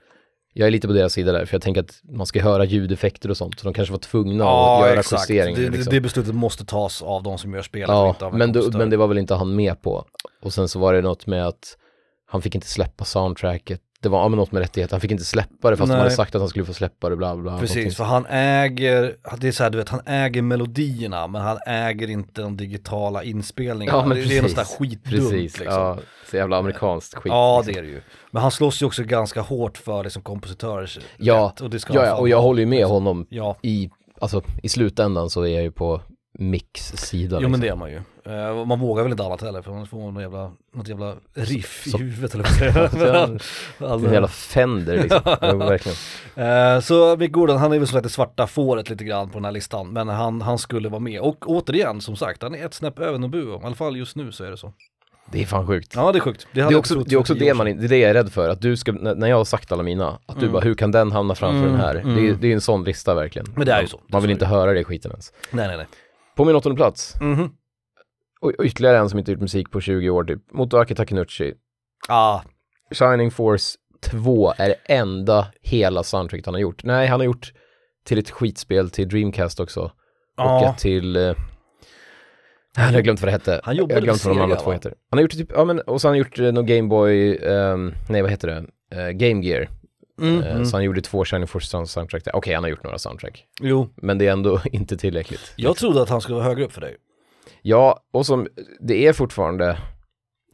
jag 0.52 0.66
är 0.66 0.70
lite 0.70 0.86
på 0.86 0.92
deras 0.92 1.12
sida 1.12 1.32
där, 1.32 1.44
för 1.44 1.54
jag 1.54 1.62
tänker 1.62 1.80
att 1.80 2.00
man 2.04 2.26
ska 2.26 2.42
höra 2.42 2.64
ljudeffekter 2.64 3.30
och 3.30 3.36
sånt, 3.36 3.60
så 3.60 3.64
de 3.64 3.74
kanske 3.74 3.92
var 3.92 3.98
tvungna 3.98 4.44
att 4.44 4.88
göra 4.88 5.02
justeringar. 5.12 5.60
Det, 5.60 5.70
liksom. 5.70 5.94
det 5.94 6.00
beslutet 6.00 6.34
måste 6.34 6.64
tas 6.64 7.02
av 7.02 7.22
de 7.22 7.38
som 7.38 7.54
gör 7.54 7.62
spelet 7.62 7.88
Ja, 7.88 8.16
men, 8.32 8.40
kompositör. 8.52 8.78
men 8.78 8.90
det 8.90 8.96
var 8.96 9.06
väl 9.06 9.18
inte 9.18 9.34
han 9.34 9.54
med 9.56 9.82
på. 9.82 10.04
Och 10.42 10.52
sen 10.52 10.68
så 10.68 10.78
var 10.78 10.92
det 10.94 11.00
något 11.02 11.26
med 11.26 11.46
att 11.46 11.76
han 12.28 12.42
fick 12.42 12.54
inte 12.54 12.66
släppa 12.66 13.04
soundtracket. 13.04 13.80
Det 14.00 14.08
var 14.08 14.18
ja, 14.22 14.28
men 14.28 14.36
något 14.36 14.52
med 14.52 14.60
rättigheter, 14.62 14.94
han 14.94 15.00
fick 15.00 15.10
inte 15.10 15.24
släppa 15.24 15.70
det 15.70 15.76
fast 15.76 15.88
de 15.88 15.92
Nej. 15.92 16.02
hade 16.02 16.10
sagt 16.10 16.34
att 16.34 16.40
han 16.40 16.48
skulle 16.48 16.64
få 16.64 16.72
släppa 16.74 17.08
det 17.08 17.16
bla 17.16 17.36
bla. 17.36 17.52
någonting. 17.52 17.74
Precis, 17.74 17.96
för 17.96 18.04
han 18.04 18.26
äger, 18.30 19.16
det 19.40 19.48
är 19.48 19.52
så 19.52 19.62
här, 19.62 19.70
du 19.70 19.78
vet, 19.78 19.88
han 19.88 20.00
äger 20.06 20.42
melodierna 20.42 21.26
men 21.26 21.42
han 21.42 21.58
äger 21.66 22.10
inte 22.10 22.42
de 22.42 22.56
digitala 22.56 23.22
inspelningarna. 23.24 23.98
Ja 23.98 24.06
men 24.06 24.16
det, 24.16 24.22
precis. 24.22 24.30
det 24.30 24.38
är 24.38 24.42
något 24.42 24.50
sånt 24.50 24.68
där 24.68 24.76
skitdumt 24.86 25.30
Precis, 25.30 25.58
liksom. 25.58 25.82
ja. 25.82 25.98
Så 26.30 26.36
jävla 26.36 26.56
amerikanskt 26.56 27.14
skit. 27.14 27.30
Ja 27.30 27.58
liksom. 27.58 27.72
det 27.74 27.78
är 27.78 27.82
det 27.82 27.88
ju. 27.88 28.00
Men 28.30 28.42
han 28.42 28.50
slåss 28.50 28.82
ju 28.82 28.86
också 28.86 29.02
ganska 29.04 29.40
hårt 29.40 29.78
för 29.78 30.04
liksom 30.04 30.22
kompositörers 30.22 30.98
Ja, 31.16 31.52
rätt 31.54 31.60
och 31.60 31.70
det 31.70 31.78
ska 31.80 31.94
Ja, 31.94 32.06
ja, 32.06 32.14
och 32.16 32.28
jag 32.28 32.42
håller 32.42 32.60
ju 32.60 32.66
med 32.66 32.86
honom 32.86 33.26
Ja, 33.30 33.56
i, 33.62 33.90
alltså 34.20 34.42
i 34.62 34.68
slutändan 34.68 35.30
så 35.30 35.42
är 35.42 35.48
jag 35.54 35.62
ju 35.62 35.70
på 35.72 36.00
Mix 36.38 36.92
sida. 36.96 37.38
jo 37.42 37.48
men 37.48 37.60
det 37.60 37.66
liksom. 37.66 37.82
är 37.82 37.84
man 37.84 37.90
ju. 37.90 38.00
Eh, 38.58 38.64
man 38.66 38.80
vågar 38.80 39.02
väl 39.02 39.12
inte 39.12 39.24
annat 39.24 39.42
heller 39.42 39.62
för 39.62 39.70
man 39.72 39.86
får 39.86 40.12
något 40.12 40.22
jävla, 40.22 40.52
något 40.74 40.88
jävla 40.88 41.14
riff 41.34 41.86
i 41.86 41.98
huvudet 41.98 42.34
eller 42.34 42.44
vad 42.44 43.18
man 43.28 43.38
säger. 43.78 44.06
En 44.06 44.12
jävla 44.12 44.28
Fender 44.28 44.96
liksom. 45.02 45.20
ja, 45.40 45.54
verkligen. 45.54 45.96
Eh, 46.74 46.80
så 46.80 47.16
Mick 47.16 47.32
Gordon, 47.32 47.56
han 47.56 47.72
är 47.72 47.78
väl 47.78 47.88
som 47.88 48.02
det 48.02 48.08
svarta 48.08 48.46
fåret 48.46 48.90
lite 48.90 49.04
grann 49.04 49.28
på 49.28 49.34
den 49.38 49.44
här 49.44 49.52
listan, 49.52 49.92
men 49.92 50.08
han, 50.08 50.40
han 50.42 50.58
skulle 50.58 50.88
vara 50.88 51.00
med. 51.00 51.20
Och 51.20 51.44
återigen, 51.50 52.00
som 52.00 52.16
sagt, 52.16 52.42
han 52.42 52.54
är 52.54 52.66
ett 52.66 52.74
snäpp 52.74 52.98
över 52.98 53.18
Nobuo, 53.18 53.60
i 53.62 53.64
alla 53.66 53.74
fall 53.74 53.96
just 53.96 54.16
nu 54.16 54.32
så 54.32 54.44
är 54.44 54.50
det 54.50 54.56
så. 54.56 54.72
Det 55.32 55.42
är 55.42 55.46
fan 55.46 55.66
sjukt. 55.66 55.92
Ja 55.96 56.12
det 56.12 56.18
är 56.18 56.20
sjukt. 56.20 56.46
Det 56.52 56.60
hade 56.60 56.74
är 56.74 56.78
också, 56.78 56.94
det, 56.94 57.14
är 57.14 57.18
också 57.18 57.34
det, 57.34 57.54
man, 57.54 57.66
det 57.66 57.72
är 57.84 57.88
det 57.88 57.98
jag 57.98 58.10
är 58.10 58.14
rädd 58.14 58.32
för, 58.32 58.48
att 58.48 58.60
du 58.60 58.76
ska, 58.76 58.92
när 58.92 59.26
jag 59.28 59.36
har 59.36 59.44
sagt 59.44 59.72
alla 59.72 59.82
mina, 59.82 60.08
att 60.26 60.34
du 60.36 60.40
Mm. 60.42 60.52
bara, 60.52 60.62
hur 60.64 60.74
kan 60.74 60.90
den 60.90 61.12
hamna 61.12 61.34
framför 61.34 61.58
Mm, 61.58 61.72
den 61.72 61.80
här? 61.80 61.94
Det, 61.94 62.00
är, 62.00 62.02
mm. 62.04 62.38
det 62.40 62.48
är 62.48 62.52
en 62.54 62.60
sån 62.60 62.84
lista 62.84 63.14
verkligen. 63.14 63.46
Men 63.56 63.66
det 63.66 63.72
är 63.72 63.80
ju 63.82 63.88
så. 63.88 64.00
Man 64.06 64.22
vill 64.22 64.28
Så 64.28 64.32
inte 64.32 64.46
höra 64.46 64.72
det 64.72 64.84
skiten 64.84 65.10
ens. 65.10 65.32
Nej 65.50 65.68
nej 65.68 65.76
nej. 65.76 65.86
På 66.36 66.44
min 66.44 66.56
åttonde 66.56 66.76
plats, 66.76 67.14
Mhm. 67.20 67.50
och 68.40 68.52
och 68.58 68.64
ytterligare 68.64 68.98
en 68.98 69.08
som 69.10 69.18
inte 69.18 69.30
gjort 69.32 69.40
musik 69.40 69.70
på 69.70 69.80
20 69.80 70.10
år 70.10 70.24
typ, 70.24 70.52
Motoaki 70.52 70.94
Takenuchi. 70.94 71.54
Ah, 72.08 72.40
Shining 72.94 73.30
Force 73.30 73.78
2 74.02 74.52
är 74.56 74.68
det 74.68 74.94
enda 74.94 75.46
hela 75.62 76.02
soundtracket 76.02 76.46
han 76.46 76.54
har 76.54 76.60
gjort. 76.60 76.84
Nej, 76.84 77.06
han 77.06 77.20
har 77.20 77.24
gjort 77.24 77.52
till 78.04 78.18
ett 78.18 78.30
skitspel 78.30 78.90
till 78.90 79.08
Dreamcast 79.08 79.60
också. 79.60 79.80
Och 79.80 79.92
ja. 80.36 80.70
ett 80.70 80.78
till... 80.78 81.16
Eh, 81.16 81.34
jag 82.76 82.82
har 82.82 83.00
glömt 83.00 83.20
vad 83.20 83.28
det 83.28 83.32
hette. 83.32 83.60
Han 83.64 83.76
jag 83.76 83.92
har 83.92 84.00
glömt 84.00 84.24
vad 84.24 84.36
de 84.36 84.42
andra 84.42 84.56
två 84.56 84.72
heter. 84.72 84.94
Han 85.10 85.18
har 85.18 85.22
gjort 85.22 85.30
typ, 85.30 85.52
ja 85.54 85.64
men, 85.64 85.80
och 85.80 86.00
så 86.00 86.08
har 86.08 86.10
han 86.10 86.18
gjort 86.18 86.38
eh, 86.38 86.52
någon 86.52 86.66
Gameboy, 86.66 87.36
ehm, 87.36 87.94
nej 88.08 88.22
vad 88.22 88.30
heter 88.30 88.48
det, 88.48 88.64
Eh, 88.92 89.10
Game 89.10 89.46
Gear. 89.46 89.68
Mm, 90.20 90.42
Eh, 90.42 90.52
mm. 90.54 90.64
Så 90.66 90.76
han 90.76 90.84
gjorde 90.84 91.00
två 91.00 91.24
Shining 91.24 91.46
Force 91.46 91.86
soundtrack. 91.86 92.22
Okej, 92.32 92.54
han 92.54 92.64
har 92.64 92.70
gjort 92.70 92.84
några 92.84 92.98
soundtrack. 92.98 93.44
Jo, 93.60 93.88
Men 93.96 94.18
det 94.18 94.26
är 94.26 94.32
ändå 94.32 94.60
inte 94.72 94.96
tillräckligt. 94.96 95.52
jag 95.56 95.76
trodde 95.76 96.02
att 96.02 96.08
han 96.08 96.20
skulle 96.20 96.34
vara 96.36 96.44
högre 96.46 96.64
upp 96.64 96.72
för 96.72 96.80
dig. 96.80 96.96
Ja, 97.62 98.00
och 98.12 98.26
som, 98.26 98.46
det 98.80 99.06
är 99.06 99.12
fortfarande, 99.12 99.78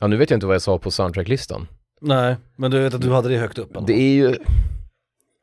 ja 0.01 0.07
nu 0.07 0.16
vet 0.16 0.31
jag 0.31 0.37
inte 0.37 0.46
vad 0.46 0.55
jag 0.55 0.62
sa 0.62 0.79
på 0.79 0.90
soundtracklistan. 0.90 1.66
Nej, 2.01 2.37
men 2.57 2.70
du 2.70 2.79
vet 2.81 2.94
att 2.94 3.01
du 3.03 3.11
hade 3.12 3.29
det 3.29 3.37
högt 3.37 3.59
upp. 3.59 3.77
eller? 3.77 3.87
Det 3.87 3.92
är 4.01 4.14
ju, 4.14 4.35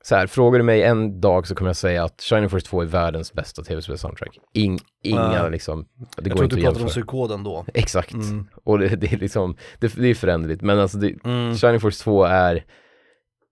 så 0.04 0.16
här, 0.16 0.28
frågar 0.28 0.60
du 0.60 0.64
mig 0.66 0.84
en 0.84 1.22
dag 1.22 1.48
så 1.48 1.56
kommer 1.56 1.70
jag 1.70 1.76
säga 1.76 2.04
att 2.04 2.22
Shining 2.22 2.50
Force 2.50 2.66
2 2.68 2.82
är 2.82 2.86
världens 2.86 3.34
bästa 3.34 3.64
tv-spels-soundtrack. 3.64 4.38
In, 4.54 4.80
inga 5.04 5.36
Ja. 5.36 5.50
liksom, 5.50 5.86
det 5.86 6.06
Jag 6.18 6.24
går 6.24 6.30
tror 6.36 6.44
inte 6.44 6.46
att 6.46 6.46
att 6.46 6.50
du 6.50 6.56
pratade 6.56 6.70
om 6.70 6.82
jämföra. 6.82 6.90
psykoden 6.90 7.44
då. 7.44 7.66
Exakt. 7.74 8.14
Mm. 8.14 8.48
Och 8.64 8.80
det, 8.80 8.88
det 8.96 9.14
är 9.14 9.18
liksom, 9.18 9.56
det, 9.80 9.94
det 9.96 10.08
är 10.08 10.16
föränderligt. 10.16 10.62
Men 10.62 10.80
alltså, 10.80 10.98
det, 10.98 11.16
Mm. 11.26 11.56
Shining 11.56 11.80
Force 11.80 12.04
2 12.04 12.24
är, 12.24 12.66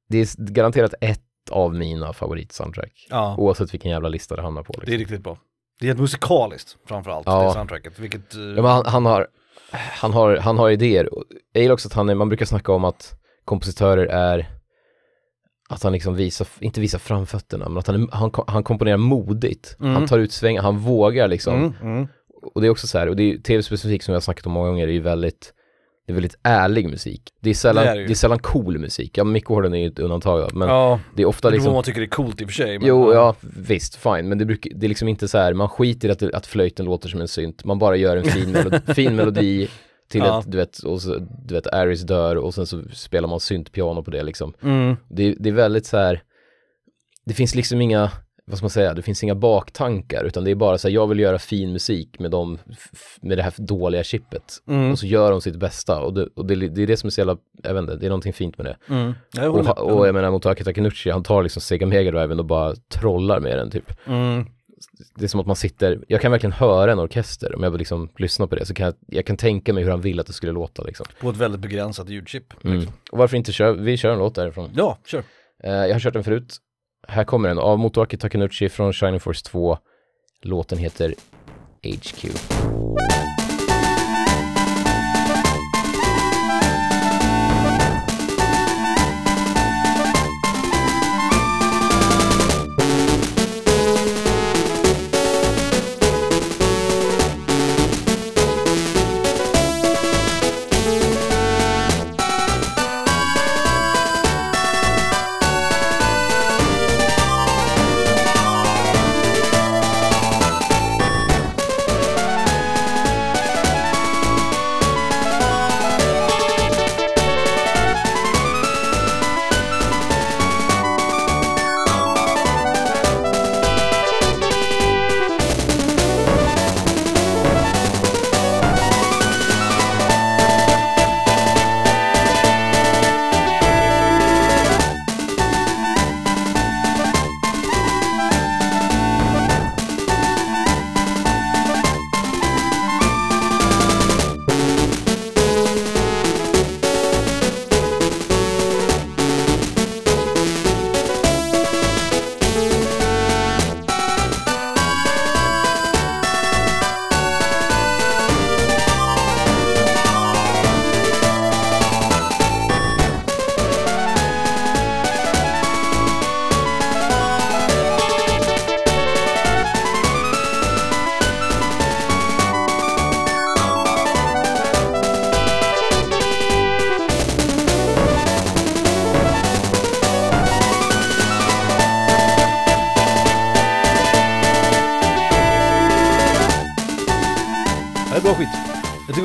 det 0.09 0.17
är 0.17 0.51
garanterat 0.51 0.93
ett 1.01 1.21
av 1.51 1.75
mina 1.75 2.13
favorit-soundtrack. 2.13 3.07
Ja, 3.09 3.35
Oavsett 3.37 3.73
vilken 3.73 3.91
jävla 3.91 4.09
lista 4.09 4.35
det 4.35 4.41
hamnar 4.41 4.63
på. 4.63 4.73
Liksom. 4.73 4.85
det 4.89 4.95
är 4.95 4.97
riktigt 4.99 5.23
bra. 5.23 5.37
Det 5.79 5.85
är 5.85 5.87
helt 5.87 5.99
musikaliskt 5.99 6.77
framförallt, 6.87 7.27
Ja. 7.27 7.43
det 7.43 7.51
soundtracket. 7.53 7.99
Vilket... 7.99 8.35
eh, 8.35 8.41
Ja, 8.41 8.61
men 8.61 8.65
han, 8.65 8.85
han, 8.85 9.05
har, 9.05 9.27
han, 9.71 10.13
har, 10.13 10.37
han 10.37 10.57
har 10.57 10.69
idéer. 10.69 11.09
Jag 11.53 11.61
gillar 11.61 11.73
också 11.73 11.87
att 11.87 11.93
han 11.93 12.09
är, 12.09 12.15
man 12.15 12.29
brukar 12.29 12.45
snacka 12.45 12.71
om 12.71 12.85
att 12.85 13.13
kompositörer 13.45 14.05
är 14.05 14.47
att 15.69 15.83
han 15.83 15.93
liksom 15.93 16.15
visar, 16.15 16.47
inte 16.59 16.81
visar 16.81 16.99
framfötterna, 16.99 17.69
men 17.69 17.77
att 17.77 17.87
han, 17.87 18.09
han, 18.11 18.31
han 18.47 18.63
komponerar 18.63 18.97
modigt. 18.97 19.75
Mm. 19.79 19.93
Han 19.93 20.07
tar 20.07 20.19
ut 20.19 20.31
svängar, 20.31 20.61
han 20.61 20.77
vågar 20.77 21.27
liksom. 21.27 21.55
mm, 21.55 21.73
mm. 21.81 22.07
Och 22.53 22.61
det 22.61 22.67
är 22.67 22.71
också 22.71 22.87
så 22.87 22.97
här, 22.97 23.09
och 23.09 23.15
det 23.15 23.23
är 23.33 23.37
tv-specifikt 23.37 24.05
som 24.05 24.11
jag 24.11 24.15
har 24.15 24.21
snackat 24.21 24.45
om 24.45 24.51
många 24.51 24.67
gånger, 24.69 24.85
det 24.87 24.91
är 24.91 24.93
ju 24.93 25.01
väldigt, 25.01 25.53
det 26.07 26.11
är 26.11 26.13
väldigt 26.13 26.35
ärlig 26.43 26.89
musik. 26.89 27.21
Det 27.39 27.49
är 27.49 27.53
sällan, 27.53 27.83
Det 27.85 27.89
det 27.91 27.95
är 27.97 27.99
är, 27.99 28.03
det 28.03 28.09
ju. 28.09 28.15
sällan 28.15 28.39
cool 28.39 28.77
musik. 28.79 29.17
Ja, 29.17 29.23
Mick 29.23 29.49
Warden 29.49 29.73
är 29.73 29.77
ju 29.79 29.87
ett 29.87 29.99
undantag 29.99 30.49
då, 30.49 30.55
men 30.57 30.67
ja, 30.69 30.99
det 31.15 31.21
är 31.21 31.25
ofta 31.25 31.47
det 31.49 31.53
liksom 31.53 31.65
vad 31.65 31.73
man 31.77 31.83
tycker 31.83 32.01
är 32.01 32.05
coolt 32.05 32.41
i 32.41 32.45
och 32.45 32.49
för 32.49 32.53
sig. 32.53 32.79
Men, 32.79 32.87
Jo, 32.87 33.13
ja 33.13 33.35
visst, 33.41 33.95
fine, 33.95 34.29
men 34.29 34.37
det, 34.37 34.45
brukar, 34.45 34.71
det 34.75 34.85
är 34.85 34.89
liksom 34.89 35.07
inte 35.07 35.27
så 35.27 35.37
här, 35.37 35.53
man 35.53 35.69
skiter 35.69 36.07
i 36.09 36.11
att, 36.11 36.19
det- 36.19 36.33
att 36.35 36.47
flöjten 36.47 36.85
låter 36.85 37.09
som 37.09 37.21
en 37.21 37.27
synt, 37.27 37.65
man 37.65 37.79
bara 37.79 37.95
gör 37.95 38.17
en 38.17 38.23
fin, 38.23 38.51
melodi, 38.51 38.77
fin 38.93 39.15
melodi 39.15 39.69
till 40.09 40.21
Ja. 40.21 40.39
ett, 40.39 40.51
du 40.51 40.57
vet, 40.57 40.77
och 40.79 41.01
så, 41.01 41.15
du 41.45 41.53
vet, 41.53 41.67
Aris 41.67 42.01
dör 42.01 42.35
och 42.35 42.53
sen 42.53 42.65
så 42.67 42.81
spelar 42.93 43.27
man 43.29 43.39
syntpiano 43.39 44.03
på 44.03 44.11
det 44.11 44.23
liksom. 44.23 44.53
Mm. 44.63 44.95
Det, 45.09 45.35
det 45.39 45.49
är 45.49 45.53
väldigt 45.53 45.85
så 45.85 45.97
här, 45.97 46.21
det 47.25 47.33
finns 47.33 47.55
liksom 47.55 47.81
inga, 47.81 48.11
vad 48.49 48.57
ska 48.57 48.63
man 48.63 48.69
säga, 48.69 48.93
det 48.93 49.01
finns 49.01 49.23
inga 49.23 49.35
baktankar, 49.35 50.23
utan 50.23 50.43
det 50.43 50.51
är 50.51 50.55
bara 50.55 50.77
så 50.77 50.87
här, 50.87 50.95
jag 50.95 51.07
vill 51.07 51.19
göra 51.19 51.39
fin 51.39 51.73
musik 51.73 52.19
med, 52.19 52.31
dem, 52.31 52.57
med 53.21 53.37
det 53.37 53.43
här 53.43 53.53
dåliga 53.57 54.03
chippet. 54.03 54.53
Mm. 54.67 54.91
Och 54.91 54.99
så 54.99 55.05
gör 55.05 55.31
de 55.31 55.41
sitt 55.41 55.55
bästa 55.55 56.01
och, 56.01 56.13
det, 56.13 56.27
och 56.35 56.45
det, 56.45 56.55
det 56.55 56.83
är 56.83 56.87
det 56.87 56.97
som 56.97 57.07
är 57.07 57.11
så 57.11 57.21
jävla, 57.21 57.37
jag 57.63 57.73
vet 57.73 57.81
inte, 57.81 57.95
det 57.95 58.05
är 58.05 58.09
någonting 58.09 58.33
fint 58.33 58.57
med 58.57 58.65
det. 58.65 58.93
Mm. 58.93 59.13
Jag 59.33 59.55
Och, 59.55 59.79
och 59.79 60.07
jag 60.07 60.15
menar 60.15 60.31
Motaki 60.31 60.63
Takenuchi, 60.63 61.09
han 61.09 61.23
tar 61.23 61.43
liksom 61.43 61.61
Sega 61.61 61.85
Mega 61.85 62.11
Driven 62.11 62.39
och 62.39 62.45
bara 62.45 62.75
trollar 62.75 63.39
med 63.39 63.57
den 63.57 63.71
typ. 63.71 63.91
Mm. 64.05 64.45
Det 65.15 65.23
är 65.23 65.27
som 65.27 65.39
att 65.39 65.47
man 65.47 65.55
sitter, 65.55 66.03
jag 66.07 66.21
kan 66.21 66.31
verkligen 66.31 66.53
höra 66.53 66.91
en 66.91 66.99
orkester, 66.99 67.55
om 67.55 67.63
jag 67.63 67.71
vill 67.71 67.79
liksom 67.79 68.09
lyssna 68.17 68.47
på 68.47 68.55
det 68.55 68.65
så 68.65 68.73
kan 68.73 68.85
jag, 68.85 68.95
jag 69.07 69.25
kan 69.25 69.37
tänka 69.37 69.73
mig 69.73 69.83
hur 69.83 69.91
han 69.91 70.01
vill 70.01 70.19
att 70.19 70.27
det 70.27 70.33
skulle 70.33 70.51
låta 70.51 70.83
liksom. 70.83 71.05
På 71.19 71.29
ett 71.29 71.37
väldigt 71.37 71.61
begränsat 71.61 72.09
ljudchip. 72.09 72.63
Mm. 72.63 72.77
Liksom. 72.77 72.93
Och 73.11 73.17
varför 73.17 73.37
inte 73.37 73.51
köra, 73.51 73.73
vi 73.73 73.97
kör 73.97 74.11
en 74.11 74.19
låt 74.19 74.35
därifrån. 74.35 74.69
Ja, 74.75 74.97
kör. 75.05 75.23
Eh, 75.63 75.71
jag 75.71 75.93
har 75.93 75.99
kört 75.99 76.13
den 76.13 76.23
förut, 76.23 76.57
här 77.07 77.23
kommer 77.23 77.49
den 77.49 77.59
av 77.59 77.79
Motoaki 77.79 78.17
Takenuchi 78.17 78.69
från 78.69 78.93
Shining 78.93 79.19
Force 79.19 79.45
2. 79.45 79.77
Låten 80.41 80.77
heter 80.77 81.13
HQ. 81.83 82.25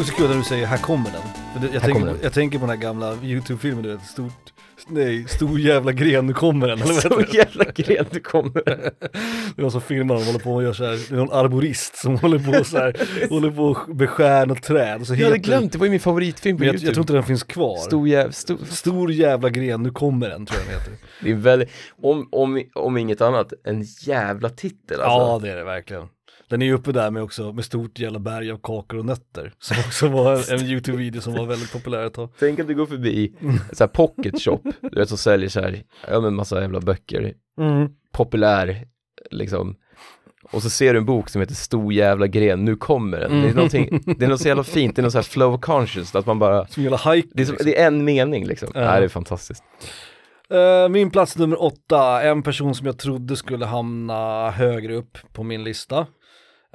Så 0.04 0.12
kul 0.14 0.28
när 0.28 0.36
du 0.36 0.42
säger 0.44 0.66
'här 0.66 0.76
kommer 0.78 1.10
den' 1.10 1.52
För 1.52 1.60
det, 1.60 1.66
jag, 1.66 1.72
Här 1.72 1.80
tänker, 1.80 1.92
kommer 1.92 2.06
på- 2.06 2.12
den. 2.12 2.22
jag 2.22 2.32
tänker 2.32 2.58
på 2.58 2.66
den 2.66 2.76
här 2.76 2.82
gamla 2.82 3.14
YouTube-filmen 3.22 3.82
du 3.82 3.88
vet, 3.92 4.04
stort, 4.04 4.52
nej, 4.88 5.24
stor 5.28 5.60
jävla 5.60 5.92
gren, 5.92 6.26
nu 6.26 6.32
kommer 6.32 6.68
den. 6.68 6.82
Eller 6.82 7.18
det? 7.26 7.34
jävla 7.34 7.64
gren 7.64 8.04
du 8.10 8.20
kommer. 8.20 8.62
Det 9.56 9.60
är 9.60 9.62
någon 9.62 9.72
som 9.72 9.80
filmar, 9.80 10.14
de 10.14 10.24
håller 10.24 10.38
på 10.38 10.54
och 10.54 10.62
gör 10.62 10.72
så 10.72 10.84
här, 10.84 10.90
det 11.08 11.14
är 11.14 11.18
någon 11.18 11.32
arborist 11.32 11.96
som 11.96 12.18
håller 12.18 12.38
på 12.58 12.64
så 12.64 12.78
här, 12.78 12.96
håller 13.30 13.50
på 13.50 13.62
och 13.64 13.96
beskär 13.96 14.46
något 14.46 14.62
träd. 14.62 15.00
Och 15.00 15.06
så 15.06 15.14
Jag 15.14 15.18
hade 15.24 15.36
heter- 15.36 15.44
glömt, 15.50 15.72
det 15.72 15.78
var 15.78 15.86
ju 15.86 15.90
min 15.90 16.00
favoritfilm 16.00 16.58
på 16.58 16.64
jag, 16.64 16.68
YouTube. 16.68 16.86
jag 16.88 16.94
tror 16.94 17.02
inte 17.02 17.12
den 17.12 17.22
finns 17.22 17.42
kvar. 17.42 17.76
Stor 17.76 18.08
jäv, 18.08 18.30
stor, 18.30 18.58
Stor 18.70 19.12
jävla 19.12 19.48
gren, 19.50 19.82
nu 19.82 19.90
kommer 19.90 20.28
den 20.28 20.46
tror 20.46 20.60
jag 20.60 20.68
den 20.68 20.78
heter. 20.80 20.92
det 21.22 21.30
är 21.30 21.34
väldigt, 21.34 21.68
om, 22.02 22.28
om, 22.32 22.62
om 22.74 22.96
inget 22.96 23.20
annat, 23.20 23.52
en 23.64 23.82
jävla 24.00 24.48
titel 24.48 25.00
alltså. 25.00 25.18
Ja 25.18 25.38
det 25.42 25.50
är 25.50 25.56
det 25.56 25.64
verkligen. 25.64 26.02
Den 26.52 26.62
är 26.62 26.66
ju 26.66 26.72
uppe 26.74 26.92
där 26.92 27.10
med 27.10 27.22
också, 27.22 27.52
med 27.52 27.64
stort 27.64 27.98
jävla 27.98 28.18
berg 28.18 28.50
av 28.50 28.58
kakor 28.62 28.98
och 28.98 29.04
nötter. 29.04 29.52
Som 29.58 29.76
också 29.78 30.08
var 30.08 30.32
en, 30.52 30.58
en 30.60 30.66
YouTube-video 30.66 31.20
som 31.20 31.34
var 31.34 31.46
väldigt 31.46 31.72
populär 31.72 32.06
ett 32.06 32.14
tag. 32.14 32.28
Tänk 32.38 32.60
att 32.60 32.68
du 32.68 32.74
går 32.74 32.86
förbi 32.86 33.34
så 33.72 33.84
här 33.84 33.88
pocket 33.88 34.42
shop, 34.42 34.60
du 34.80 35.00
vet 35.00 35.08
som 35.08 35.18
säljer 35.18 35.48
så 35.48 35.60
här, 35.60 35.82
ja 36.08 36.20
men 36.20 36.34
massa 36.34 36.60
jävla 36.60 36.80
böcker, 36.80 37.34
populär 38.12 38.84
liksom. 39.30 39.76
Och 40.52 40.62
så 40.62 40.70
ser 40.70 40.92
du 40.92 40.98
en 40.98 41.04
bok 41.06 41.28
som 41.28 41.40
heter 41.40 41.54
Stor 41.54 41.92
jävla 41.92 42.26
gren, 42.26 42.64
nu 42.64 42.76
kommer 42.76 43.20
den. 43.20 43.42
Det 43.42 43.48
är 43.48 43.54
någonting, 43.54 44.02
det 44.18 44.24
är 44.24 44.28
något 44.28 44.40
så 44.40 44.48
jävla 44.48 44.64
fint, 44.64 44.96
det 44.96 45.00
är 45.00 45.04
något 45.04 45.12
så 45.12 45.18
här 45.18 45.22
flow 45.22 45.54
of 45.54 45.60
conscious, 45.60 46.14
att 46.14 46.26
man 46.26 46.38
bara, 46.38 46.66
Som 46.66 46.82
jävla 46.82 47.12
hike. 47.12 47.28
det 47.34 47.42
är, 47.42 47.46
som, 47.46 47.56
det 47.64 47.80
är 47.80 47.86
en 47.86 48.04
mening 48.04 48.46
liksom. 48.46 48.68
Ja. 48.74 48.80
Ja. 48.80 48.98
det 48.98 49.04
är 49.04 49.08
fantastiskt. 49.08 49.64
Eh, 50.50 50.88
min 50.88 51.10
plats 51.10 51.36
nummer 51.36 51.62
åtta, 51.62 52.22
en 52.22 52.42
person 52.42 52.74
som 52.74 52.86
jag 52.86 52.98
trodde 52.98 53.36
skulle 53.36 53.66
hamna 53.66 54.50
högre 54.50 54.94
upp 54.94 55.18
på 55.32 55.42
min 55.42 55.64
lista. 55.64 56.06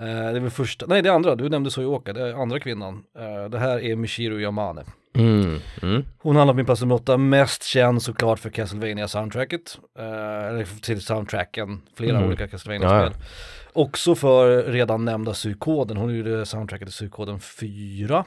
Eh, 0.02 0.06
det 0.06 0.12
är 0.12 0.40
väl 0.40 0.50
första, 0.50 0.86
nej 0.86 1.02
det 1.02 1.10
är 1.10 1.14
andra, 1.14 1.36
du 1.36 1.50
nämnde 1.50 1.72
Soyoka, 1.72 2.14
det 2.14 2.22
är 2.30 2.34
andra 2.42 2.60
kvinnan. 2.60 3.04
Eh, 3.20 3.50
det 3.50 3.60
här 3.60 3.80
är 3.84 3.96
Michiru 3.96 4.42
Yamane. 4.42 4.84
Mm. 5.16 5.60
Mm. 5.82 6.06
Hon 6.22 6.36
hamnar 6.36 6.54
på 6.54 6.58
min 6.58 6.66
plats 6.66 6.82
nummer 6.82 6.96
åtta, 6.96 7.18
mest 7.18 7.64
känd 7.64 8.02
såklart 8.02 8.40
för 8.40 8.50
Castlevania 8.50 9.08
soundtracket. 9.08 9.78
Eh, 10.00 10.48
eller 10.48 10.82
till 10.82 11.02
soundtracken, 11.02 11.82
flera 11.96 12.18
Mm. 12.18 12.28
olika 12.28 12.48
Castlevania-spel. 12.48 13.12
Ja, 13.20 13.26
Också 13.74 14.12
Också 14.12 14.16
för 14.16 14.64
redan 14.64 15.06
nämnda 15.06 15.34
psykoden, 15.34 15.98
hon 15.98 16.16
gjorde 16.16 16.46
soundtracket 16.46 16.88
till 16.88 16.94
psykoden 16.94 17.40
4. 17.40 18.26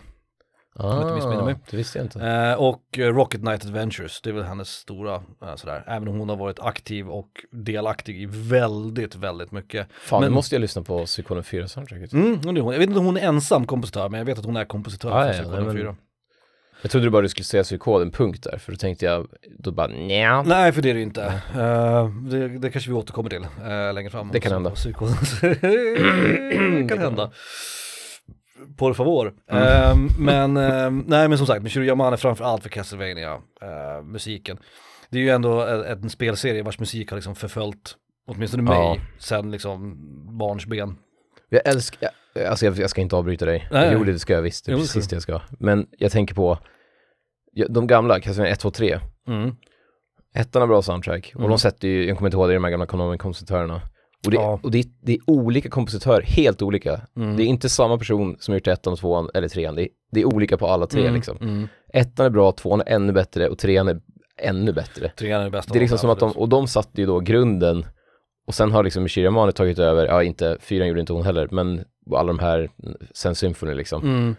Jag 0.75 1.03
inte 1.03 1.15
missminner 1.15 1.45
mig. 1.45 1.55
Ah, 1.55 1.67
det 1.71 1.77
visste 1.77 1.99
jag 1.99 2.05
inte. 2.05 2.21
Eh, 2.21 2.55
och 2.55 2.83
Rocket 2.99 3.41
Knight 3.41 3.65
Adventures, 3.65 4.21
det 4.23 4.31
är 4.31 4.35
väl 4.35 4.45
hennes 4.45 4.69
stora 4.69 5.15
eh, 5.43 5.55
sådär. 5.57 5.85
Även 5.87 6.09
om 6.09 6.19
hon 6.19 6.29
har 6.29 6.37
varit 6.37 6.61
aktiv 6.61 7.09
och 7.11 7.31
delaktig 7.51 8.23
i 8.23 8.27
väldigt, 8.31 9.15
väldigt 9.15 9.53
mycket. 9.53 9.87
Fan, 10.01 10.21
men- 10.21 10.31
nu 10.31 10.35
måste 10.35 10.55
jag 10.55 10.61
lyssna 10.61 10.83
på 10.83 11.07
Psykonen 11.07 11.45
4 11.45 11.69
soundtracket. 11.69 12.13
Mm, 12.13 12.39
hon 12.45 12.57
är 12.57 12.61
hon. 12.61 12.73
Jag 12.73 12.81
vet 12.81 12.89
inte 12.89 13.01
om 13.01 13.07
hon 13.07 13.17
är 13.17 13.21
ensam 13.21 13.67
kompositör, 13.67 14.09
men 14.09 14.19
jag 14.19 14.25
vet 14.25 14.39
att 14.39 14.45
hon 14.45 14.57
är 14.57 14.65
kompositör 14.65 15.11
Ah, 15.11 15.21
för 15.23 15.27
ja, 15.27 15.33
Psykoden 15.33 15.57
nej, 15.65 15.67
men- 15.75 15.77
4. 15.83 15.97
Jag 16.83 16.91
trodde 16.91 17.07
du 17.07 17.11
bara 17.11 17.23
du 17.23 17.29
skulle 17.29 17.45
säga 17.45 17.63
psykoden 17.63 18.11
punkt 18.11 18.43
där, 18.51 18.59
för 18.59 18.73
då 18.73 18.77
tänkte 18.77 19.05
jag, 19.05 19.27
då 19.59 19.71
bara 19.73 19.87
nja. 19.87 20.43
Nej, 20.43 20.73
för 20.73 20.83
det 20.83 20.91
är 20.91 20.95
det 20.95 21.01
inte. 21.03 21.21
Uh, 21.57 22.09
det, 22.31 22.49
det 22.59 22.71
kanske 22.71 22.91
vi 22.91 22.97
återkommer 22.97 23.31
till 23.31 23.39
uh, 23.65 23.95
längre 23.95 24.11
fram. 24.11 24.31
Det 24.33 24.41
kan 24.41 24.53
hända. 24.53 24.71
det 25.41 26.87
kan 26.89 26.99
hända. 26.99 27.31
Por 28.77 28.95
favor. 28.95 29.35
Mm. 29.51 29.63
Uh, 29.63 30.11
men, 30.19 30.55
nej 31.07 31.29
men 31.29 31.39
som 31.39 31.47
sagt, 31.47 31.63
med 31.63 31.73
Shiruyama 31.73 32.13
är 32.13 32.17
framförallt 32.17 32.63
för 32.63 32.71
Castlevania 32.71 33.41
musiken. 34.05 34.59
Det 35.11 35.19
är 35.19 35.23
ju 35.23 35.31
ändå 35.31 35.61
en 35.63 36.11
spelserie 36.11 36.63
vars 36.63 36.79
musik 36.79 37.11
har 37.11 37.17
liksom 37.17 37.35
förföljt 37.35 37.97
åtminstone 38.27 38.63
mig, 38.63 38.79
ja. 38.79 38.97
sen 39.19 39.51
liksom 39.51 39.97
barnsben. 40.39 40.97
Jag 41.49 41.69
älskar, 41.69 42.11
alltså 42.49 42.67
jag, 42.67 42.79
jag 42.79 42.91
ska 42.91 43.01
inte 43.01 43.17
avbryta 43.17 43.45
dig. 43.45 43.69
Nej. 43.71 43.91
Jo 43.93 44.05
det 44.05 44.19
ska 44.19 44.33
jag 44.33 44.43
visst, 44.43 44.67
det 44.67 44.73
är 44.73 44.73
jo, 44.73 44.79
precis 44.79 45.09
det 45.09 45.17
jag 45.17 45.23
ska. 45.23 45.41
Men 45.59 45.87
jag 45.99 46.13
tänker 46.13 46.35
på, 46.35 46.59
de 47.69 47.87
gamla, 47.87 48.21
Castlevania 48.21 48.53
1, 48.53 48.61
2, 48.61 48.71
3. 48.71 49.01
Mm. 49.29 49.57
Ettan 50.35 50.63
har 50.63 50.67
bra 50.67 50.83
soundtrack 50.83 51.33
och 51.35 51.41
mm. 51.41 51.51
de 51.51 51.59
sätter 51.59 51.89
ju, 51.89 52.07
jag 52.07 52.17
kommer 52.17 52.29
inte 52.29 52.37
ihåg 52.37 52.49
det, 52.49 52.55
de 52.55 52.65
här 52.65 52.71
gamla 52.71 52.87
Konami-kompositörerna. 52.87 53.81
Och, 54.25 54.31
det, 54.31 54.37
ja. 54.37 54.61
och 54.63 54.71
det, 54.71 54.85
det, 55.03 55.13
är 55.13 55.19
olika 55.27 55.69
kompositörer, 55.69 56.23
helt 56.23 56.63
olika. 56.63 57.01
Mm. 57.17 57.37
Det 57.37 57.43
är 57.43 57.47
inte 57.47 57.69
samma 57.69 57.99
person 57.99 58.37
som 58.41 58.55
gjort 58.55 58.67
ettan 58.67 58.97
tvåan 58.97 59.29
eller 59.35 59.49
trean, 59.49 59.75
det 59.75 59.83
är, 59.83 59.89
det 60.13 60.21
är 60.21 60.35
olika 60.35 60.57
på 60.57 60.67
alla 60.67 60.87
tre 60.87 61.01
mm. 61.01 61.15
liksom. 61.15 61.39
Mm. 61.41 61.69
Ettan 61.93 62.27
är 62.27 62.31
bra, 62.31 62.53
tvåan 62.53 62.81
är 62.81 62.95
ännu 62.95 63.13
bättre 63.13 63.49
och 63.49 63.59
trean 63.59 63.89
är 63.89 64.01
ännu 64.39 64.73
bättre. 64.73 65.09
Trean 65.09 65.41
är 65.41 65.45
det 65.45 65.51
bästa. 65.51 65.73
Det 65.73 65.79
är 65.79 65.81
liksom 65.81 65.99
som 65.99 66.11
att 66.11 66.19
de, 66.19 66.33
och 66.33 66.49
de 66.49 66.69
satte 66.69 67.01
ju 67.01 67.07
då 67.07 67.21
grunden 67.21 67.87
och 68.47 68.55
sen 68.55 68.73
har 68.73 68.85
liksom 68.85 69.09
Shira 69.09 69.31
Mani 69.31 69.53
tagit 69.53 69.79
över, 69.79 70.07
ja 70.07 70.23
inte, 70.23 70.57
fyran 70.61 70.89
gjorde 70.89 71.01
inte 71.01 71.13
hon 71.13 71.25
heller, 71.25 71.49
men 71.51 71.85
alla 72.15 72.27
de 72.27 72.39
här, 72.39 72.71
sen 73.15 73.35
Symphony 73.35 73.75
liksom. 73.75 74.37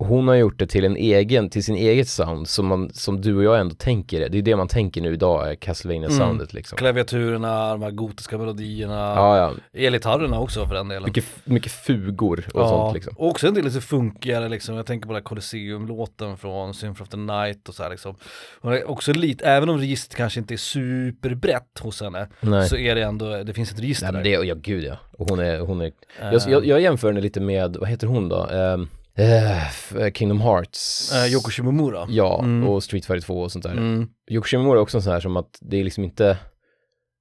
Hon 0.00 0.28
har 0.28 0.34
gjort 0.34 0.58
det 0.58 0.66
till 0.66 0.84
en 0.84 0.96
egen, 0.96 1.50
till 1.50 1.64
sin 1.64 1.76
eget 1.76 2.08
sound 2.08 2.48
som, 2.48 2.66
man, 2.66 2.90
som 2.92 3.20
du 3.20 3.36
och 3.36 3.44
jag 3.44 3.60
ändå 3.60 3.74
tänker 3.74 4.20
det. 4.20 4.28
Det 4.28 4.38
är 4.38 4.42
det 4.42 4.56
man 4.56 4.68
tänker 4.68 5.00
nu 5.00 5.12
idag, 5.12 5.50
är 5.50 5.54
castlevania 5.54 6.10
soundet 6.10 6.52
mm. 6.52 6.58
liksom. 6.58 6.78
Klaviaturerna, 6.78 7.70
de 7.70 7.82
här 7.82 7.90
gotiska 7.90 8.38
melodierna, 8.38 8.94
ja, 8.94 9.36
ja. 9.36 9.52
elgitarrerna 9.80 10.40
också 10.40 10.66
för 10.66 10.74
den 10.74 10.88
delen. 10.88 11.04
Mycket, 11.04 11.24
mycket 11.44 11.72
fugor 11.72 12.44
och 12.54 12.60
ja. 12.60 12.68
sånt 12.68 12.94
liksom. 12.94 13.14
Och 13.16 13.28
också 13.28 13.46
en 13.46 13.54
del 13.54 13.64
lite 13.64 13.80
funkigare 13.80 14.48
liksom, 14.48 14.74
jag 14.74 14.86
tänker 14.86 15.06
på 15.06 15.12
den 15.12 15.22
här 15.22 15.24
Colosseum-låten 15.24 16.36
från 16.36 16.74
Symphony 16.74 17.04
of 17.04 17.08
the 17.08 17.16
Night 17.16 17.68
och 17.68 17.74
så 17.74 17.82
här 17.82 17.90
liksom. 17.90 18.16
Hon 18.60 18.72
är 18.72 18.90
också 18.90 19.12
lite, 19.12 19.44
även 19.44 19.68
om 19.68 19.78
registret 19.78 20.16
kanske 20.16 20.40
inte 20.40 20.54
är 20.54 20.58
superbrett 20.58 21.78
hos 21.80 22.00
henne, 22.00 22.28
Nej. 22.40 22.68
så 22.68 22.76
är 22.76 22.94
det 22.94 23.02
ändå, 23.02 23.42
det 23.42 23.54
finns 23.54 23.72
ett 23.72 23.80
register 23.80 24.12
Nej, 24.12 24.22
där. 24.22 24.40
Det, 24.40 24.46
ja 24.46 24.54
gud 24.54 24.84
ja, 24.84 24.96
och 25.12 25.30
hon 25.30 25.38
är, 25.38 25.60
hon 25.60 25.80
är, 25.80 25.92
jag, 26.20 26.42
jag, 26.48 26.66
jag 26.66 26.80
jämför 26.80 27.08
henne 27.08 27.20
lite 27.20 27.40
med, 27.40 27.76
vad 27.76 27.88
heter 27.88 28.06
hon 28.06 28.28
då? 28.28 28.46
Um, 28.46 28.88
Uh, 29.18 30.10
Kingdom 30.10 30.40
Hearts. 30.40 31.12
Uh, 31.14 31.32
Yoko 31.32 31.50
Shimomura. 31.50 32.06
Ja, 32.10 32.40
mm. 32.42 32.68
och 32.68 32.82
Street 32.82 33.06
Fighter 33.06 33.26
2 33.26 33.40
och 33.40 33.52
sånt 33.52 33.62
där. 33.62 33.72
Mm. 33.72 34.08
Yoko 34.30 34.46
Shimomura 34.46 34.78
är 34.78 34.82
också 34.82 34.98
en 34.98 35.02
sån 35.02 35.12
här 35.12 35.20
som 35.20 35.36
att 35.36 35.58
det 35.60 35.80
är 35.80 35.84
liksom 35.84 36.04
inte, 36.04 36.36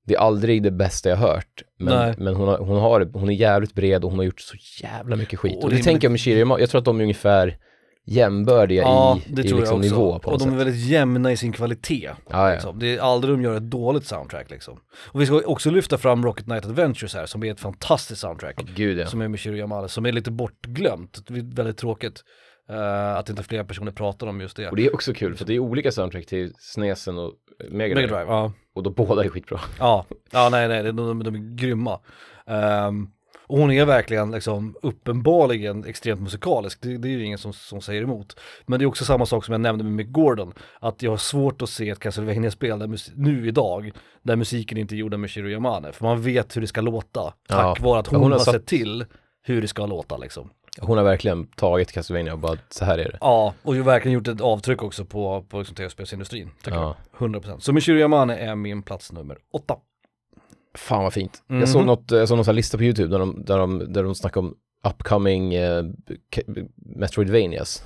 det 0.07 0.15
är 0.15 0.19
aldrig 0.19 0.63
det 0.63 0.71
bästa 0.71 1.10
jag 1.10 1.17
hört. 1.17 1.63
Men, 1.79 2.15
men 2.17 2.36
hon, 2.36 2.47
har, 2.47 2.57
hon, 2.57 2.79
har, 2.79 3.10
hon 3.13 3.29
är 3.29 3.33
jävligt 3.33 3.73
bred 3.73 4.03
och 4.03 4.10
hon 4.10 4.19
har 4.19 4.25
gjort 4.25 4.41
så 4.41 4.57
jävla 4.83 5.15
mycket 5.15 5.39
skit. 5.39 5.57
Och, 5.57 5.63
och 5.63 5.69
det, 5.69 5.77
det 5.77 5.83
tänker 5.83 6.05
jag 6.05 6.12
med 6.12 6.21
Shirima, 6.21 6.60
jag 6.60 6.69
tror 6.69 6.79
att 6.79 6.86
de 6.86 6.99
är 6.99 7.03
ungefär 7.03 7.57
jämbördiga 8.08 8.82
ja, 8.82 9.20
i, 9.26 9.34
det 9.34 9.41
i 9.41 9.48
tror 9.48 9.60
liksom 9.60 9.76
jag 9.76 9.86
också. 9.86 9.96
nivå 9.96 10.20
på 10.20 10.32
Och 10.32 10.39
de 10.39 10.50
är 10.50 10.56
väldigt 10.56 10.86
jämna 10.86 11.32
i 11.32 11.38
sin 11.38 11.52
kvalitet. 11.52 12.12
Ja, 12.30 12.52
liksom. 12.52 12.80
Det 12.80 12.96
är 12.96 13.00
aldrig 13.00 13.34
de 13.34 13.41
gör 13.41 13.58
ett 13.58 13.72
dåligt 13.72 14.06
soundtrack 14.06 14.50
liksom. 14.50 14.80
Och 15.12 15.22
vi 15.22 15.26
ska 15.26 15.41
också 15.46 15.72
lyfta 15.72 15.98
fram 15.98 16.26
Rocket 16.26 16.46
Knight 16.46 16.65
Adventures 16.65 17.15
här 17.15 17.26
som 17.26 17.43
är 17.43 17.52
ett 17.52 17.60
fantastiskt 17.60 18.22
soundtrack. 18.22 18.56
Gud, 18.76 19.00
ja. 19.00 19.06
Som 19.06 19.22
är 19.22 19.28
med 19.28 19.39
Shiro 19.39 19.56
Yamada, 19.56 19.88
som 19.88 20.06
är 20.06 20.12
lite 20.12 20.32
bortglömt. 20.32 21.20
Väldigt 21.30 21.78
tråkigt. 21.78 22.24
Uh, 22.72 23.17
att 23.17 23.30
inte 23.30 23.43
fler 23.43 23.63
personer 23.63 23.91
pratar 23.91 24.28
om 24.28 24.41
just 24.41 24.58
det. 24.58 24.70
Och 24.70 24.76
det 24.76 24.86
är 24.86 24.93
också 24.93 25.13
kul 25.13 25.36
för 25.36 25.46
det 25.46 25.54
är 25.54 25.60
olika 25.60 25.91
soundtrack 25.91 26.26
till 26.26 26.54
Snesen 26.60 27.17
och 27.17 27.34
Mega 27.70 27.96
Drive. 27.96 28.08
Mega 28.08 28.17
Drive 28.17 28.32
ja. 28.32 28.54
Och 28.76 28.84
då 28.84 28.89
båda 28.89 29.24
är 29.24 29.30
skitbra. 29.30 29.60
Ja, 29.80 30.06
ja 30.32 30.50
nej 30.52 30.67
nej, 30.67 30.84
de, 30.84 30.96
de, 30.96 31.24
de 31.24 31.36
är 31.36 31.56
grymma. 31.56 32.00
Um, 32.46 33.12
och 33.47 33.57
hon 33.57 33.71
är 33.71 33.86
verkligen 33.86 34.31
liksom 34.31 34.75
uppenbarligen 34.81 35.86
extremt 35.86 36.21
musikalisk, 36.21 36.81
det, 36.81 36.97
det 36.97 37.07
är 37.07 37.12
ju 37.12 37.23
ingen 37.23 37.38
som, 37.38 37.53
som 37.53 37.81
säger 37.81 38.01
emot. 38.01 38.39
Men 38.65 38.79
det 38.79 38.86
är 38.86 38.88
också 38.88 39.05
samma 39.05 39.25
sak 39.25 39.45
som 39.45 39.51
jag 39.51 39.62
nämnde 39.62 39.83
med 39.83 39.93
Mick 39.93 40.12
Gordon, 40.12 40.53
att 40.79 41.01
jag 41.01 41.12
har 41.12 41.17
svårt 41.17 41.62
att 41.62 41.69
se 41.69 41.89
ett 41.89 41.99
Castlevania-spel 41.99 42.97
nu 43.15 43.47
idag, 43.47 43.91
där 44.21 44.36
musiken 44.36 44.77
inte 44.77 44.95
är 44.95 44.97
gjord 44.97 45.19
med 45.19 45.31
Shiro 45.31 45.49
Yamane, 45.49 45.91
för 45.91 46.05
man 46.05 46.21
vet 46.21 46.55
hur 46.55 46.62
det 46.62 46.67
ska 46.67 46.81
låta, 46.81 47.33
tack 47.47 47.77
ja. 47.79 47.83
vare 47.83 47.99
att 47.99 48.07
hon, 48.07 48.21
hon 48.21 48.31
har, 48.31 48.39
satt... 48.39 48.53
sett 48.53 48.65
till 48.65 49.05
hur 49.43 49.62
det 49.62 49.67
ska 49.67 49.86
låta 49.86 50.17
liksom. 50.17 50.49
Hon 50.81 50.97
har 50.97 51.03
verkligen 51.03 51.47
tagit 51.47 51.91
Castlevania 51.91 52.33
och 52.33 52.39
bara, 52.39 52.57
så 52.69 52.86
här 52.86 52.97
är 52.97 53.12
det. 53.12 53.17
Ja, 53.21 53.53
och 53.63 53.75
ju 53.75 53.81
verkligen 53.81 54.13
gjort 54.13 54.27
ett 54.27 54.41
avtryck 54.41 54.83
också 54.83 55.05
på, 55.05 55.45
på 55.49 55.60
liksom 55.60 55.75
tv-spelsindustrin, 55.75 56.49
tycker 56.63 56.77
ja. 56.77 56.95
jag. 57.19 57.29
100%. 57.29 57.60
Så 57.60 57.73
Michiru 57.73 57.99
Yamane 57.99 58.38
är 58.38 58.55
min 58.55 58.83
plats 58.83 59.12
nummer 59.12 59.38
åtta. 59.53 59.75
Fan 60.77 61.03
vad 61.03 61.13
fint. 61.13 61.43
Mm 61.49 61.57
-hmm. 61.57 61.61
Jag 61.61 61.69
såg 61.69 61.81
mhm. 61.81 61.87
något, 61.87 62.11
jag 62.11 62.27
såg 62.27 62.37
någon 62.37 62.55
lista 62.55 62.77
på 62.77 62.83
YouTube 62.83 63.07
där 63.07 63.19
de, 63.19 63.43
där 63.45 63.57
de, 63.57 63.93
där 63.93 64.03
de 64.03 64.15
snackade 64.15 64.47
om 64.47 64.55
upcoming 64.87 65.53
eh, 65.53 65.83
Metroidvanias. 66.75 67.83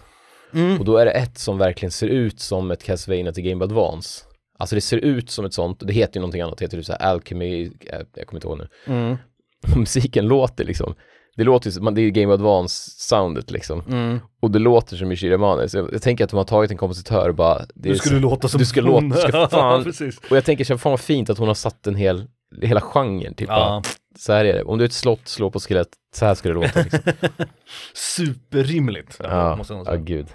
Mm. 0.54 0.80
Och 0.80 0.86
då 0.86 0.98
är 0.98 1.06
det 1.06 1.12
ett 1.12 1.38
som 1.38 1.58
verkligen 1.58 1.92
ser 1.92 2.08
ut 2.08 2.40
som 2.40 2.72
ett 2.72 2.84
Castlevania 2.84 3.32
till 3.32 3.44
Game 3.44 3.64
Advance. 3.64 4.24
Alltså 4.58 4.76
det 4.76 4.82
ser 4.82 4.98
ut 4.98 5.30
som 5.30 5.46
ett 5.46 5.54
sånt, 5.54 5.80
det 5.80 5.94
heter 5.94 6.16
ju 6.16 6.22
någonting 6.22 6.42
annat, 6.42 6.58
det 6.58 6.66
heter 6.66 6.78
typ 6.78 6.86
så 6.86 6.92
här 6.92 7.00
Alchemy, 7.00 7.72
jag, 7.80 8.06
jag 8.14 8.28
kommer 8.28 8.38
inte 8.38 8.48
ihåg 8.48 8.58
nu. 8.58 8.68
Mm. 8.86 9.18
Musiken 9.76 10.28
låter 10.28 10.66
liksom, 10.66 10.96
det 11.36 11.44
låter 11.44 11.70
ju 11.70 11.92
det 11.92 12.02
är 12.02 12.04
ju 12.04 12.12
Game 12.12 12.34
Advance 12.34 12.92
soundet 12.98 13.52
liksom. 13.52 13.84
Mm. 13.90 14.20
Och 14.42 14.52
det 14.52 14.60
låter 14.60 14.98
som 14.98 15.12
Ishira 15.12 15.38
Mane, 15.38 15.70
så 15.70 15.78
jag, 15.78 15.94
jag, 15.94 16.02
tänker 16.02 16.24
att 16.24 16.30
de 16.30 16.38
har 16.38 16.44
tagit 16.44 16.72
en 16.72 16.78
kompositör 16.78 17.30
och 17.30 17.36
bara 17.36 17.66
Du 17.74 17.96
skulle 17.96 18.16
så, 18.16 18.22
låta 18.22 18.48
som 18.48 18.58
Du 18.58 18.66
ska 18.66 18.82
låta, 18.82 19.16
ska 19.16 19.48
fan 19.52 19.94
Och 20.30 20.38
jag 20.38 20.46
tänker 20.46 20.64
så 20.64 20.78
fan 20.78 20.92
vad 20.92 21.00
fint 21.00 21.30
att 21.30 21.38
hon 21.38 21.48
har 21.48 21.56
satt 21.56 21.88
en 21.88 21.96
hel 21.96 22.28
hela 22.62 22.82
genren, 22.82 23.34
typ 23.34 23.50
ja. 23.50 23.82
så 24.18 24.34
här 24.34 24.46
är 24.46 24.54
det. 24.54 24.64
Om 24.64 24.78
du 24.78 24.84
är 24.84 24.88
ett 24.88 24.94
slott, 24.94 25.28
slå 25.28 25.52
på 25.52 25.60
skelett, 25.60 25.90
så 26.14 26.26
här 26.26 26.36
ska 26.36 26.50
det 26.50 26.56
låta 26.56 26.82
liksom. 26.82 27.00
Superrimligt. 27.94 29.18
Ja, 29.24 29.56
måste 29.56 29.74
jag 29.74 29.86
säga. 29.86 29.98
ja 29.98 30.04
gud. 30.04 30.28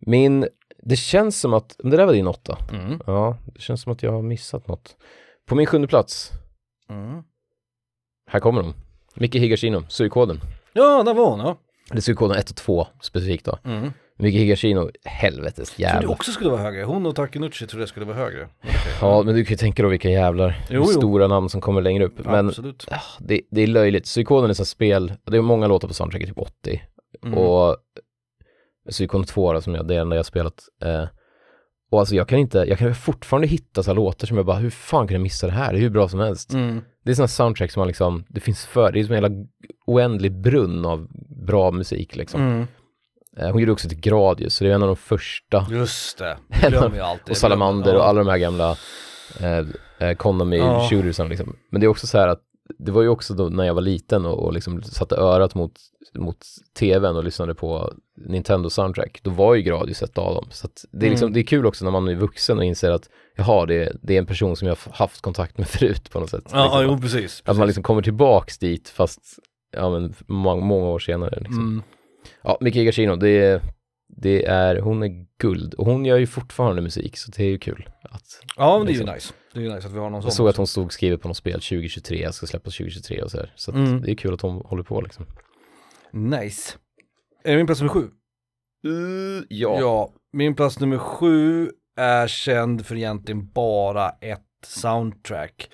Min, 0.00 0.48
det 0.82 0.96
känns 0.96 1.40
som 1.40 1.54
att, 1.54 1.76
det 1.78 1.96
där 1.96 2.06
var 2.06 2.12
din 2.12 2.26
åtta. 2.26 2.58
Mm. 2.72 3.00
Ja, 3.06 3.36
det 3.54 3.60
känns 3.60 3.82
som 3.82 3.92
att 3.92 4.02
jag 4.02 4.12
har 4.12 4.22
missat 4.22 4.68
något. 4.68 4.96
På 5.46 5.54
min 5.54 5.66
sjunde 5.66 5.88
plats, 5.88 6.30
mm. 6.90 7.22
här 8.30 8.40
kommer 8.40 8.62
de. 8.62 8.74
Micke 9.14 9.34
Higashino, 9.34 9.84
Suikoden. 9.88 10.40
Ja, 10.72 11.02
där 11.02 11.14
var 11.14 11.30
hon 11.30 11.40
ja. 11.40 11.56
Det 11.90 11.96
är 11.96 12.00
Suikoden 12.00 12.38
1 12.38 12.50
och 12.50 12.56
2 12.56 12.86
specifikt 13.00 13.44
då. 13.44 13.58
Mm. 13.64 13.92
Miki 14.18 14.38
Higashino, 14.38 14.90
helvetes 15.04 15.78
jävlar. 15.78 16.00
Trodde 16.00 16.12
också 16.12 16.32
skulle 16.32 16.50
vara 16.50 16.60
högre, 16.60 16.84
hon 16.84 17.06
och 17.06 17.16
Takenuchi 17.16 17.66
trodde 17.66 17.82
jag 17.82 17.88
skulle 17.88 18.06
vara 18.06 18.16
högre. 18.16 18.48
Okay. 18.62 18.92
Ja, 19.00 19.22
men 19.22 19.34
du 19.34 19.44
kan 19.44 19.50
ju 19.50 19.56
tänka 19.56 19.82
dig 19.82 19.90
vilka 19.90 20.10
jävlar, 20.10 20.60
jo, 20.70 20.82
jo. 20.86 20.86
stora 20.86 21.26
namn 21.26 21.48
som 21.48 21.60
kommer 21.60 21.82
längre 21.82 22.04
upp. 22.04 22.14
Ja, 22.24 22.30
men 22.30 22.48
absolut. 22.48 22.86
Ah, 22.90 23.00
det, 23.18 23.40
det 23.50 23.62
är 23.62 23.66
löjligt, 23.66 24.04
Psykoden 24.04 24.50
är 24.50 24.54
så 24.54 24.64
spel, 24.64 25.12
det 25.24 25.36
är 25.36 25.40
många 25.40 25.66
låtar 25.66 25.88
på 25.88 25.94
soundtracket, 25.94 26.28
typ 26.28 26.38
80. 26.38 26.82
Mm. 27.24 27.38
Och 27.38 27.76
Psykoden 28.90 29.26
2 29.26 29.52
då, 29.52 29.60
som 29.60 29.74
jag, 29.74 29.88
det 29.88 29.94
är 29.94 29.98
den 29.98 30.10
jag 30.10 30.26
spelat. 30.26 30.62
Eh, 30.82 31.04
och 31.90 32.00
alltså 32.00 32.14
jag 32.14 32.28
kan 32.28 32.38
inte, 32.38 32.58
jag 32.58 32.78
kan 32.78 32.94
fortfarande 32.94 33.46
hitta 33.46 33.82
så 33.82 33.94
låtar 33.94 34.26
som 34.26 34.36
jag 34.36 34.46
bara, 34.46 34.56
hur 34.56 34.70
fan 34.70 35.08
kan 35.08 35.14
jag 35.14 35.22
missa 35.22 35.46
det 35.46 35.52
här? 35.52 35.72
Det 35.72 35.78
är 35.78 35.80
hur 35.80 35.90
bra 35.90 36.08
som 36.08 36.20
helst. 36.20 36.52
Mm. 36.52 36.80
Det 37.04 37.10
är 37.10 37.14
sådana 37.14 37.28
soundtrack 37.28 37.70
som 37.70 37.80
man 37.80 37.88
liksom, 37.88 38.24
det 38.28 38.40
finns 38.40 38.66
för, 38.66 38.92
det 38.92 39.00
är 39.00 39.04
som 39.04 39.14
en 39.14 39.24
hela 39.24 39.46
oändlig 39.86 40.32
brunn 40.32 40.84
av 40.84 41.08
bra 41.46 41.70
musik 41.70 42.16
liksom. 42.16 42.40
Mm. 42.40 42.66
Eh, 43.38 43.50
hon 43.50 43.60
gjorde 43.60 43.72
också 43.72 43.88
till 43.88 44.00
Gradius, 44.00 44.54
så 44.54 44.64
det 44.64 44.70
är 44.70 44.74
en 44.74 44.82
av 44.82 44.88
de 44.88 44.96
första. 44.96 45.66
Just 45.70 46.18
det, 46.18 46.38
glömmer 46.68 46.96
jag 46.96 47.06
alltid. 47.06 47.30
och 47.30 47.36
Salamander 47.36 47.96
och 47.96 48.08
alla 48.08 48.18
de 48.24 48.30
här 48.30 48.38
gamla 48.38 48.76
eh, 49.40 49.58
eh 49.98 50.14
Konami 50.16 50.58
ja. 50.58 50.88
shootersarna 50.90 51.28
liksom. 51.28 51.56
Men 51.70 51.80
det 51.80 51.86
är 51.86 51.88
också 51.88 52.06
så 52.06 52.18
här 52.18 52.28
att 52.28 52.42
det 52.78 52.92
var 52.92 53.02
ju 53.02 53.08
också 53.08 53.34
då 53.34 53.48
när 53.48 53.64
jag 53.64 53.74
var 53.74 53.82
liten 53.82 54.26
och, 54.26 54.38
och 54.38 54.52
liksom 54.52 54.82
satte 54.82 55.16
örat 55.16 55.54
mot, 55.54 55.72
mot 56.14 56.46
tvn 56.78 57.16
och 57.16 57.24
lyssnade 57.24 57.54
på 57.54 57.92
Nintendo 58.16 58.70
soundtrack, 58.70 59.20
då 59.22 59.30
var 59.30 59.54
ju 59.54 59.62
Gradius 59.62 60.02
ett 60.02 60.18
av 60.18 60.34
dem. 60.34 60.46
Så 60.50 60.68
det, 60.90 61.06
är 61.06 61.10
liksom, 61.10 61.26
mm. 61.26 61.34
det 61.34 61.40
är 61.40 61.44
kul 61.44 61.66
också 61.66 61.84
när 61.84 61.92
man 61.92 62.08
är 62.08 62.14
vuxen 62.14 62.58
och 62.58 62.64
inser 62.64 62.90
att 62.90 63.08
jaha, 63.36 63.66
det, 63.66 63.96
det 64.02 64.14
är 64.14 64.18
en 64.18 64.26
person 64.26 64.56
som 64.56 64.68
jag 64.68 64.76
har 64.84 64.92
haft 64.92 65.20
kontakt 65.20 65.58
med 65.58 65.68
förut 65.68 66.10
på 66.10 66.20
något 66.20 66.30
sätt. 66.30 66.50
Ja, 66.52 66.64
liksom, 66.64 66.82
jo, 66.82 67.00
precis, 67.00 67.12
precis. 67.12 67.42
Att 67.44 67.56
man 67.56 67.66
liksom 67.66 67.82
kommer 67.82 68.02
tillbaks 68.02 68.58
dit 68.58 68.88
fast 68.88 69.20
ja, 69.70 69.90
men 69.90 70.14
många, 70.26 70.64
många 70.64 70.86
år 70.86 70.98
senare. 70.98 71.38
Liksom. 71.40 71.58
Mm. 71.58 71.82
Ja, 72.42 72.58
Miki 72.60 72.78
Higashino, 72.78 73.16
det, 73.16 73.62
det 74.08 74.44
är, 74.44 74.80
hon 74.80 75.02
är 75.02 75.26
guld 75.38 75.74
och 75.74 75.86
hon 75.86 76.04
gör 76.04 76.18
ju 76.18 76.26
fortfarande 76.26 76.82
musik 76.82 77.16
så 77.16 77.30
det 77.30 77.42
är 77.42 77.48
ju 77.48 77.58
kul. 77.58 77.88
Att, 78.02 78.40
ja, 78.56 78.78
men 78.78 78.86
det 78.86 78.92
är 78.92 78.94
ju 78.94 78.98
liksom- 78.98 79.14
nice. 79.14 79.34
Det 79.52 79.60
är 79.60 79.64
ju 79.64 79.74
nice 79.74 79.88
att 79.88 79.94
vi 79.94 79.98
har 79.98 80.10
någon 80.10 80.22
sån. 80.22 80.26
Jag 80.26 80.32
såg 80.32 80.48
att 80.48 80.56
hon 80.56 80.66
stod 80.66 80.92
skrivet 80.92 81.22
på 81.22 81.28
något 81.28 81.36
spel 81.36 81.60
2023, 81.60 82.32
ska 82.32 82.46
släppas 82.46 82.74
2023 82.76 83.22
och 83.22 83.30
så 83.30 83.36
här. 83.36 83.52
Så 83.56 83.72
mm. 83.72 84.02
det 84.02 84.10
är 84.10 84.14
kul 84.14 84.34
att 84.34 84.40
hon 84.40 84.62
håller 84.64 84.82
på 84.82 85.00
liksom. 85.00 85.26
Nice. 86.12 86.76
Är 87.44 87.50
det 87.50 87.56
min 87.56 87.66
plats 87.66 87.80
nummer 87.80 87.92
sju? 87.92 88.10
Uh, 88.86 89.44
ja. 89.48 89.80
Ja, 89.80 90.12
min 90.32 90.54
plats 90.54 90.80
nummer 90.80 90.98
sju 90.98 91.70
är 91.96 92.26
känd 92.26 92.86
för 92.86 92.96
egentligen 92.96 93.50
bara 93.52 94.08
ett 94.08 94.44
soundtrack. 94.66 95.70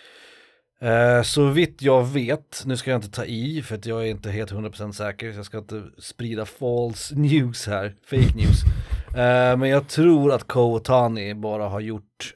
Eh, 0.80 1.22
så 1.22 1.46
vitt 1.46 1.82
jag 1.82 2.04
vet, 2.04 2.62
nu 2.66 2.76
ska 2.76 2.90
jag 2.90 2.98
inte 2.98 3.10
ta 3.10 3.24
i 3.24 3.62
för 3.62 3.74
att 3.74 3.86
jag 3.86 4.02
är 4.02 4.06
inte 4.10 4.30
helt 4.30 4.52
100% 4.52 4.92
säker, 4.92 5.32
så 5.32 5.38
jag 5.38 5.46
ska 5.46 5.58
inte 5.58 5.82
sprida 5.98 6.46
false 6.46 7.14
news 7.14 7.66
här, 7.66 7.94
fake 8.10 8.34
news. 8.36 8.62
Eh, 9.16 9.56
men 9.56 9.68
jag 9.68 9.88
tror 9.88 10.32
att 10.32 10.48
Ko 10.48 10.60
Otani 10.74 11.34
bara 11.34 11.68
har 11.68 11.80
gjort 11.80 12.34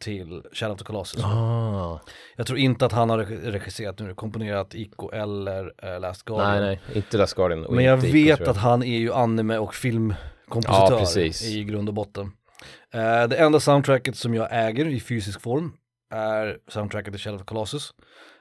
till 0.00 0.42
Shadow 0.52 0.72
of 0.74 0.78
the 0.78 0.84
Colossus. 0.84 1.24
Ah. 1.24 2.00
Jag 2.36 2.46
tror 2.46 2.58
inte 2.58 2.86
att 2.86 2.92
han 2.92 3.10
har 3.10 3.18
reg- 3.18 3.50
regisserat 3.50 3.98
nu, 3.98 4.14
komponerat 4.14 4.74
Ico 4.74 5.10
eller 5.12 5.72
eh, 5.82 6.00
Last 6.00 6.22
Guardian. 6.24 6.50
Nej, 6.50 6.60
nej, 6.60 6.96
inte 6.96 7.16
Last 7.18 7.34
Guardian 7.34 7.64
och 7.64 7.74
Men 7.74 7.84
jag 7.84 7.98
Ico, 8.04 8.12
vet 8.12 8.40
jag. 8.40 8.48
att 8.48 8.56
han 8.56 8.82
är 8.82 8.98
ju 8.98 9.12
anime 9.12 9.58
och 9.58 9.74
filmkompositör 9.74 11.20
Ja, 11.20 11.32
i 11.48 11.64
grund 11.64 11.88
och 11.88 11.94
botten. 11.94 12.32
Det 13.28 13.36
enda 13.38 13.60
soundtracket 13.60 14.16
som 14.16 14.34
jag 14.34 14.48
äger 14.50 14.88
i 14.88 15.00
fysisk 15.00 15.40
form 15.40 15.72
är 16.10 16.58
soundtracket 16.68 17.12
till 17.12 17.20
Shadow 17.20 17.40
of 17.40 17.46
Colossus. 17.46 17.94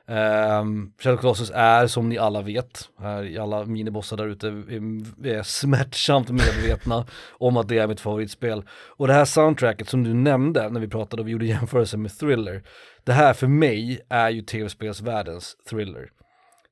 Um, 0.08 0.94
Shadow 1.00 1.16
of 1.16 1.22
Colossus 1.22 1.52
är 1.56 1.88
som 1.88 2.10
ni 2.10 2.18
alla 2.18 2.42
vet, 2.42 2.90
här, 3.00 3.40
alla 3.40 3.66
minibossar 3.66 4.18
där 4.18 4.28
ute 4.28 4.48
är, 4.48 5.28
är 5.28 5.44
smärtsamt 5.44 6.30
medvetna 6.30 7.06
om 7.32 7.58
att 7.58 7.68
det 7.68 7.78
är 7.78 7.88
mitt 7.88 8.00
favoritspel. 8.02 8.64
Och 8.98 9.08
det 9.08 9.14
här 9.14 9.26
soundtracket 9.26 9.90
som 9.90 10.04
du 10.04 10.14
nämnde 10.14 10.70
när 10.70 10.80
vi 10.80 10.88
pratade 10.88 11.22
och 11.22 11.28
vi 11.28 11.32
gjorde 11.32 11.46
jämförelse 11.46 11.98
med 11.98 12.18
Thriller, 12.20 12.64
det 13.04 13.14
här 13.14 13.34
för 13.34 13.48
mig 13.48 14.00
är 14.10 14.30
ju 14.30 14.42
tv-spelsvärldens 14.42 15.56
Thriller. 15.70 16.10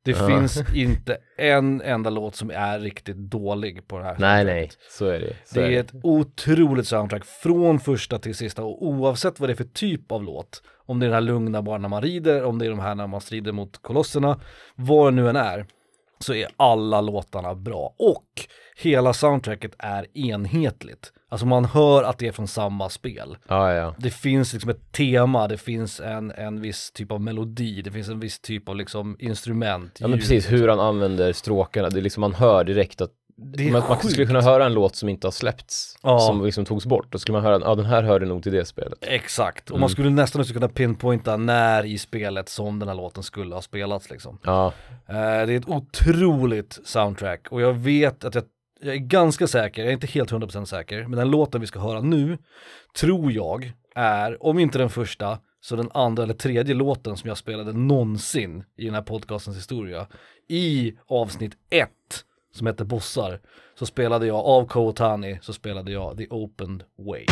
Det 0.06 0.12
Ja. 0.12 0.28
finns 0.28 0.64
inte 0.76 1.18
en 1.38 1.82
enda 1.82 2.10
låt 2.10 2.36
som 2.36 2.52
är 2.52 2.80
riktigt 2.80 3.18
dålig 3.18 3.88
på 3.88 3.98
det 3.98 4.04
här 4.04 4.16
Nej, 4.20 4.46
nej, 4.46 4.70
så 4.90 5.06
är 5.06 5.20
det. 5.20 5.36
Så 5.46 5.60
Det 5.60 5.76
är 5.76 5.80
ett 5.80 5.92
otroligt 6.04 6.88
soundtrack 6.88 7.26
från 7.26 7.80
första 7.80 8.20
till 8.20 8.36
sista 8.36 8.64
och 8.64 8.86
oavsett 8.88 9.40
vad 9.40 9.50
det 9.50 9.54
är 9.54 9.56
för 9.56 9.64
typ 9.64 10.12
av 10.12 10.24
låt, 10.24 10.62
om 10.88 11.00
det 11.00 11.06
är 11.06 11.08
den 11.08 11.14
här 11.14 11.22
lugna 11.22 11.62
bara 11.62 11.78
när 11.78 11.90
man 11.90 12.02
rider, 12.02 12.44
om 12.44 12.60
det 12.60 12.66
är 12.66 12.70
de 12.70 12.80
här 12.80 12.96
när 12.96 13.08
man 13.08 13.22
strider 13.22 13.52
mot 13.52 13.78
kolosserna, 13.82 14.40
vad 14.76 15.08
det 15.08 15.16
nu 15.16 15.30
än 15.30 15.36
är, 15.36 15.66
så 16.20 16.34
är 16.34 16.48
alla 16.58 17.02
låtarna 17.02 17.56
bra. 17.56 17.94
Och 18.00 18.48
hela 18.78 19.14
soundtracket 19.14 19.72
är 19.78 20.18
enhetligt. 20.18 21.14
Alltså 21.30 21.46
man 21.46 21.66
hör 21.66 22.04
att 22.04 22.18
det 22.18 22.28
är 22.28 22.32
från 22.32 22.48
samma 22.48 22.90
spel. 22.90 23.38
Ja, 23.48 23.74
ja. 23.74 23.96
Det 23.98 24.10
finns 24.10 24.54
liksom 24.54 24.70
ett 24.70 24.92
tema, 24.92 25.48
det 25.48 25.58
finns 25.58 26.00
en, 26.00 26.32
en 26.32 26.62
viss 26.62 26.92
typ 26.92 27.12
av 27.12 27.22
melodi, 27.22 27.82
det 27.82 27.92
finns 27.92 28.10
en 28.10 28.20
viss 28.20 28.40
typ 28.40 28.70
av 28.70 28.76
liksom 28.76 29.16
instrument. 29.20 29.98
Ja 30.00 30.08
men 30.08 30.18
ljud, 30.18 30.22
precis, 30.22 30.52
hur 30.52 30.68
han 30.68 30.80
använder 30.80 31.34
stråkarna, 31.34 31.90
det 31.90 32.00
är 32.00 32.02
liksom 32.02 32.22
man 32.22 32.34
hör 32.34 32.64
direkt 32.64 33.02
att 33.02 33.12
Det 33.40 33.72
man, 33.72 33.84
man 33.90 33.98
skulle 34.00 34.26
kunna 34.26 34.42
höra 34.42 34.66
en 34.66 34.74
låt 34.74 34.96
som 34.96 35.10
inte 35.10 35.28
har 35.28 35.32
släppts, 35.32 35.98
Ja. 36.04 36.20
som 36.20 36.46
liksom 36.46 36.66
togs 36.66 36.86
bort, 36.86 37.08
då 37.12 37.20
skulle 37.20 37.34
man 37.34 37.44
höra, 37.46 37.60
ja 37.66 37.76
den 37.76 37.86
här 37.86 38.04
hörde 38.04 38.26
nog 38.26 38.44
till 38.44 38.52
det 38.52 38.66
spelet. 38.66 38.98
Exakt, 39.02 39.64
och 39.70 39.72
Mm. 39.76 39.80
man 39.82 39.90
skulle 39.90 40.10
nästan 40.10 40.42
också 40.42 40.54
kunna 40.54 40.68
pinpointa 40.68 41.38
när 41.38 41.86
i 41.86 41.98
spelet 41.98 42.50
som 42.50 42.80
den 42.80 42.88
här 42.88 42.96
låten 42.96 43.24
skulle 43.24 43.56
ha 43.56 43.62
spelats 43.62 44.10
liksom. 44.10 44.40
Ja, 44.44 44.74
Eh, 45.10 45.16
det 45.16 45.54
är 45.54 45.58
ett 45.58 45.68
otroligt 45.68 46.80
soundtrack 46.84 47.48
och 47.52 47.62
jag 47.62 47.74
vet 47.74 48.24
att 48.26 48.36
jag, 48.36 48.44
jag 48.82 48.94
är 48.96 49.00
ganska 49.00 49.48
säker, 49.48 49.82
jag 49.82 49.90
är 49.90 49.94
inte 49.94 50.08
helt 50.08 50.32
100% 50.32 50.66
säker, 50.66 51.02
men 51.08 51.12
den 51.20 51.32
låten 51.32 51.62
vi 51.62 51.68
ska 51.68 51.80
höra 51.80 52.02
nu 52.02 52.38
tror 53.00 53.32
jag 53.32 53.72
är, 53.96 54.44
om 54.46 54.60
inte 54.60 54.78
den 54.78 54.90
första, 54.90 55.40
så 55.62 55.76
den 55.76 55.90
andra 55.94 56.24
eller 56.24 56.34
tredje 56.34 56.76
låten 56.76 57.18
som 57.18 57.28
jag 57.28 57.38
spelade 57.38 57.74
någonsin 57.74 58.64
i 58.78 58.86
den 58.86 58.94
här 58.94 59.02
podcastens 59.02 59.58
historia. 59.58 60.08
I 60.50 60.94
avsnitt 61.08 61.54
ett 61.70 61.90
som 62.58 62.68
hette 62.68 62.86
Bossar, 62.86 63.40
så 63.80 63.86
spelade 63.86 64.28
jag 64.28 64.46
av 64.46 64.66
Kotani, 64.66 65.40
så 65.42 65.54
spelade 65.54 65.92
jag 65.92 66.18
The 66.18 66.28
Opened 66.30 66.84
Way. 66.98 67.26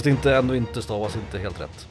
Fast 0.00 0.06
inte, 0.06 0.36
ändå 0.36 0.54
inte 0.54 0.82
stavas 0.82 1.16
inte 1.16 1.38
helt 1.38 1.60
rätt. 1.60 1.88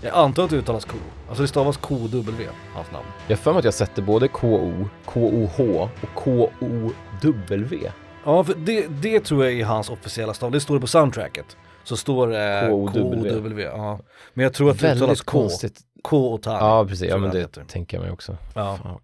Jag 0.00 0.14
antar 0.14 0.44
att 0.44 0.50
det 0.50 0.56
uttalas 0.56 0.84
ko. 0.84 0.96
Alltså 1.28 1.42
det 1.42 1.48
stavas 1.48 1.76
K-W, 1.76 2.48
hans 2.74 2.90
namn. 2.92 3.06
jag 3.26 3.36
har 3.36 3.42
för 3.42 3.52
mig 3.52 3.58
att 3.58 3.64
jag 3.64 3.74
sätter 3.74 4.02
både 4.02 4.28
KO, 4.28 4.88
KOH 5.04 5.60
och 5.60 5.90
KOW. 6.14 7.90
Ja, 8.24 8.44
för 8.44 8.54
det, 8.54 8.86
det 8.88 9.20
tror 9.20 9.44
jag 9.44 9.60
är 9.60 9.64
hans 9.64 9.90
officiella 9.90 10.34
stav. 10.34 10.50
Det 10.50 10.60
står 10.60 10.74
det 10.74 10.80
på 10.80 10.86
soundtracket. 10.86 11.56
Så 11.84 11.96
står 11.96 12.28
det 12.28 12.66
KOW. 12.70 12.92
KOW. 12.92 13.60
Ja. 13.60 14.00
Men 14.34 14.42
jag 14.42 14.54
tror 14.54 14.70
att 14.70 14.78
det 14.78 14.94
uttalas 14.94 15.20
K. 15.20 15.40
konstigt. 15.40 15.80
K 16.02 16.32
och 16.32 16.42
Tani. 16.42 16.58
Ja 16.58 16.86
precis, 16.88 17.08
ja 17.10 17.18
men 17.18 17.30
det 17.30 17.38
heter. 17.38 17.64
tänker 17.64 17.96
jag 17.96 18.02
mig 18.02 18.12
också. 18.12 18.36
Ja. 18.54 18.78
Fan. 18.82 19.00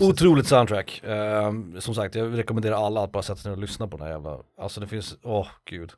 Otroligt 0.00 0.46
soundtrack. 0.46 1.02
Ehm, 1.04 1.80
som 1.80 1.94
sagt, 1.94 2.14
jag 2.14 2.38
rekommenderar 2.38 2.86
alla 2.86 3.04
att 3.04 3.12
bara 3.12 3.22
sätta 3.22 3.40
sig 3.40 3.50
ner 3.50 3.56
och 3.56 3.62
lyssna 3.62 3.88
på 3.88 3.96
den 3.96 4.06
här 4.06 4.12
jävla, 4.12 4.38
alltså 4.58 4.80
det 4.80 4.86
finns, 4.86 5.16
åh 5.22 5.46
gud. 5.64 5.92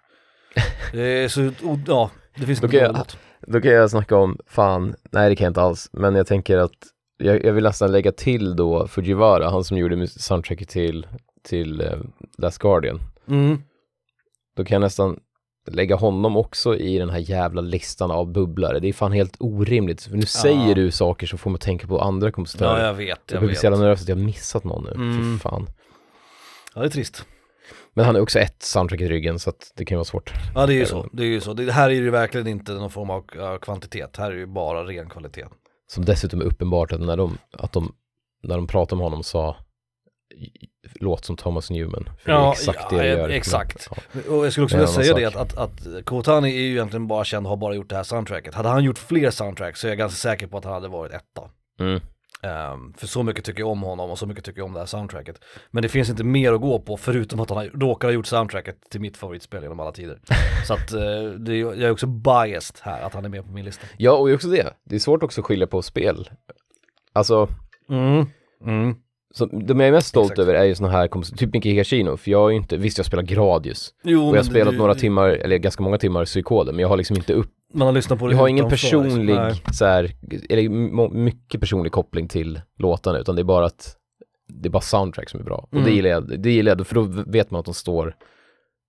Det 0.93 1.03
är 1.03 1.29
så, 1.29 1.51
ja, 1.87 2.11
det 2.37 2.47
finns 2.47 2.63
inte 2.63 2.87
dåligt. 2.87 3.17
Då 3.47 3.61
kan 3.61 3.71
jag 3.73 3.91
snacka 3.91 4.17
om, 4.17 4.39
fan, 4.47 4.95
nej 5.11 5.29
det 5.29 5.37
kan 5.37 5.45
jag 5.45 5.51
inte 5.51 5.63
alls, 5.63 5.89
men 5.93 6.15
jag 6.15 6.27
tänker 6.27 6.59
att 6.59 6.71
jag, 7.19 7.45
jag 7.45 7.53
vill 7.53 7.65
nästan 7.65 7.93
lägga 7.93 8.13
till 8.13 8.57
då 8.57 8.89
Fujiwara, 8.89 9.51
han 9.51 9.65
som 9.65 9.77
gjorde 9.79 10.09
soundtracket 10.09 10.69
till, 10.69 11.07
till 11.43 11.81
eh, 11.81 11.99
Last 12.39 12.59
Guardian. 12.59 13.01
Mm. 13.29 13.59
Då 14.57 14.65
kan 14.65 14.75
jag 14.75 14.81
nästan 14.81 15.19
lägga 15.71 15.97
honom 15.97 16.37
också 16.37 16.77
i 16.77 16.99
den 16.99 17.11
här 17.11 17.19
jävla 17.19 17.61
listan 17.61 18.11
av 18.11 18.33
bubblare. 18.33 18.81
Det 18.81 18.89
är 18.89 18.93
fan 18.93 19.13
helt 19.13 19.37
orimligt, 19.41 20.03
för 20.03 20.17
nu 20.17 20.27
säger 20.27 20.75
du 20.75 20.91
saker 20.91 21.27
som 21.27 21.39
får 21.39 21.51
mig 21.51 21.55
att 21.55 21.61
tänka 21.61 21.87
på 21.87 22.01
andra 22.01 22.31
kompositörer. 22.31 22.81
Ja, 22.81 22.87
jag 22.87 22.95
vet, 22.95 23.21
jag 23.27 23.37
jag 23.37 23.47
blir 23.47 23.57
så 23.57 23.67
jävla 23.67 23.79
nervös 23.79 24.03
att 24.03 24.09
jag 24.09 24.17
har 24.17 24.23
missat 24.23 24.65
någon 24.65 24.85
nu, 24.85 24.91
Mm. 24.95 25.35
fy 25.35 25.43
fan. 25.43 25.67
Ja, 26.75 26.81
det 26.81 26.87
är 26.87 26.91
trist. 26.91 27.25
Men 27.95 28.05
han 28.05 28.17
är 28.17 28.21
också 28.21 28.39
ett 28.39 28.63
soundtrack 28.63 29.01
i 29.01 29.09
ryggen 29.09 29.39
så 29.39 29.51
att 29.51 29.73
det 29.77 29.85
kan 29.85 29.95
ju 29.95 29.99
vara 29.99 30.05
svårt. 30.05 30.33
Ja, 30.55 30.67
det 30.67 30.73
är 30.73 30.75
ju 30.75 30.81
Jag 30.81 30.89
så. 30.89 31.09
Det 31.13 31.23
är 31.23 31.27
ju 31.27 31.41
så. 31.41 31.53
Det 31.55 31.73
här 31.73 31.91
är 31.91 31.95
ju 31.95 32.11
verkligen 32.11 32.47
inte 32.47 32.73
någon 32.73 32.91
form 32.91 33.11
av 33.11 33.59
kvantitet. 33.59 34.17
Här 34.17 34.31
är 34.31 34.37
ju 34.37 34.47
bara 34.47 34.85
ren 34.85 35.09
kvalitet. 35.09 35.47
Som 35.87 36.05
dessutom 36.05 36.41
är 36.41 36.45
uppenbart 36.45 36.93
att 36.93 37.01
när 37.01 37.17
de, 37.17 37.39
att 37.53 37.73
de, 37.73 37.95
när 38.43 38.57
de 38.57 38.67
pratade 38.67 38.95
om 38.95 39.01
honom 39.01 39.23
sa 39.23 39.57
låt 40.95 41.25
som 41.25 41.37
Thomas 41.37 41.71
Newman. 41.71 42.09
Ja, 42.25 42.53
exakt 42.53 42.87
ja, 42.91 42.99
det 42.99 43.07
ja, 43.07 43.17
gör. 43.17 43.29
exakt. 43.29 43.89
Ja. 43.91 44.21
Och 44.35 44.47
jag 44.47 44.53
skulle 44.53 44.65
också 44.65 44.77
vilja 44.77 44.93
säga 44.93 45.15
det 45.15 45.25
att, 45.25 45.57
att, 45.57 45.87
att 45.87 46.05
Kotani 46.05 46.57
är 46.57 46.63
ju 46.63 46.71
egentligen 46.71 47.07
bara 47.07 47.25
känd 47.25 47.47
och 47.47 47.51
har 47.51 47.57
bara 47.57 47.75
gjort 47.75 47.89
det 47.89 47.97
här 47.97 48.03
soundtracket. 48.03 48.55
Hade 48.55 48.69
han 48.69 48.85
gjort 48.85 48.99
fler 48.99 49.31
soundtracks 49.31 49.81
så 49.81 49.87
är 49.87 49.91
jag 49.91 49.99
ganska 49.99 50.17
säker 50.17 50.47
på 50.47 50.59
att 50.59 50.65
han 50.65 50.73
hade 50.75 50.89
varit 50.89 51.13
etta. 51.13 51.51
Mm. 51.81 52.01
Ehm, 52.43 52.93
för 52.97 53.07
så 53.07 53.23
mycket 53.23 53.45
tycker 53.45 53.61
jag 53.61 53.69
om 53.69 53.83
honom 53.83 54.11
och 54.11 54.19
så 54.19 54.27
mycket 54.27 54.45
tycker 54.45 54.61
jag 54.61 54.67
om 54.67 54.73
det 54.73 54.79
här 54.79 54.87
soundtracket. 54.87 55.45
Men 55.71 55.83
det 55.83 55.89
finns 55.89 56.11
inte 56.11 56.25
mer 56.25 56.53
att 56.53 56.61
gå 56.61 56.81
på 56.81 56.97
förutom 56.97 57.41
att 57.41 57.49
han 57.51 57.59
har, 57.59 57.65
råkar 57.65 58.09
ha 58.09 58.13
gjort 58.13 58.27
soundtracket 58.27 58.91
till 58.91 59.01
mitt 59.01 59.17
favoritspel 59.17 59.63
genom 59.63 59.81
alla 59.81 59.93
tider. 59.93 60.21
så 60.67 60.75
att 60.75 60.93
eh, 60.93 61.25
det 61.39 61.57
jag 61.57 61.83
är 61.83 61.91
också 61.91 62.07
biased 62.07 62.77
här 62.83 63.03
att 63.03 63.15
han 63.15 63.25
är 63.25 63.29
med 63.29 63.47
på 63.47 63.53
min 63.53 63.65
lista. 63.65 63.87
ja, 63.97 64.13
och 64.13 64.31
också 64.31 64.49
det. 64.49 64.75
Det 64.85 64.95
är 64.95 64.99
svårt 64.99 65.23
också 65.23 65.41
att 65.41 65.47
skilja 65.47 65.67
på 65.67 65.83
spel. 65.83 66.31
Alltså, 67.13 67.49
Mm. 67.89 68.27
Mm. 68.65 68.97
Så 69.35 69.47
de 69.47 69.81
jag 69.81 69.89
är 69.89 69.93
mest 69.93 70.07
stolt 70.09 70.27
Exakt. 70.33 70.39
över 70.39 70.55
är 70.55 70.65
ju 70.65 70.75
såna 70.75 70.89
här, 70.89 71.09
typ 71.37 71.53
Miki 71.55 71.69
Higashino, 71.71 72.17
för 72.17 72.31
jag 72.31 72.39
har 72.39 72.51
ju 72.51 72.57
inte, 72.57 72.77
visst 72.77 72.99
jag 72.99 73.07
spelar 73.07 73.23
Gradius 73.23 73.95
Jo, 74.05 74.21
och 74.29 74.37
jag 74.37 74.43
har 74.43 74.45
spelat 74.51 74.73
du- 74.73 74.79
några 74.79 74.95
timmar, 74.95 75.29
eller 75.29 75.59
ganska 75.59 75.83
många 75.83 75.99
timmar 75.99 76.25
psykoden, 76.25 76.75
men 76.77 76.83
jag 76.83 76.89
har 76.89 76.97
liksom 76.97 77.17
inte 77.17 77.33
upp, 77.33 77.51
Man 77.75 77.87
har 77.87 77.93
lyssnat 77.93 78.19
på 78.19 78.27
det 78.27 78.33
jag 78.33 78.39
har 78.39 78.49
ingen 78.49 78.69
liksom. 78.69 78.91
personlig, 79.01 79.35
Nej. 79.35 79.55
så 79.73 79.85
här, 79.85 80.11
eller 80.51 80.69
mycket 81.15 81.61
personlig 81.61 81.93
koppling 81.93 82.29
till 82.29 82.61
låtarna, 82.79 83.19
utan 83.19 83.37
det 83.37 83.43
är 83.43 83.45
bara 83.45 83.67
att 83.67 83.97
det 84.49 84.69
är 84.69 84.71
bara 84.71 84.81
soundtrack 84.81 85.29
som 85.31 85.41
är 85.41 85.45
bra. 85.45 85.57
Och 85.57 85.69
det 85.71 85.79
Mm. 85.79 85.95
gillar 85.95 86.11
jag, 86.11 86.41
det 86.41 86.51
gillar 86.51 86.77
jag, 86.77 86.87
för 86.87 86.95
då 86.95 87.03
vet 87.27 87.51
man 87.51 87.59
att 87.59 87.65
de 87.65 87.75
står, 87.75 88.17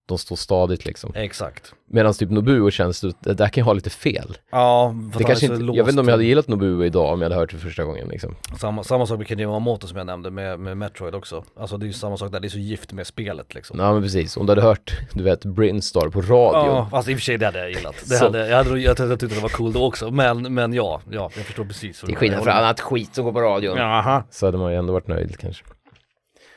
de 0.05 0.17
står 0.17 0.35
stadigt 0.35 0.85
liksom. 0.85 1.11
Exakt. 1.15 1.73
Medan 1.87 2.13
typ 2.13 2.29
Nobuo 2.29 2.71
känns 2.71 3.01
det, 3.01 3.13
det 3.19 3.33
där 3.33 3.47
kan 3.47 3.61
jag 3.61 3.65
ha 3.65 3.73
lite 3.73 3.89
fel. 3.89 4.37
Ja, 4.51 4.95
för 5.11 5.19
Det 5.19 5.25
kanske 5.25 5.45
är 5.45 5.53
inte, 5.53 5.63
jag 5.63 5.83
vet 5.83 5.89
inte 5.89 5.89
om 5.89 5.95
låst 5.95 6.07
jag 6.07 6.13
hade 6.13 6.25
gillat 6.25 6.47
Nobuo 6.47 6.83
idag 6.83 7.13
om 7.13 7.21
jag 7.21 7.25
hade 7.25 7.35
hört 7.41 7.51
det 7.51 7.57
för 7.57 7.67
första 7.67 7.83
gången 7.83 8.07
liksom. 8.07 8.35
Samma, 8.59 8.83
samma 8.83 9.05
sak 9.05 9.17
med 9.17 9.27
Kenji 9.27 9.43
Yamamoto 9.43 9.87
som 9.87 9.97
jag 9.97 10.05
nämnde 10.05 10.31
med, 10.31 10.59
med 10.59 10.77
Metroid 10.77 11.15
också. 11.15 11.43
Alltså 11.59 11.77
det 11.77 11.85
är 11.85 11.87
ju 11.87 11.93
samma 11.93 12.17
sak 12.17 12.31
där, 12.31 12.39
det 12.39 12.47
är 12.47 12.49
så 12.49 12.57
gift 12.57 12.93
med 12.93 13.07
spelet 13.07 13.53
liksom. 13.53 13.79
Ja 13.79 13.93
men 13.93 14.01
precis, 14.01 14.37
om 14.37 14.45
du 14.45 14.51
hade 14.51 14.61
hört, 14.61 14.99
du 15.13 15.23
vet, 15.23 15.45
Brinstar 15.45 16.09
på 16.09 16.21
radio. 16.21 16.71
Ja, 16.71 16.87
fast 16.91 17.09
i 17.09 17.13
och 17.13 17.17
för 17.17 17.23
sig 17.23 17.37
det 17.37 17.45
hade 17.45 17.59
jag 17.59 17.71
gillat. 17.71 17.95
Det 18.09 18.17
hade, 18.19 18.47
jag, 18.47 18.57
hade, 18.57 18.79
jag, 18.79 18.99
jag 18.99 19.19
tyckte 19.19 19.35
det 19.35 19.41
var 19.41 19.49
cool 19.49 19.73
då 19.73 19.85
också, 19.85 20.11
men, 20.11 20.53
men 20.53 20.73
ja, 20.73 21.01
ja, 21.11 21.31
jag 21.35 21.45
förstår 21.45 21.65
precis. 21.65 22.01
vad 22.03 22.07
Till 22.07 22.15
du 22.15 22.19
skillnad 22.19 22.43
från 22.43 22.53
annat 22.53 22.79
skit 22.79 23.15
som 23.15 23.25
går 23.25 23.31
på 23.31 23.41
radion. 23.41 23.77
Jaha. 23.77 24.23
Så 24.29 24.45
hade 24.45 24.57
man 24.57 24.71
ju 24.71 24.77
ändå 24.77 24.93
varit 24.93 25.07
nöjd 25.07 25.37
kanske. 25.37 25.63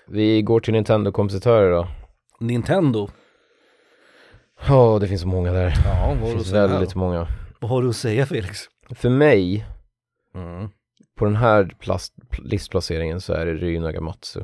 Vi 0.09 0.43
går 0.43 0.61
till 0.61 0.73
Nintendo-kompositörer 0.73 1.71
då. 1.71 1.89
Nintendo. 2.41 3.09
Ja, 4.69 4.99
det 5.01 5.07
finns 5.09 5.21
så 5.21 5.29
många 5.29 5.53
där. 5.53 5.75
Ja, 5.85 6.17
vad 6.21 6.31
Det 6.31 6.35
finns 6.35 6.53
väldigt 6.53 6.95
många. 6.95 7.27
Vad 7.61 7.71
har 7.71 7.83
du 7.83 7.89
att 7.89 7.97
säga 7.97 8.27
Felix? 8.27 8.59
För 8.95 9.09
mig, 9.09 9.67
Mm. 10.35 10.69
på 11.19 11.25
den 11.25 11.37
här 11.37 11.75
plast, 11.81 12.15
listplaceringen 12.39 13.21
så 13.21 13.33
är 13.33 13.47
det 13.47 13.53
Ryu 13.55 13.81
Nagamatsu. 13.81 14.41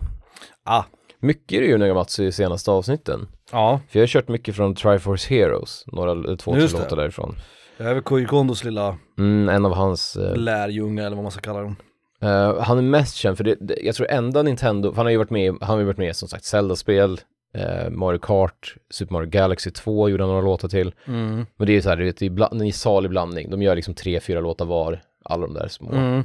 Ah, 0.65 0.83
Mycket 1.21 1.61
Ryu 1.61 1.79
Nagamatsu 1.79 2.25
i 2.27 2.33
senaste 2.33 2.71
avsnitten. 2.71 3.29
ja, 3.53 3.81
För 3.89 3.99
jag 3.99 4.03
har 4.03 4.09
kört 4.09 4.29
mycket 4.29 4.57
från 4.57 4.75
Triforce 4.75 5.35
Heroes, 5.35 5.85
några, 5.87 6.37
två, 6.37 6.57
Just 6.57 6.75
tre 6.75 6.83
låtar 6.85 6.97
därifrån. 6.97 7.37
jag 7.77 7.89
är 7.91 7.95
väl 7.95 8.03
Koji 8.03 8.27
Kondos 8.27 8.65
lilla 8.65 8.97
Mm, 9.19 9.49
en 9.49 9.67
av 9.67 9.75
hans 9.75 10.17
eh, 10.17 10.37
lärjunge 10.37 11.03
eller 11.07 11.17
vad 11.17 11.23
man 11.25 11.33
ska 11.33 11.41
kalla 11.41 11.61
dem. 11.61 11.77
Eh, 12.23 12.61
han 12.61 12.79
är 12.79 12.83
mest 12.83 13.15
känd 13.17 13.37
för 13.37 13.45
det, 13.45 13.57
det, 13.61 13.77
jag 13.83 13.95
tror 13.95 14.11
enda 14.11 14.43
Nintendo, 14.43 14.93
han 14.97 15.07
har 15.07 15.11
ju 15.11 15.17
varit 15.17 15.31
med, 15.31 15.55
han 15.61 15.71
har 15.71 15.79
ju 15.79 15.85
varit 15.85 15.99
med 15.99 16.17
som 16.17 16.29
sagt 16.29 16.45
Zelda-spel, 16.45 17.21
eh, 17.55 17.91
Mario 17.91 18.19
Kart, 18.19 18.75
Super 18.91 19.13
Mario 19.13 19.29
Galaxy 19.29 19.71
2 19.71 20.09
gjorde 20.09 20.23
han 20.23 20.31
några 20.31 20.45
låtar 20.45 20.69
till. 20.69 20.95
Mm. 21.07 21.47
Men 21.57 21.67
det 21.67 21.73
är 21.73 21.75
ju 21.75 21.83
så 21.83 21.89
här, 21.89 21.97
det 21.97 22.23
är 22.23 22.63
en 22.63 22.73
salig 22.73 23.11
blandning, 23.11 23.51
de 23.51 23.63
gör 23.63 23.77
liksom 23.77 23.95
tre, 23.95 24.21
fyra 24.21 24.41
låtar 24.41 24.65
var, 24.65 25.01
alla 25.25 25.47
de 25.47 25.55
där 25.55 25.69
små. 25.69 25.93
Mm. 25.93 26.25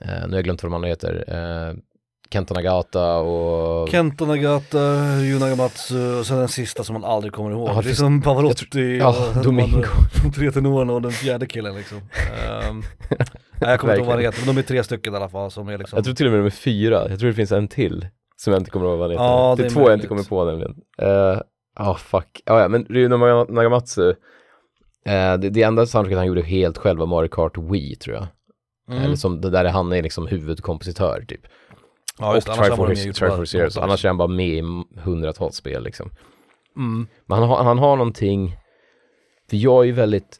Eh, 0.00 0.08
nu 0.08 0.28
har 0.28 0.34
jag 0.34 0.44
glömt 0.44 0.62
vad 0.62 0.72
de 0.72 0.74
andra 0.74 0.88
heter, 0.88 1.24
eh, 1.28 1.76
Kenta 2.30 2.54
Nagata 2.54 3.16
och... 3.16 3.88
Kenta 3.88 4.24
Nagata, 4.24 4.78
Ryu 5.18 5.38
Nagamatsu 5.38 6.18
och 6.18 6.26
sen 6.26 6.38
den 6.38 6.48
sista 6.48 6.84
som 6.84 6.92
man 6.92 7.04
aldrig 7.04 7.32
kommer 7.32 7.50
ihåg. 7.50 7.68
Ja, 7.68 7.82
det 7.82 7.90
är 7.90 7.94
som 7.94 8.22
Pavarotti 8.22 8.98
ja, 8.98 9.32
och 9.36 9.44
Domingo. 9.44 9.84
de 10.22 10.32
tre 10.32 10.50
tenorerna 10.50 10.92
och 10.92 11.02
den 11.02 11.12
fjärde 11.12 11.46
killen 11.46 11.76
liksom. 11.76 11.96
Um, 11.98 12.82
nej, 13.08 13.70
jag 13.70 13.80
kommer 13.80 13.92
inte 13.92 14.00
ihåg 14.00 14.06
vad 14.06 14.18
det 14.18 14.22
heter, 14.26 14.46
men 14.46 14.54
de 14.54 14.60
är 14.60 14.66
tre 14.66 14.84
stycken 14.84 15.12
i 15.12 15.16
alla 15.16 15.28
fall 15.28 15.50
som 15.50 15.68
är 15.68 15.78
liksom 15.78 15.96
Jag 15.96 16.04
tror 16.04 16.14
till 16.14 16.26
och 16.26 16.32
med 16.32 16.40
de 16.40 16.46
är 16.46 16.50
fyra, 16.50 17.08
jag 17.08 17.18
tror 17.18 17.28
det 17.28 17.34
finns 17.34 17.52
en 17.52 17.68
till 17.68 18.06
som 18.36 18.52
jag 18.52 18.60
inte 18.60 18.70
kommer 18.70 18.86
ihåg 18.86 18.98
vad 18.98 19.10
han 19.10 19.10
heter. 19.10 19.24
Ja, 19.24 19.54
det 19.56 19.62
är 19.62 19.64
det 19.64 19.70
är 19.70 19.74
två 19.74 19.80
jag 19.80 19.84
inte 19.84 20.08
möjligt. 20.08 20.28
kommer 20.28 20.44
på 20.44 20.44
nämligen. 20.50 20.74
Ja, 21.78 21.94
fuck. 21.94 22.42
Ja, 22.44 22.60
ja, 22.60 22.68
men 22.68 22.84
Ryu 22.84 23.08
Naga- 23.08 23.52
Nagamatsu, 23.52 24.10
eh, 25.06 25.36
det, 25.38 25.50
det 25.50 25.62
enda 25.62 25.86
soundtracket 25.86 26.18
han 26.18 26.26
gjorde 26.26 26.42
helt 26.42 26.78
själv 26.78 26.98
var 26.98 27.06
Mario 27.06 27.28
Kart 27.28 27.58
Wii 27.58 27.96
tror 27.96 28.16
jag. 28.16 28.26
Mm. 28.90 29.02
Eller 29.02 29.16
som, 29.16 29.40
det 29.40 29.50
där 29.50 29.64
är 29.64 29.68
han 29.68 29.92
är 29.92 30.02
liksom 30.02 30.26
huvudkompositör 30.26 31.24
typ. 31.28 31.40
Ja 32.18 32.34
just 32.34 32.48
och 32.48 32.54
Triforce, 32.54 33.58
Heroes, 33.58 33.76
annars 33.76 34.04
är 34.04 34.08
han 34.08 34.16
bara 34.18 34.28
med 34.28 34.48
i 34.48 34.62
hundratals 35.00 35.56
spel 35.56 35.82
liksom. 35.84 36.10
mm. 36.76 37.06
Men 37.26 37.38
han 37.38 37.48
har, 37.48 37.64
han 37.64 37.78
har 37.78 37.96
någonting, 37.96 38.56
för 39.50 39.56
jag 39.56 39.82
är 39.82 39.86
ju 39.86 39.92
väldigt 39.92 40.38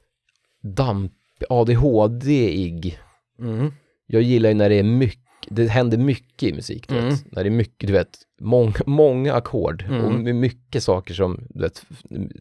damp, 0.76 1.12
ADHD-ig. 1.48 2.98
Mm. 3.38 3.72
Jag 4.06 4.22
gillar 4.22 4.48
ju 4.48 4.54
när 4.54 4.68
det 4.68 4.74
är 4.78 4.82
mycket, 4.82 5.25
det 5.48 5.66
händer 5.66 5.98
mycket 5.98 6.42
i 6.42 6.52
musik, 6.52 6.88
du 6.88 6.94
Mm. 6.98 7.08
vet. 7.08 7.32
När 7.32 7.44
det 7.44 7.48
är 7.48 7.50
mycket, 7.50 7.86
du 7.86 7.92
vet, 7.92 8.18
många, 8.40 8.74
många 8.86 9.34
ackord 9.34 9.84
och 9.88 9.94
Mm. 10.10 10.22
med 10.22 10.34
mycket 10.34 10.82
saker 10.82 11.14
som, 11.14 11.40
du 11.48 11.62
vet, 11.62 11.82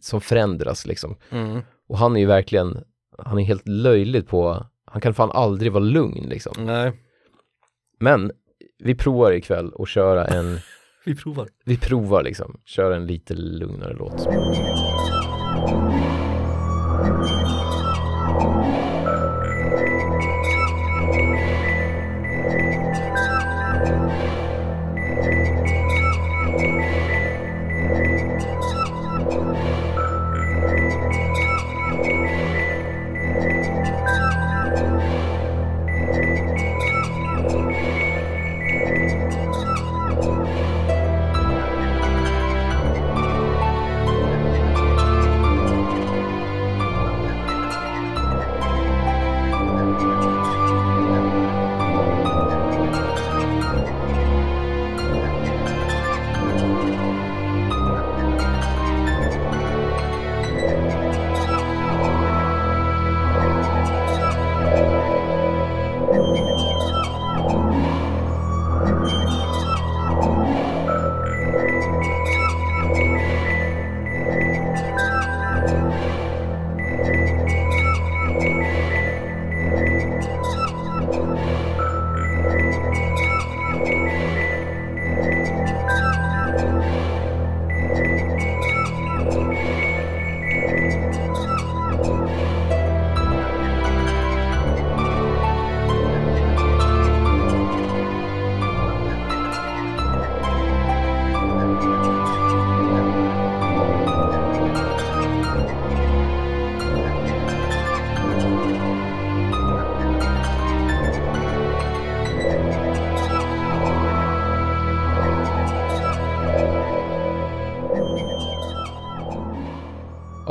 som 0.01 0.21
förändras 0.21 0.85
liksom. 0.85 1.15
Mm. 1.29 1.61
Och 1.87 1.97
han 1.97 2.15
är 2.15 2.19
ju 2.19 2.25
verkligen, 2.25 2.83
han 3.17 3.39
är 3.39 3.43
helt 3.43 3.67
löjlig 3.67 4.27
på, 4.27 4.65
han 4.85 5.01
kan 5.01 5.13
fan 5.13 5.31
aldrig 5.31 5.71
vara 5.71 5.83
lugn 5.83 6.25
liksom. 6.29 6.53
Nej, 6.65 6.91
Men 7.99 8.31
vi 8.83 8.95
provar 8.95 9.31
ikväll 9.31 9.71
att 9.79 9.89
köra 9.89 10.25
en, 10.25 10.59
vi 11.05 11.15
provar. 11.15 11.47
vi 11.65 11.77
provar 11.77 12.23
liksom, 12.23 12.59
köra 12.65 12.95
en 12.95 13.07
lite 13.07 13.33
lugnare 13.33 13.93
låt. 13.93 14.27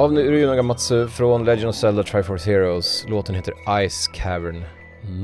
Av 0.04 0.12
Ryu 0.16 0.46
Nagamatsu 0.46 1.08
från 1.08 1.44
Legend 1.44 1.68
of 1.68 1.74
Zelda 1.76 2.02
Triforce 2.02 2.50
Heroes. 2.50 3.04
Låten 3.08 3.34
heter 3.34 3.54
Ice 3.88 4.08
Cavern 4.14 4.64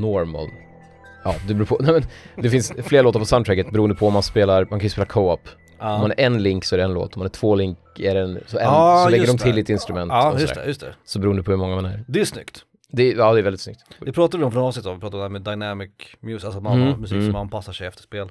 Normal. 0.00 0.48
Ja, 1.24 1.34
det 1.48 1.54
beror 1.54 1.66
på. 1.66 1.76
Nej, 1.80 1.92
men 1.92 2.02
det 2.42 2.50
finns 2.50 2.72
flera 2.82 3.02
låtar 3.02 3.20
på 3.20 3.26
soundtracket 3.26 3.70
beroende 3.72 3.94
på 3.94 4.06
om 4.06 4.12
man 4.12 4.22
spelar, 4.22 4.66
man 4.70 4.78
kan 4.80 4.80
ju 4.86 4.88
spela 4.90 5.06
co-op. 5.06 5.40
Om 5.48 5.86
Ja, 5.88 5.98
man 5.98 6.10
är 6.10 6.20
en 6.20 6.42
link 6.42 6.64
så 6.64 6.74
är 6.74 6.78
det 6.78 6.84
en 6.84 6.94
låt, 6.94 7.14
om 7.16 7.20
man 7.20 7.24
är 7.26 7.30
två 7.30 7.54
link 7.54 7.78
är 7.98 8.14
det 8.14 8.20
en, 8.20 8.40
så, 8.46 8.58
en, 8.58 8.64
Ja, 8.64 9.02
så 9.04 9.10
lägger 9.10 9.26
de 9.26 9.38
till 9.38 9.54
det. 9.54 9.60
ett 9.60 9.68
instrument 9.68 10.10
ja 10.12 10.32
och 10.32 10.40
just 10.40 10.54
det, 10.54 10.66
just 10.66 10.80
det. 10.80 10.94
Så 11.04 11.18
beroende 11.18 11.42
på 11.42 11.50
hur 11.50 11.58
många 11.58 11.74
man 11.74 11.84
är. 11.84 12.04
Det 12.08 12.20
är 12.20 12.24
snyggt. 12.24 12.64
Det, 12.92 13.02
är- 13.12 13.16
ja, 13.16 13.32
det 13.32 13.38
är 13.38 13.42
väldigt 13.42 13.60
snyggt. 13.60 13.80
Det 14.00 14.12
pratade 14.12 14.38
vi 14.38 14.44
om 14.44 14.52
för 14.52 14.60
avsnitt 14.60 14.86
av, 14.86 14.94
vi 14.94 15.00
pratade 15.00 15.16
om 15.24 15.32
det 15.32 15.38
här 15.38 15.42
med 15.42 15.42
dynamic 15.42 15.90
music, 16.20 16.44
alltså 16.44 16.60
man 16.60 16.72
Mm, 16.76 16.88
har 16.92 16.96
musik 16.96 17.12
mm. 17.16 17.26
som 17.26 17.36
anpassar 17.36 17.72
sig 17.72 17.86
efter 17.86 18.02
spel. 18.02 18.30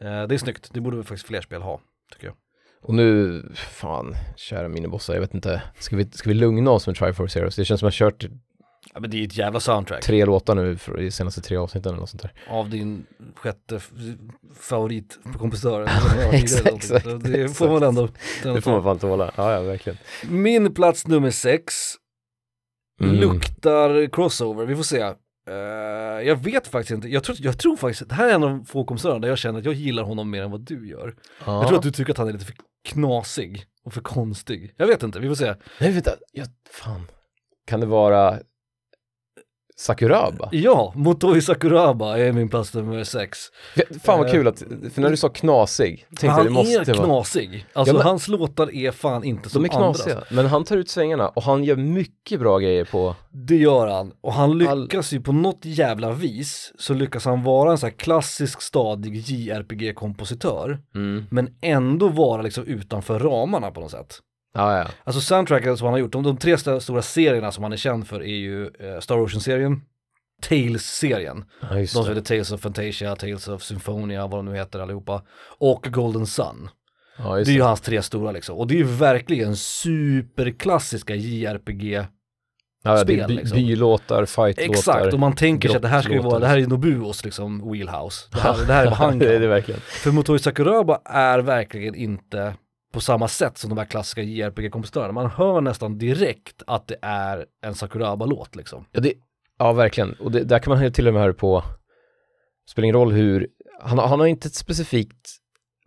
Eh, 0.00 0.22
det 0.22 0.34
är 0.34 0.38
snyggt, 0.38 0.70
det 0.72 0.80
borde 0.80 0.96
vi 0.96 1.02
faktiskt 1.02 1.26
fler 1.26 1.40
spel 1.40 1.62
ha, 1.62 1.80
tycker 2.12 2.26
jag. 2.26 2.34
Och 2.82 2.94
nu, 2.94 3.42
fan, 3.54 4.14
kära 4.36 4.68
minibossar, 4.68 5.14
jag 5.14 5.20
vet 5.20 5.34
inte. 5.34 5.62
Ska 5.78 5.96
vi, 5.96 6.10
ska 6.10 6.28
vi 6.28 6.34
lugna 6.34 6.70
oss 6.70 6.86
med 6.86 6.96
Triforce 6.96 7.38
Heroes? 7.38 7.56
Det 7.56 7.64
känns 7.64 7.80
som 7.80 7.88
att 7.88 8.00
jag 8.00 8.06
har 8.06 8.10
kört 8.10 8.26
Ja 8.94 9.00
men 9.00 9.10
det 9.10 9.16
är 9.16 9.18
ju 9.18 9.24
ett 9.26 9.36
jävla 9.36 9.60
soundtrack. 9.60 10.02
tre 10.04 10.24
låtar 10.24 10.54
nu 10.54 10.76
för 10.76 10.96
de 10.96 11.10
senaste 11.10 11.40
tre 11.40 11.56
avsnitten 11.56 11.90
eller 11.92 12.00
något 12.00 12.10
sånt 12.10 12.22
där. 12.22 12.32
Av 12.48 12.70
din 12.70 13.06
sjätte 13.34 13.76
f- 13.76 13.90
favoritkompositör. 14.60 15.82
Exakt, 16.32 16.66
exakt, 16.74 17.04
Det 17.24 17.56
får 17.56 17.68
man 17.68 17.82
ändå. 17.82 18.08
Det 18.42 18.60
får 18.60 18.70
man 18.70 18.82
fan 18.82 18.98
tåla. 18.98 19.32
Ja, 19.36 19.52
ja, 19.52 19.60
verkligen. 19.60 19.98
Min 20.28 20.74
plats 20.74 21.06
nummer 21.06 21.30
sex 21.30 21.74
Mm. 23.00 23.14
luktar 23.14 24.06
crossover, 24.12 24.66
vi 24.66 24.76
får 24.76 24.82
se. 24.82 25.12
Eh, 25.48 25.54
jag 26.26 26.36
vet 26.36 26.66
faktiskt 26.66 26.90
inte, 26.90 27.08
jag 27.08 27.24
tror, 27.24 27.36
jag 27.40 27.58
tror 27.58 27.76
faktiskt, 27.76 28.08
det 28.08 28.14
här 28.14 28.28
är 28.28 28.34
en 28.34 28.42
av 28.42 28.48
de 28.50 28.64
få 28.64 28.84
kompositörerna 28.84 29.20
där 29.20 29.28
jag 29.28 29.38
känner 29.38 29.58
att 29.58 29.64
jag 29.64 29.74
gillar 29.74 30.02
honom 30.02 30.30
mer 30.30 30.42
än 30.42 30.50
vad 30.50 30.60
du 30.60 30.88
gör. 30.88 31.14
Ja. 31.46 31.60
Jag 31.60 31.68
tror 31.68 31.78
att 31.78 31.84
du 31.84 31.90
tycker 31.90 32.12
att 32.12 32.18
han 32.18 32.28
är 32.28 32.32
lite 32.32 32.44
för 32.44 32.54
knasig 32.88 33.64
och 33.84 33.94
för 33.94 34.00
konstig. 34.00 34.74
Jag 34.76 34.86
vet 34.86 35.02
inte, 35.02 35.20
vi 35.20 35.28
får 35.28 35.34
se. 35.34 35.54
Nej, 35.80 35.92
vänta. 35.92 36.10
Jag, 36.32 36.46
fan. 36.70 37.06
Kan 37.66 37.80
det 37.80 37.86
vara 37.86 38.38
Sakuraba? 39.76 40.48
Ja, 40.52 40.92
Motoi 40.96 41.40
Sakuraba 41.40 42.18
är 42.18 42.32
min 42.32 42.48
plats 42.48 42.74
nummer 42.74 43.04
sex. 43.04 43.38
Fan 44.02 44.18
vad 44.18 44.26
Eh, 44.28 44.32
kul 44.32 44.48
att, 44.48 44.58
för 44.94 45.00
när 45.00 45.10
du 45.10 45.16
sa 45.16 45.28
knasig, 45.28 46.06
tänkte 46.08 46.26
jag 46.26 46.32
han 46.32 46.44
det 46.44 46.50
måste 46.50 46.80
är 46.90 46.94
vara 46.94 47.04
knasig. 47.06 47.66
Alltså 47.72 47.94
Ja, 47.94 47.98
men- 47.98 48.06
hans 48.06 48.28
låtar 48.28 48.74
är 48.74 48.90
fan 48.90 49.24
inte 49.24 49.48
som 49.50 49.62
De 49.62 49.68
är 49.68 49.72
knasiga, 49.72 50.14
andras. 50.14 50.30
men 50.30 50.46
han 50.46 50.64
tar 50.64 50.76
ut 50.76 50.88
svängarna 50.90 51.28
och 51.28 51.42
han 51.42 51.64
gör 51.64 51.76
mycket 51.76 52.40
bra 52.40 52.58
grejer 52.58 52.84
på 52.84 53.14
Det 53.30 53.56
gör 53.56 53.86
han. 53.86 54.12
Och 54.20 54.32
han 54.32 54.50
All- 54.50 54.82
lyckas 54.82 55.12
ju 55.12 55.20
på 55.20 55.32
något 55.32 55.60
jävla 55.64 56.10
vis 56.12 56.72
så 56.78 56.94
lyckas 56.94 57.24
han 57.24 57.42
vara 57.42 57.70
en 57.70 57.78
sån 57.78 57.86
här 57.90 57.96
klassisk 57.96 58.62
stadig 58.62 59.16
JRPG-kompositör. 59.16 60.78
mm. 60.94 61.24
Men 61.30 61.54
ändå 61.60 62.08
vara 62.08 62.42
liksom 62.42 62.64
utanför 62.64 63.18
ramarna 63.18 63.70
på 63.70 63.80
något 63.80 63.90
sätt. 63.90 64.18
Ja, 64.54 64.78
ja. 64.78 64.86
Alltså 65.04 65.20
soundtracken 65.20 65.76
som 65.76 65.84
han 65.84 65.92
har 65.94 65.98
gjort, 65.98 66.12
de, 66.12 66.22
de 66.22 66.36
tre 66.36 66.52
st- 66.52 66.80
stora 66.80 67.02
serierna 67.02 67.52
som 67.52 67.62
han 67.62 67.72
är 67.72 67.76
känd 67.76 68.06
för 68.08 68.20
är 68.22 68.36
ju 68.36 68.66
eh, 68.66 69.00
Star 69.00 69.18
Ocean-serien, 69.18 69.80
Tales-serien, 70.42 71.44
just 71.76 71.94
de 71.94 72.04
som 72.04 72.14
heter 72.14 72.22
Tales 72.34 72.52
of 72.52 72.60
Fantasia, 72.60 73.16
Tales 73.16 73.48
of 73.48 73.62
Symphonia, 73.62 74.26
vad 74.26 74.38
de 74.38 74.44
nu 74.46 74.54
heter 74.56 74.78
allihopa, 74.80 75.22
och 75.58 75.86
Golden 75.90 76.26
Sun. 76.26 76.68
Just 77.18 77.46
Det 77.46 77.52
är 77.52 77.54
ju 77.54 77.62
hans 77.62 77.80
tre 77.80 78.02
stora 78.02 78.32
liksom, 78.32 78.56
och 78.58 78.66
det 78.66 78.74
är 78.74 78.78
ju 78.78 78.84
verkligen 78.84 79.56
superklassiska 79.56 81.14
JRPG 81.14 82.06
Ja, 82.84 83.04
det 83.04 83.20
är 83.20 83.28
by, 83.28 83.34
liksom. 83.34 83.56
bylåtar, 83.56 84.24
fightlåtar. 84.24 84.72
Exakt, 84.72 85.12
och 85.12 85.20
man 85.20 85.34
tänker 85.34 85.68
sig 85.68 85.76
att 85.76 85.82
det 85.82 85.88
här 85.88 86.02
ska 86.02 86.12
ju 86.12 86.18
vara, 86.18 86.38
det 86.38 86.46
här 86.46 86.58
är 86.58 86.66
Nobuos 86.66 87.24
liksom 87.24 87.72
wheelhouse. 87.72 88.28
Det 88.32 88.40
här, 88.40 88.66
det 88.66 88.72
här 88.72 88.86
är 88.86 88.90
vad 88.90 88.98
han. 88.98 89.20
För 89.80 90.10
Motoi 90.10 90.38
Sakuraba 90.38 91.00
är 91.04 91.38
verkligen 91.38 91.94
inte 91.94 92.54
på 92.92 93.00
samma 93.00 93.28
sätt 93.28 93.58
som 93.58 93.70
de 93.70 93.78
här 93.78 93.84
klassiska 93.84 94.22
JRPG-kompositörerna. 94.22 95.12
Man 95.12 95.30
hör 95.30 95.60
nästan 95.60 95.98
direkt 95.98 96.62
att 96.66 96.86
det 96.86 96.96
är 97.02 97.46
en 97.62 97.74
Sakuraba-låt 97.74 98.56
liksom. 98.56 98.84
Ja, 98.92 99.00
det, 99.00 99.12
ja 99.58 99.72
verkligen. 99.72 100.12
Och 100.12 100.32
det, 100.32 100.44
där 100.44 100.58
kan 100.58 100.72
man 100.72 100.82
ju 100.82 100.90
till 100.90 101.08
och 101.08 101.14
med 101.14 101.22
höra 101.22 101.32
på, 101.32 101.64
spelar 102.70 102.84
ingen 102.84 102.96
roll 102.96 103.12
hur, 103.12 103.48
han, 103.80 103.98
han 103.98 104.20
har 104.20 104.26
inte 104.26 104.48
ett 104.48 104.54
specifikt, 104.54 105.36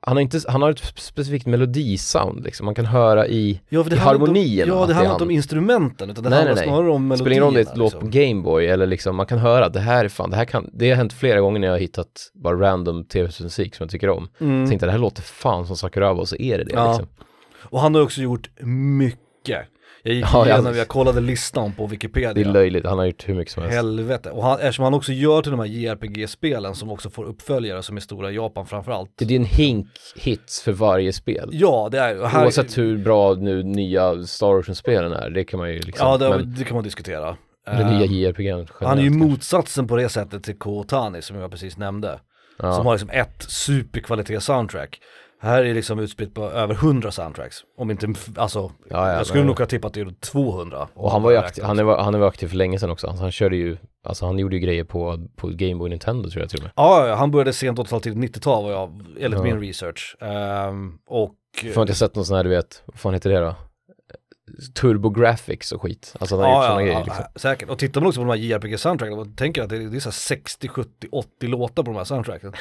han 0.05 0.17
har, 0.17 0.21
inte, 0.21 0.39
han 0.47 0.61
har 0.61 0.69
ett 0.71 0.79
specifikt 0.95 1.45
melodisound 1.45 2.43
liksom, 2.43 2.65
man 2.65 2.75
kan 2.75 2.85
höra 2.85 3.27
i, 3.27 3.61
Ja, 3.69 3.79
i 3.79 3.83
Om, 3.83 4.35
ja, 4.35 4.85
det 4.85 4.93
handlar 4.93 5.11
inte 5.11 5.23
om 5.23 5.31
instrumenten 5.31 6.09
utan 6.09 6.23
det 6.23 6.29
Nej, 6.29 6.37
handlar 6.39 6.55
nej, 6.55 6.65
nej. 6.65 6.73
snarare 6.75 6.91
om 6.91 7.07
melodierna. 7.07 7.17
spelar 7.17 7.31
ingen 7.31 7.43
roll 7.43 7.47
om 7.47 7.53
det 7.53 7.59
är 7.59 7.71
ett 7.71 7.77
låt 7.77 7.93
liksom. 7.93 8.11
på 8.11 8.17
Gameboy 8.17 8.65
eller 8.67 8.85
liksom, 8.85 9.15
man 9.15 9.25
kan 9.25 9.37
höra 9.39 9.65
att 9.65 9.73
det 9.73 9.79
här 9.79 10.05
är 10.05 10.09
fan, 10.09 10.29
det 10.29 10.35
här 10.35 10.45
kan, 10.45 10.69
det 10.73 10.89
har 10.89 10.95
hänt 10.97 11.13
flera 11.13 11.39
gånger 11.39 11.59
när 11.59 11.67
jag 11.67 11.73
har 11.73 11.79
hittat 11.79 12.31
bara 12.33 12.55
random 12.59 13.03
tv-musik 13.05 13.75
som 13.75 13.83
jag 13.83 13.91
tycker 13.91 14.09
om. 14.09 14.27
Mm. 14.39 14.59
Jag 14.59 14.69
tänkte 14.69 14.85
det 14.85 14.91
här 14.91 14.99
låter 14.99 15.21
fan 15.21 15.67
som 15.67 15.77
Sakuraba 15.77 16.21
och 16.21 16.29
så 16.29 16.35
är 16.35 16.57
det 16.57 16.63
det 16.63 16.71
Ja. 16.73 16.87
liksom. 16.87 17.07
Och 17.57 17.79
han 17.79 17.95
har 17.95 18.01
också 18.01 18.21
gjort 18.21 18.49
mycket. 18.59 19.65
Jag 20.07 20.15
gick 20.15 20.25
Ja, 20.33 20.45
igenom, 20.45 20.65
jag- 20.65 20.75
jag 20.75 20.87
kollade 20.87 21.21
listan 21.21 21.71
på 21.73 21.87
Wikipedia. 21.87 22.33
Det 22.33 22.41
är 22.41 22.45
löjligt, 22.53 22.85
han 22.85 22.97
har 22.97 23.05
gjort 23.05 23.29
hur 23.29 23.33
mycket 23.35 23.53
som 23.53 23.63
helst. 23.63 23.75
Helvete. 23.75 24.29
Och 24.31 24.43
han, 24.43 24.59
eftersom 24.59 24.83
han 24.83 24.93
också 24.93 25.11
gör 25.11 25.41
till 25.41 25.51
de 25.51 25.59
här 25.59 25.67
JRPG-spelen 25.67 26.75
som 26.75 26.91
också 26.91 27.09
får 27.09 27.23
uppföljare 27.25 27.83
som 27.83 27.97
är 27.97 28.01
stora 28.01 28.31
i 28.31 28.35
Japan 28.35 28.65
framförallt. 28.65 29.09
Det 29.15 29.25
är 29.25 29.31
en 29.35 29.45
hink 29.45 29.87
hits 30.15 30.61
för 30.61 30.71
varje 30.71 31.13
spel. 31.13 31.49
Ja, 31.51 31.89
det 31.91 31.99
är 31.99 32.15
ju. 32.15 32.23
Här- 32.23 32.43
Oavsett 32.45 32.77
hur 32.77 32.97
bra 32.97 33.33
nu 33.33 33.63
nya 33.63 34.23
Star 34.23 34.59
Ocean-spelen 34.59 35.11
är, 35.13 35.29
det 35.29 35.43
kan 35.43 35.59
man 35.59 35.69
ju 35.73 35.79
liksom, 35.79 36.07
Ja, 36.07 36.17
det, 36.17 36.29
men, 36.29 36.55
det 36.57 36.63
kan 36.63 36.75
man 36.75 36.83
diskutera. 36.83 37.37
Eh, 37.67 37.91
nya 37.91 38.05
JRPG 38.05 38.43
generellt 38.45 38.71
han 38.79 38.97
är 38.99 39.03
ju 39.03 39.09
motsatsen 39.09 39.87
på 39.87 39.95
det 39.95 40.09
sättet 40.09 40.43
till 40.43 40.57
Kotani 40.57 41.21
som 41.21 41.37
jag 41.37 41.51
precis 41.51 41.77
nämnde. 41.77 42.19
ja. 42.59 42.71
Som 42.73 42.85
har 42.85 42.93
liksom 42.93 43.09
ett 43.09 43.45
superkvalitet 43.47 44.43
soundtrack. 44.43 44.99
Här 45.41 45.63
är 45.63 45.73
liksom 45.73 45.99
utspritt 45.99 46.33
på 46.33 46.43
över 46.49 46.73
100 46.73 47.11
soundtracks. 47.11 47.57
Om 47.77 47.91
inte, 47.91 48.13
alltså, 48.37 48.59
Ja, 48.59 48.71
ja, 48.89 49.11
jag 49.17 49.25
skulle 49.27 49.39
men- 49.41 49.47
nog 49.47 49.59
ha 49.59 49.65
tippat 49.65 49.93
det 49.93 50.01
är 50.01 50.13
200. 50.19 50.87
Och 50.93 51.11
han 51.11 51.21
var 51.23 51.31
ju 51.31 51.37
aktiv, 51.37 51.63
han, 51.63 51.79
är, 51.79 51.83
han 51.83 52.15
är 52.15 52.21
aktiv 52.27 52.47
för 52.47 52.55
länge 52.55 52.79
sedan 52.79 52.89
också, 52.89 53.07
alltså, 53.07 53.23
han 53.23 53.31
körde 53.31 53.55
ju, 53.55 53.77
alltså 54.03 54.25
han 54.25 54.39
gjorde 54.39 54.55
ju 54.55 54.61
grejer 54.61 54.83
på, 54.83 55.27
på 55.35 55.47
Game 55.47 55.75
Boy 55.75 55.89
Nintendo 55.89 56.29
tror 56.29 56.41
jag 56.41 56.49
till 56.49 56.59
och 56.59 56.63
med. 56.63 56.71
Ja, 56.75 57.15
han 57.17 57.31
började 57.31 57.53
sent 57.53 57.79
80-tal 57.79 58.01
till 58.01 58.13
90-tal 58.13 58.63
var 58.63 58.71
jag, 58.71 59.01
enligt 59.19 59.39
Ja. 59.39 59.43
min 59.43 59.59
research. 59.61 60.15
Ehm, 60.21 60.93
och... 61.07 61.31
Får 61.73 61.81
inte 61.81 61.93
sett 61.95 62.15
någon 62.15 62.25
sån 62.25 62.37
här, 62.37 62.43
du 62.43 62.49
vet, 62.49 62.83
vad 62.85 62.99
fan 62.99 63.13
heter 63.13 63.29
det 63.29 63.39
då? 63.39 63.55
Turbo 64.73 65.09
Graphics 65.09 65.71
och 65.71 65.81
skit, 65.81 66.13
alltså 66.19 66.35
han 66.35 66.45
har 66.45 66.51
gjort 66.51 66.63
Ja, 66.63 66.67
såna 66.69 66.81
ja, 66.81 66.85
grejer 66.85 66.99
ja, 66.99 67.05
liksom. 67.05 67.23
säkert. 67.35 67.69
Och 67.69 67.77
tittar 67.79 68.01
man 68.01 68.07
också 68.07 68.21
på 68.21 68.27
de 68.27 68.39
här 68.39 68.45
JRPG-soundtracken, 68.59 69.15
man 69.15 69.35
tänker 69.35 69.63
att 69.63 69.69
det 69.69 69.75
är, 69.75 69.79
det 69.79 69.97
är 69.97 69.99
så 69.99 70.09
här 70.09 70.13
60, 70.13 70.67
70, 70.67 71.07
80 71.11 71.47
låtar 71.47 71.83
på 71.83 71.91
de 71.91 71.97
här 71.97 72.03
soundtracken. 72.03 72.53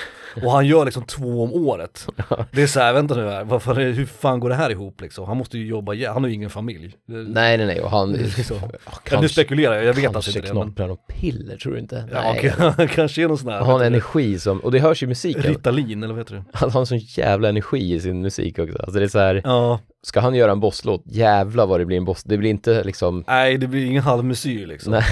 Och 0.45 0.53
han 0.53 0.67
gör 0.67 0.85
liksom 0.85 1.03
två 1.03 1.43
om 1.43 1.53
året. 1.53 2.07
Det 2.53 2.63
är 2.63 2.67
så 2.67 2.81
här, 2.81 2.93
vänta 2.93 3.15
nu 3.15 3.29
här, 3.29 3.81
är, 3.81 3.93
hur 3.93 4.07
fan 4.07 4.41
går 4.41 4.49
det 4.49 4.55
här 4.55 4.71
ihop 4.71 5.01
liksom? 5.01 5.27
Han 5.27 5.37
måste 5.37 5.59
ju 5.59 5.67
jobba, 5.67 5.93
han 6.13 6.23
har 6.23 6.29
ju 6.29 6.35
ingen 6.35 6.51
familj. 6.51 6.97
Nej 7.07 7.57
nej 7.59 7.67
nej, 7.67 7.81
och 7.81 7.91
han, 7.91 8.11
ja, 8.11 8.19
Ja, 8.51 8.57
nu 8.71 8.79
kanske, 9.05 9.29
spekulerar 9.29 9.75
jag, 9.75 9.85
jag 9.85 9.95
vet 9.95 10.17
alltså 10.17 10.33
kanske 10.33 10.39
inte 10.39 10.49
det. 10.49 10.55
Men, 10.55 10.63
knopprar 10.63 10.89
och 10.89 11.07
piller, 11.09 11.57
tror 11.57 11.73
du 11.73 11.79
inte? 11.79 12.09
ja, 12.13 12.23
nej. 12.23 12.53
okej, 12.77 12.89
kanske 12.95 13.23
är 13.23 13.29
någon 13.29 13.39
sån 13.39 13.49
här, 13.49 13.59
Han 13.59 13.67
har 13.67 13.81
en 13.81 13.87
energi 13.87 14.39
som, 14.39 14.59
och 14.61 14.73
det 14.73 14.79
hörs 14.79 15.03
ju 15.03 15.05
i 15.05 15.09
musiken, 15.09 15.43
Ritalin 15.43 16.03
eller 16.03 16.15
vad 16.15 16.21
heter 16.21 16.35
det? 16.35 16.45
han 16.53 16.71
har 16.71 16.81
en 16.81 16.87
sån 16.87 16.99
jävla 16.99 17.49
energi 17.49 17.95
i 17.95 18.01
sin 18.01 18.23
musik 18.23 18.59
också. 18.59 18.79
Alltså 18.79 18.99
det 18.99 19.05
är 19.05 19.09
så 19.09 19.19
här, 19.19 19.41
Ja, 19.45 19.81
ska 20.07 20.21
han 20.21 20.35
göra 20.35 20.53
en 20.53 20.61
bosslåt, 20.61 21.03
jävla 21.07 21.67
vad 21.67 21.81
det 21.81 21.85
blir 21.87 21.97
en 21.97 22.05
boss, 22.05 22.23
det 22.25 22.37
blir 22.39 22.51
inte 22.51 22.85
liksom, 22.85 23.25
nej 23.27 23.59
det 23.59 23.67
blir 23.67 23.87
ingen 23.87 24.03
halvmesyr 24.03 24.67
liksom. 24.67 24.93
nej, 24.93 25.05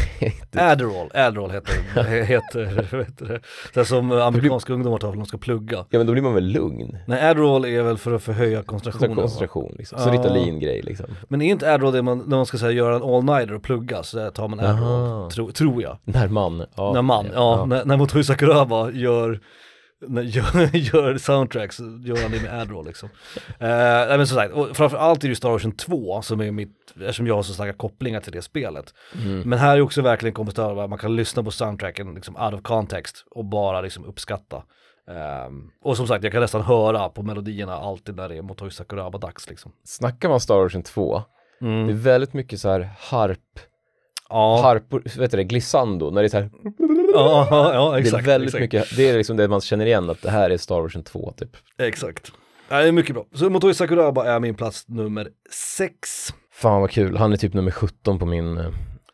det, 0.50 0.60
Adderall, 0.70 1.10
Adderall 1.14 1.50
heter, 1.50 1.72
he- 1.94 2.22
heter, 2.22 2.66
heter 2.98 3.26
det? 3.26 3.40
Här 3.74 3.84
som 3.84 4.12
amerikanska 4.12 4.72
ungdomar 4.72 4.98
tar 4.98 5.08
för 5.08 5.12
att 5.12 5.18
de 5.24 5.26
ska 5.26 5.38
plugga. 5.38 5.76
ja 5.90 5.98
men 5.98 6.06
då 6.06 6.12
blir 6.12 6.22
man 6.22 6.34
väl 6.34 6.44
lugn? 6.44 6.96
Nej, 7.06 7.30
Adderall 7.30 7.64
är 7.64 7.82
väl 7.82 7.98
för 7.98 8.12
att 8.12 8.22
förhöja 8.22 8.62
koncentrationen. 8.62 9.16
koncentration 9.16 9.74
liksom, 9.78 9.98
så 9.98 10.08
Ja. 10.08 10.12
Ritalin-grej 10.12 10.82
liksom. 10.82 11.06
Men 11.28 11.42
är 11.42 11.50
inte 11.50 11.74
Adderall 11.74 11.92
det 11.92 12.02
man, 12.02 12.18
när 12.18 12.36
man 12.36 12.46
ska 12.46 12.58
säga, 12.58 12.72
göra 12.72 12.96
en 12.96 13.02
all-nighter 13.02 13.54
och 13.54 13.62
plugga, 13.62 14.02
så 14.02 14.16
där 14.16 14.30
tar 14.30 14.48
man 14.48 14.60
Adderall, 14.60 15.30
tro, 15.30 15.50
tror 15.52 15.82
jag. 15.82 15.98
När 16.04 16.28
man, 16.28 16.64
ja. 16.76 16.92
när 16.94 17.02
man, 17.02 17.26
ja, 17.34 17.64
När, 17.66 17.84
när 17.84 17.96
Motoi 17.96 18.24
Sakuraba 18.24 18.90
gör, 18.90 19.40
gör, 20.08 20.76
gör 20.94 21.18
soundtracks, 21.18 21.80
gör 21.80 22.22
han 22.22 22.30
det 22.30 22.42
med 22.42 22.60
Adderall 22.60 22.86
liksom. 22.86 23.08
Eh, 23.36 23.68
nej 23.68 24.18
men 24.18 24.26
som 24.26 24.36
sagt, 24.36 24.52
och 24.52 24.76
framförallt 24.76 25.18
är 25.18 25.22
det 25.22 25.28
ju 25.28 25.34
Star 25.34 25.50
Ocean 25.50 25.72
2 25.72 26.22
som 26.22 26.40
är 26.40 26.50
mitt, 26.50 26.94
eftersom 27.00 27.26
jag 27.26 27.34
har 27.34 27.42
så 27.42 27.54
starka 27.54 27.72
kopplingar 27.72 28.20
till 28.20 28.32
det 28.32 28.42
spelet. 28.42 28.94
Mm. 29.24 29.40
Men 29.40 29.58
här 29.58 29.76
är 29.76 29.80
också 29.80 30.02
verkligen 30.02 30.34
kompositörer, 30.34 30.88
man 30.88 30.98
kan 30.98 31.16
lyssna 31.16 31.42
på 31.42 31.50
soundtracken 31.50 32.14
liksom 32.14 32.36
out 32.36 32.54
of 32.54 32.62
context 32.62 33.24
och 33.30 33.44
bara 33.44 33.80
liksom 33.80 34.04
uppskatta. 34.04 34.62
Ehm, 35.10 35.70
och 35.82 35.96
som 35.96 36.06
sagt, 36.06 36.24
jag 36.24 36.32
kan 36.32 36.40
nästan 36.40 36.62
höra 36.62 37.08
på 37.08 37.22
melodierna 37.22 37.74
alltid 37.74 38.16
när 38.16 38.28
det 38.28 38.36
är 38.36 38.42
Motoi 38.42 38.70
Sakuraba-dags 38.70 39.48
liksom. 39.48 39.72
Snackar 39.84 40.28
man 40.28 40.40
Star 40.40 40.66
Ocean 40.66 40.82
2, 40.82 41.22
det 41.60 41.66
är 41.66 41.92
väldigt 41.92 42.32
mycket 42.32 42.60
så 42.60 42.68
här 42.68 42.90
harp, 42.98 43.38
Ja, 44.28 44.60
harpor, 44.62 45.02
vet 45.18 45.30
du 45.30 45.36
det, 45.36 45.44
glissando, 45.44 46.10
när 46.10 46.22
det 46.22 46.26
är 46.26 46.28
så 46.28 46.36
här, 46.36 46.50
ja, 47.14 47.70
ja, 47.74 47.98
exakt. 48.00 48.24
det 48.24 48.30
är 48.30 48.32
väldigt 48.38 48.48
exakt. 48.54 48.60
mycket, 48.60 48.96
det 48.96 49.08
är 49.10 49.16
liksom 49.18 49.36
det 49.36 49.48
man 49.48 49.60
känner 49.60 49.86
igen 49.86 50.10
att 50.10 50.22
det 50.22 50.30
här 50.30 50.50
är 50.50 50.56
Star 50.56 50.80
Ocean 50.86 51.04
2 51.04 51.32
typ. 51.36 51.56
Exakt. 51.78 52.32
Ja, 52.68 52.78
det 52.82 52.88
är 52.88 52.92
mycket 52.92 53.14
bra. 53.14 53.24
Så 53.34 53.50
Motoi 53.50 53.74
Sakuraba 53.74 54.24
är 54.24 54.40
min 54.40 54.54
plats 54.54 54.84
nummer 54.88 55.28
sex. 55.76 56.08
Fan 56.54 56.80
vad 56.80 56.90
kul, 56.90 57.16
han 57.16 57.32
är 57.32 57.36
typ 57.36 57.54
nummer 57.54 57.70
17 57.70 58.18
på 58.18 58.26
min, 58.26 58.58
eh, 58.58 58.64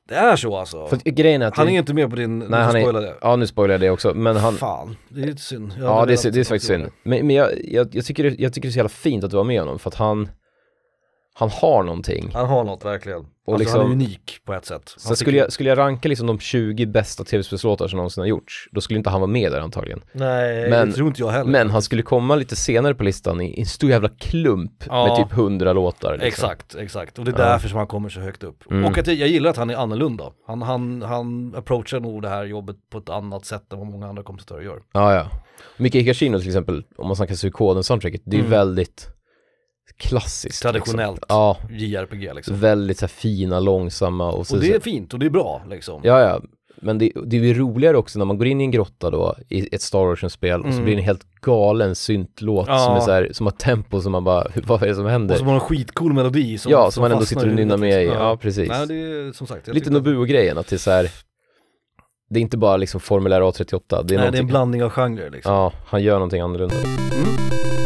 Det 0.09 0.15
är 0.15 0.37
så 0.37 0.57
alltså. 0.57 0.87
för 0.87 0.97
grejen 0.97 1.43
är 1.43 1.47
att 1.47 1.57
Han 1.57 1.69
är 1.69 1.79
inte 1.79 1.95
med 1.95 2.11
på 2.11 2.17
din, 2.17 2.39
Nej, 2.39 2.61
han 2.63 2.77
är- 2.77 2.93
det. 2.93 3.15
ja 3.21 3.37
nu 3.37 3.47
spoilar 3.47 3.75
jag 3.75 3.81
det 3.81 3.91
också, 3.91 4.15
men 4.15 4.37
han, 4.37 4.55
Fan, 4.55 4.97
det 5.09 5.23
är 5.23 5.27
lite 5.27 5.43
synd. 5.43 5.73
Jag 5.79 5.87
ja 5.87 6.07
det 6.07 6.25
är, 6.25 6.31
det 6.31 6.41
är 6.41 6.45
faktiskt 6.45 6.67
synd. 6.67 6.87
Men, 7.03 7.27
men 7.27 7.37
jag, 7.37 7.51
jag, 7.65 7.89
jag, 7.95 8.05
tycker, 8.05 8.25
det- 8.25 8.37
jag 8.39 8.53
tycker 8.53 8.69
det 8.69 8.71
är 8.71 8.73
så 8.73 8.79
jävla 8.79 8.89
fint 8.89 9.25
att 9.25 9.31
du 9.31 9.37
var 9.37 9.45
med 9.45 9.61
honom, 9.61 9.79
för 9.79 9.91
att 9.91 9.95
han, 9.95 10.29
han 11.39 11.51
har 11.51 11.83
någonting. 11.83 12.31
Han 12.35 12.47
har 12.47 12.65
något 12.65 12.85
verkligen. 12.85 13.19
Och 13.47 13.55
alltså, 13.55 13.59
liksom- 13.59 13.81
han 13.81 13.91
är 13.91 13.95
unik 13.95 14.39
på 14.45 14.55
ett 14.55 14.65
sätt. 14.65 14.83
Så 14.97 15.09
Han 15.09 15.17
skulle 15.17 15.31
tycker- 15.33 15.45
jag, 15.45 15.53
skulle 15.53 15.69
jag 15.69 15.79
ranka 15.79 16.09
liksom 16.09 16.27
de 16.27 16.39
20 16.39 16.87
bästa 16.87 17.25
tv-spelslåtar 17.25 17.89
som 17.89 17.97
någonsin 17.97 18.21
har 18.21 18.29
gjorts, 18.29 18.69
då 18.73 18.81
skulle 18.81 18.99
inte 18.99 19.11
han 19.11 19.21
vara 19.21 19.31
med 19.31 19.53
där 19.53 19.61
antagligen. 19.61 20.01
Nej, 20.13 20.71
Men- 20.71 20.89
det 20.89 20.95
tror 20.95 21.09
inte 21.09 21.23
jag 21.23 21.29
heller. 21.31 21.51
Men 21.51 21.71
han 21.71 21.83
skulle 21.83 22.03
komma 22.03 22.35
lite 22.37 22.57
senare 22.57 22.95
på 22.95 23.05
listan 23.05 23.41
i 23.41 23.61
en 23.61 23.67
stor 23.67 23.91
jävla 23.91 24.09
klump 24.09 24.85
Ja. 24.89 25.07
med 25.07 25.17
typ 25.17 25.33
100 25.39 25.73
låtar. 25.73 26.13
Liksom. 26.13 26.27
Exakt, 26.29 26.75
exakt. 26.75 27.19
Och 27.19 27.25
det 27.25 27.31
är 27.31 27.39
Ja. 27.39 27.45
därför 27.45 27.69
som 27.69 27.79
han 27.79 27.87
kommer 27.87 28.09
så 28.09 28.21
högt 28.21 28.43
upp. 28.45 28.71
Mm. 28.71 28.85
Och 28.85 28.99
att 28.99 29.07
jag, 29.07 29.17
jag 29.17 29.29
gillar 29.29 29.51
att 29.51 29.57
han 29.57 29.71
är 29.71 29.77
annorlunda. 29.77 30.25
Han, 30.47 30.63
han, 30.63 31.03
han 31.03 31.55
approachar 31.57 32.01
nog 32.01 32.23
det 32.23 32.29
här 32.29 32.45
jobbet 32.45 32.77
på 32.91 32.99
ett 32.99 33.09
annat 33.09 33.45
sätt 33.45 33.73
än 33.73 33.79
vad 33.79 33.89
många 33.89 34.09
andra 34.09 34.23
kompositörer 34.23 34.63
gör. 34.63 34.79
Ja, 34.93 35.15
ja. 35.15 35.27
Miki 35.77 35.99
Higashino 35.99 36.39
till 36.39 36.49
exempel, 36.49 36.85
om 36.97 37.07
man 37.07 37.17
snackar 37.17 37.35
psykoden 37.35 37.85
soundtracket, 37.85 38.23
det 38.25 38.37
är 38.37 38.41
Mm. 38.41 38.51
väldigt 38.51 39.09
klassiskt 39.99 40.63
Traditionellt. 40.63 41.17
liksom. 41.21 41.37
Ja, 41.37 41.57
JRPG 41.71 42.33
liksom. 42.35 42.61
väldigt 42.61 42.99
så 42.99 43.03
här, 43.07 43.09
fina, 43.09 43.61
långsamma 43.61 44.31
och 44.33 44.47
så, 44.47 44.55
Och 44.55 44.61
det 44.61 44.75
är 44.75 44.81
fint 44.81 45.13
och 45.15 45.19
det 45.21 45.27
är 45.27 45.31
bra 45.31 45.63
liksom. 45.71 46.01
Ja, 46.05 46.21
ja. 46.21 46.41
Men 46.83 46.99
det, 46.99 47.13
det 47.27 47.37
är 47.51 47.55
roligare 47.55 47.97
också 47.97 48.19
när 48.19 48.27
man 48.27 48.39
går 48.39 48.47
in 48.47 48.61
i 48.61 48.65
en 48.65 48.71
grotta 48.71 49.11
då, 49.11 49.37
i 49.49 49.75
ett 49.75 49.83
Star 49.83 50.13
Ocean-spel, 50.13 50.61
och 50.61 50.67
så 50.67 50.73
Mm. 50.73 50.85
blir 50.85 50.95
det 50.95 51.01
en 51.01 51.05
helt 51.05 51.41
galen 51.41 51.95
syntlåt 51.95 52.67
Ja. 52.69 52.79
som 52.79 52.95
är 52.97 53.01
så 53.01 53.11
här, 53.11 53.29
som 53.33 53.47
har 53.47 53.51
tempo 53.53 54.01
som 54.01 54.13
man 54.13 54.25
bara, 54.25 54.47
vad 54.67 54.83
är 54.83 54.87
det 54.87 54.95
som 54.95 55.07
händer? 55.07 55.35
Och 55.35 55.39
så 55.39 55.45
har 55.45 55.55
en 55.55 55.61
skitcool 55.61 56.13
melodi 56.13 56.59
som 56.59 56.73
ja, 56.73 56.91
som 56.91 57.01
man 57.03 57.13
ändå 57.13 57.25
sitter 57.25 57.49
och 57.49 57.55
nynnar 57.55 57.77
med 57.77 58.03
i, 58.03 58.05
liksom. 58.07 58.23
ja 58.23 58.37
precis. 58.37 58.69
Nej 58.69 58.87
det 58.87 58.95
är 58.95 59.33
som 59.33 59.47
sagt, 59.47 59.69
Lite 59.69 59.91
Nobuo-grejen, 59.91 60.59
att 60.59 60.67
det 60.67 60.77
är 60.77 60.79
så 60.79 60.91
här, 60.91 61.11
det 62.31 62.39
är 62.41 62.43
inte 62.43 62.57
bara 62.59 62.77
liksom 62.77 63.01
formulär 63.01 63.41
A38, 63.41 64.03
det 64.05 64.15
är 64.15 64.19
Nej 64.19 64.31
det 64.31 64.39
är 64.39 64.41
en 64.41 64.47
blandning 64.47 64.85
av 64.85 64.91
genrer 64.91 65.31
liksom. 65.31 65.53
ja, 65.53 65.73
han 65.87 66.03
gör 66.03 66.15
någonting 66.15 66.41
annorlunda. 66.41 66.75
Mm. 66.77 67.78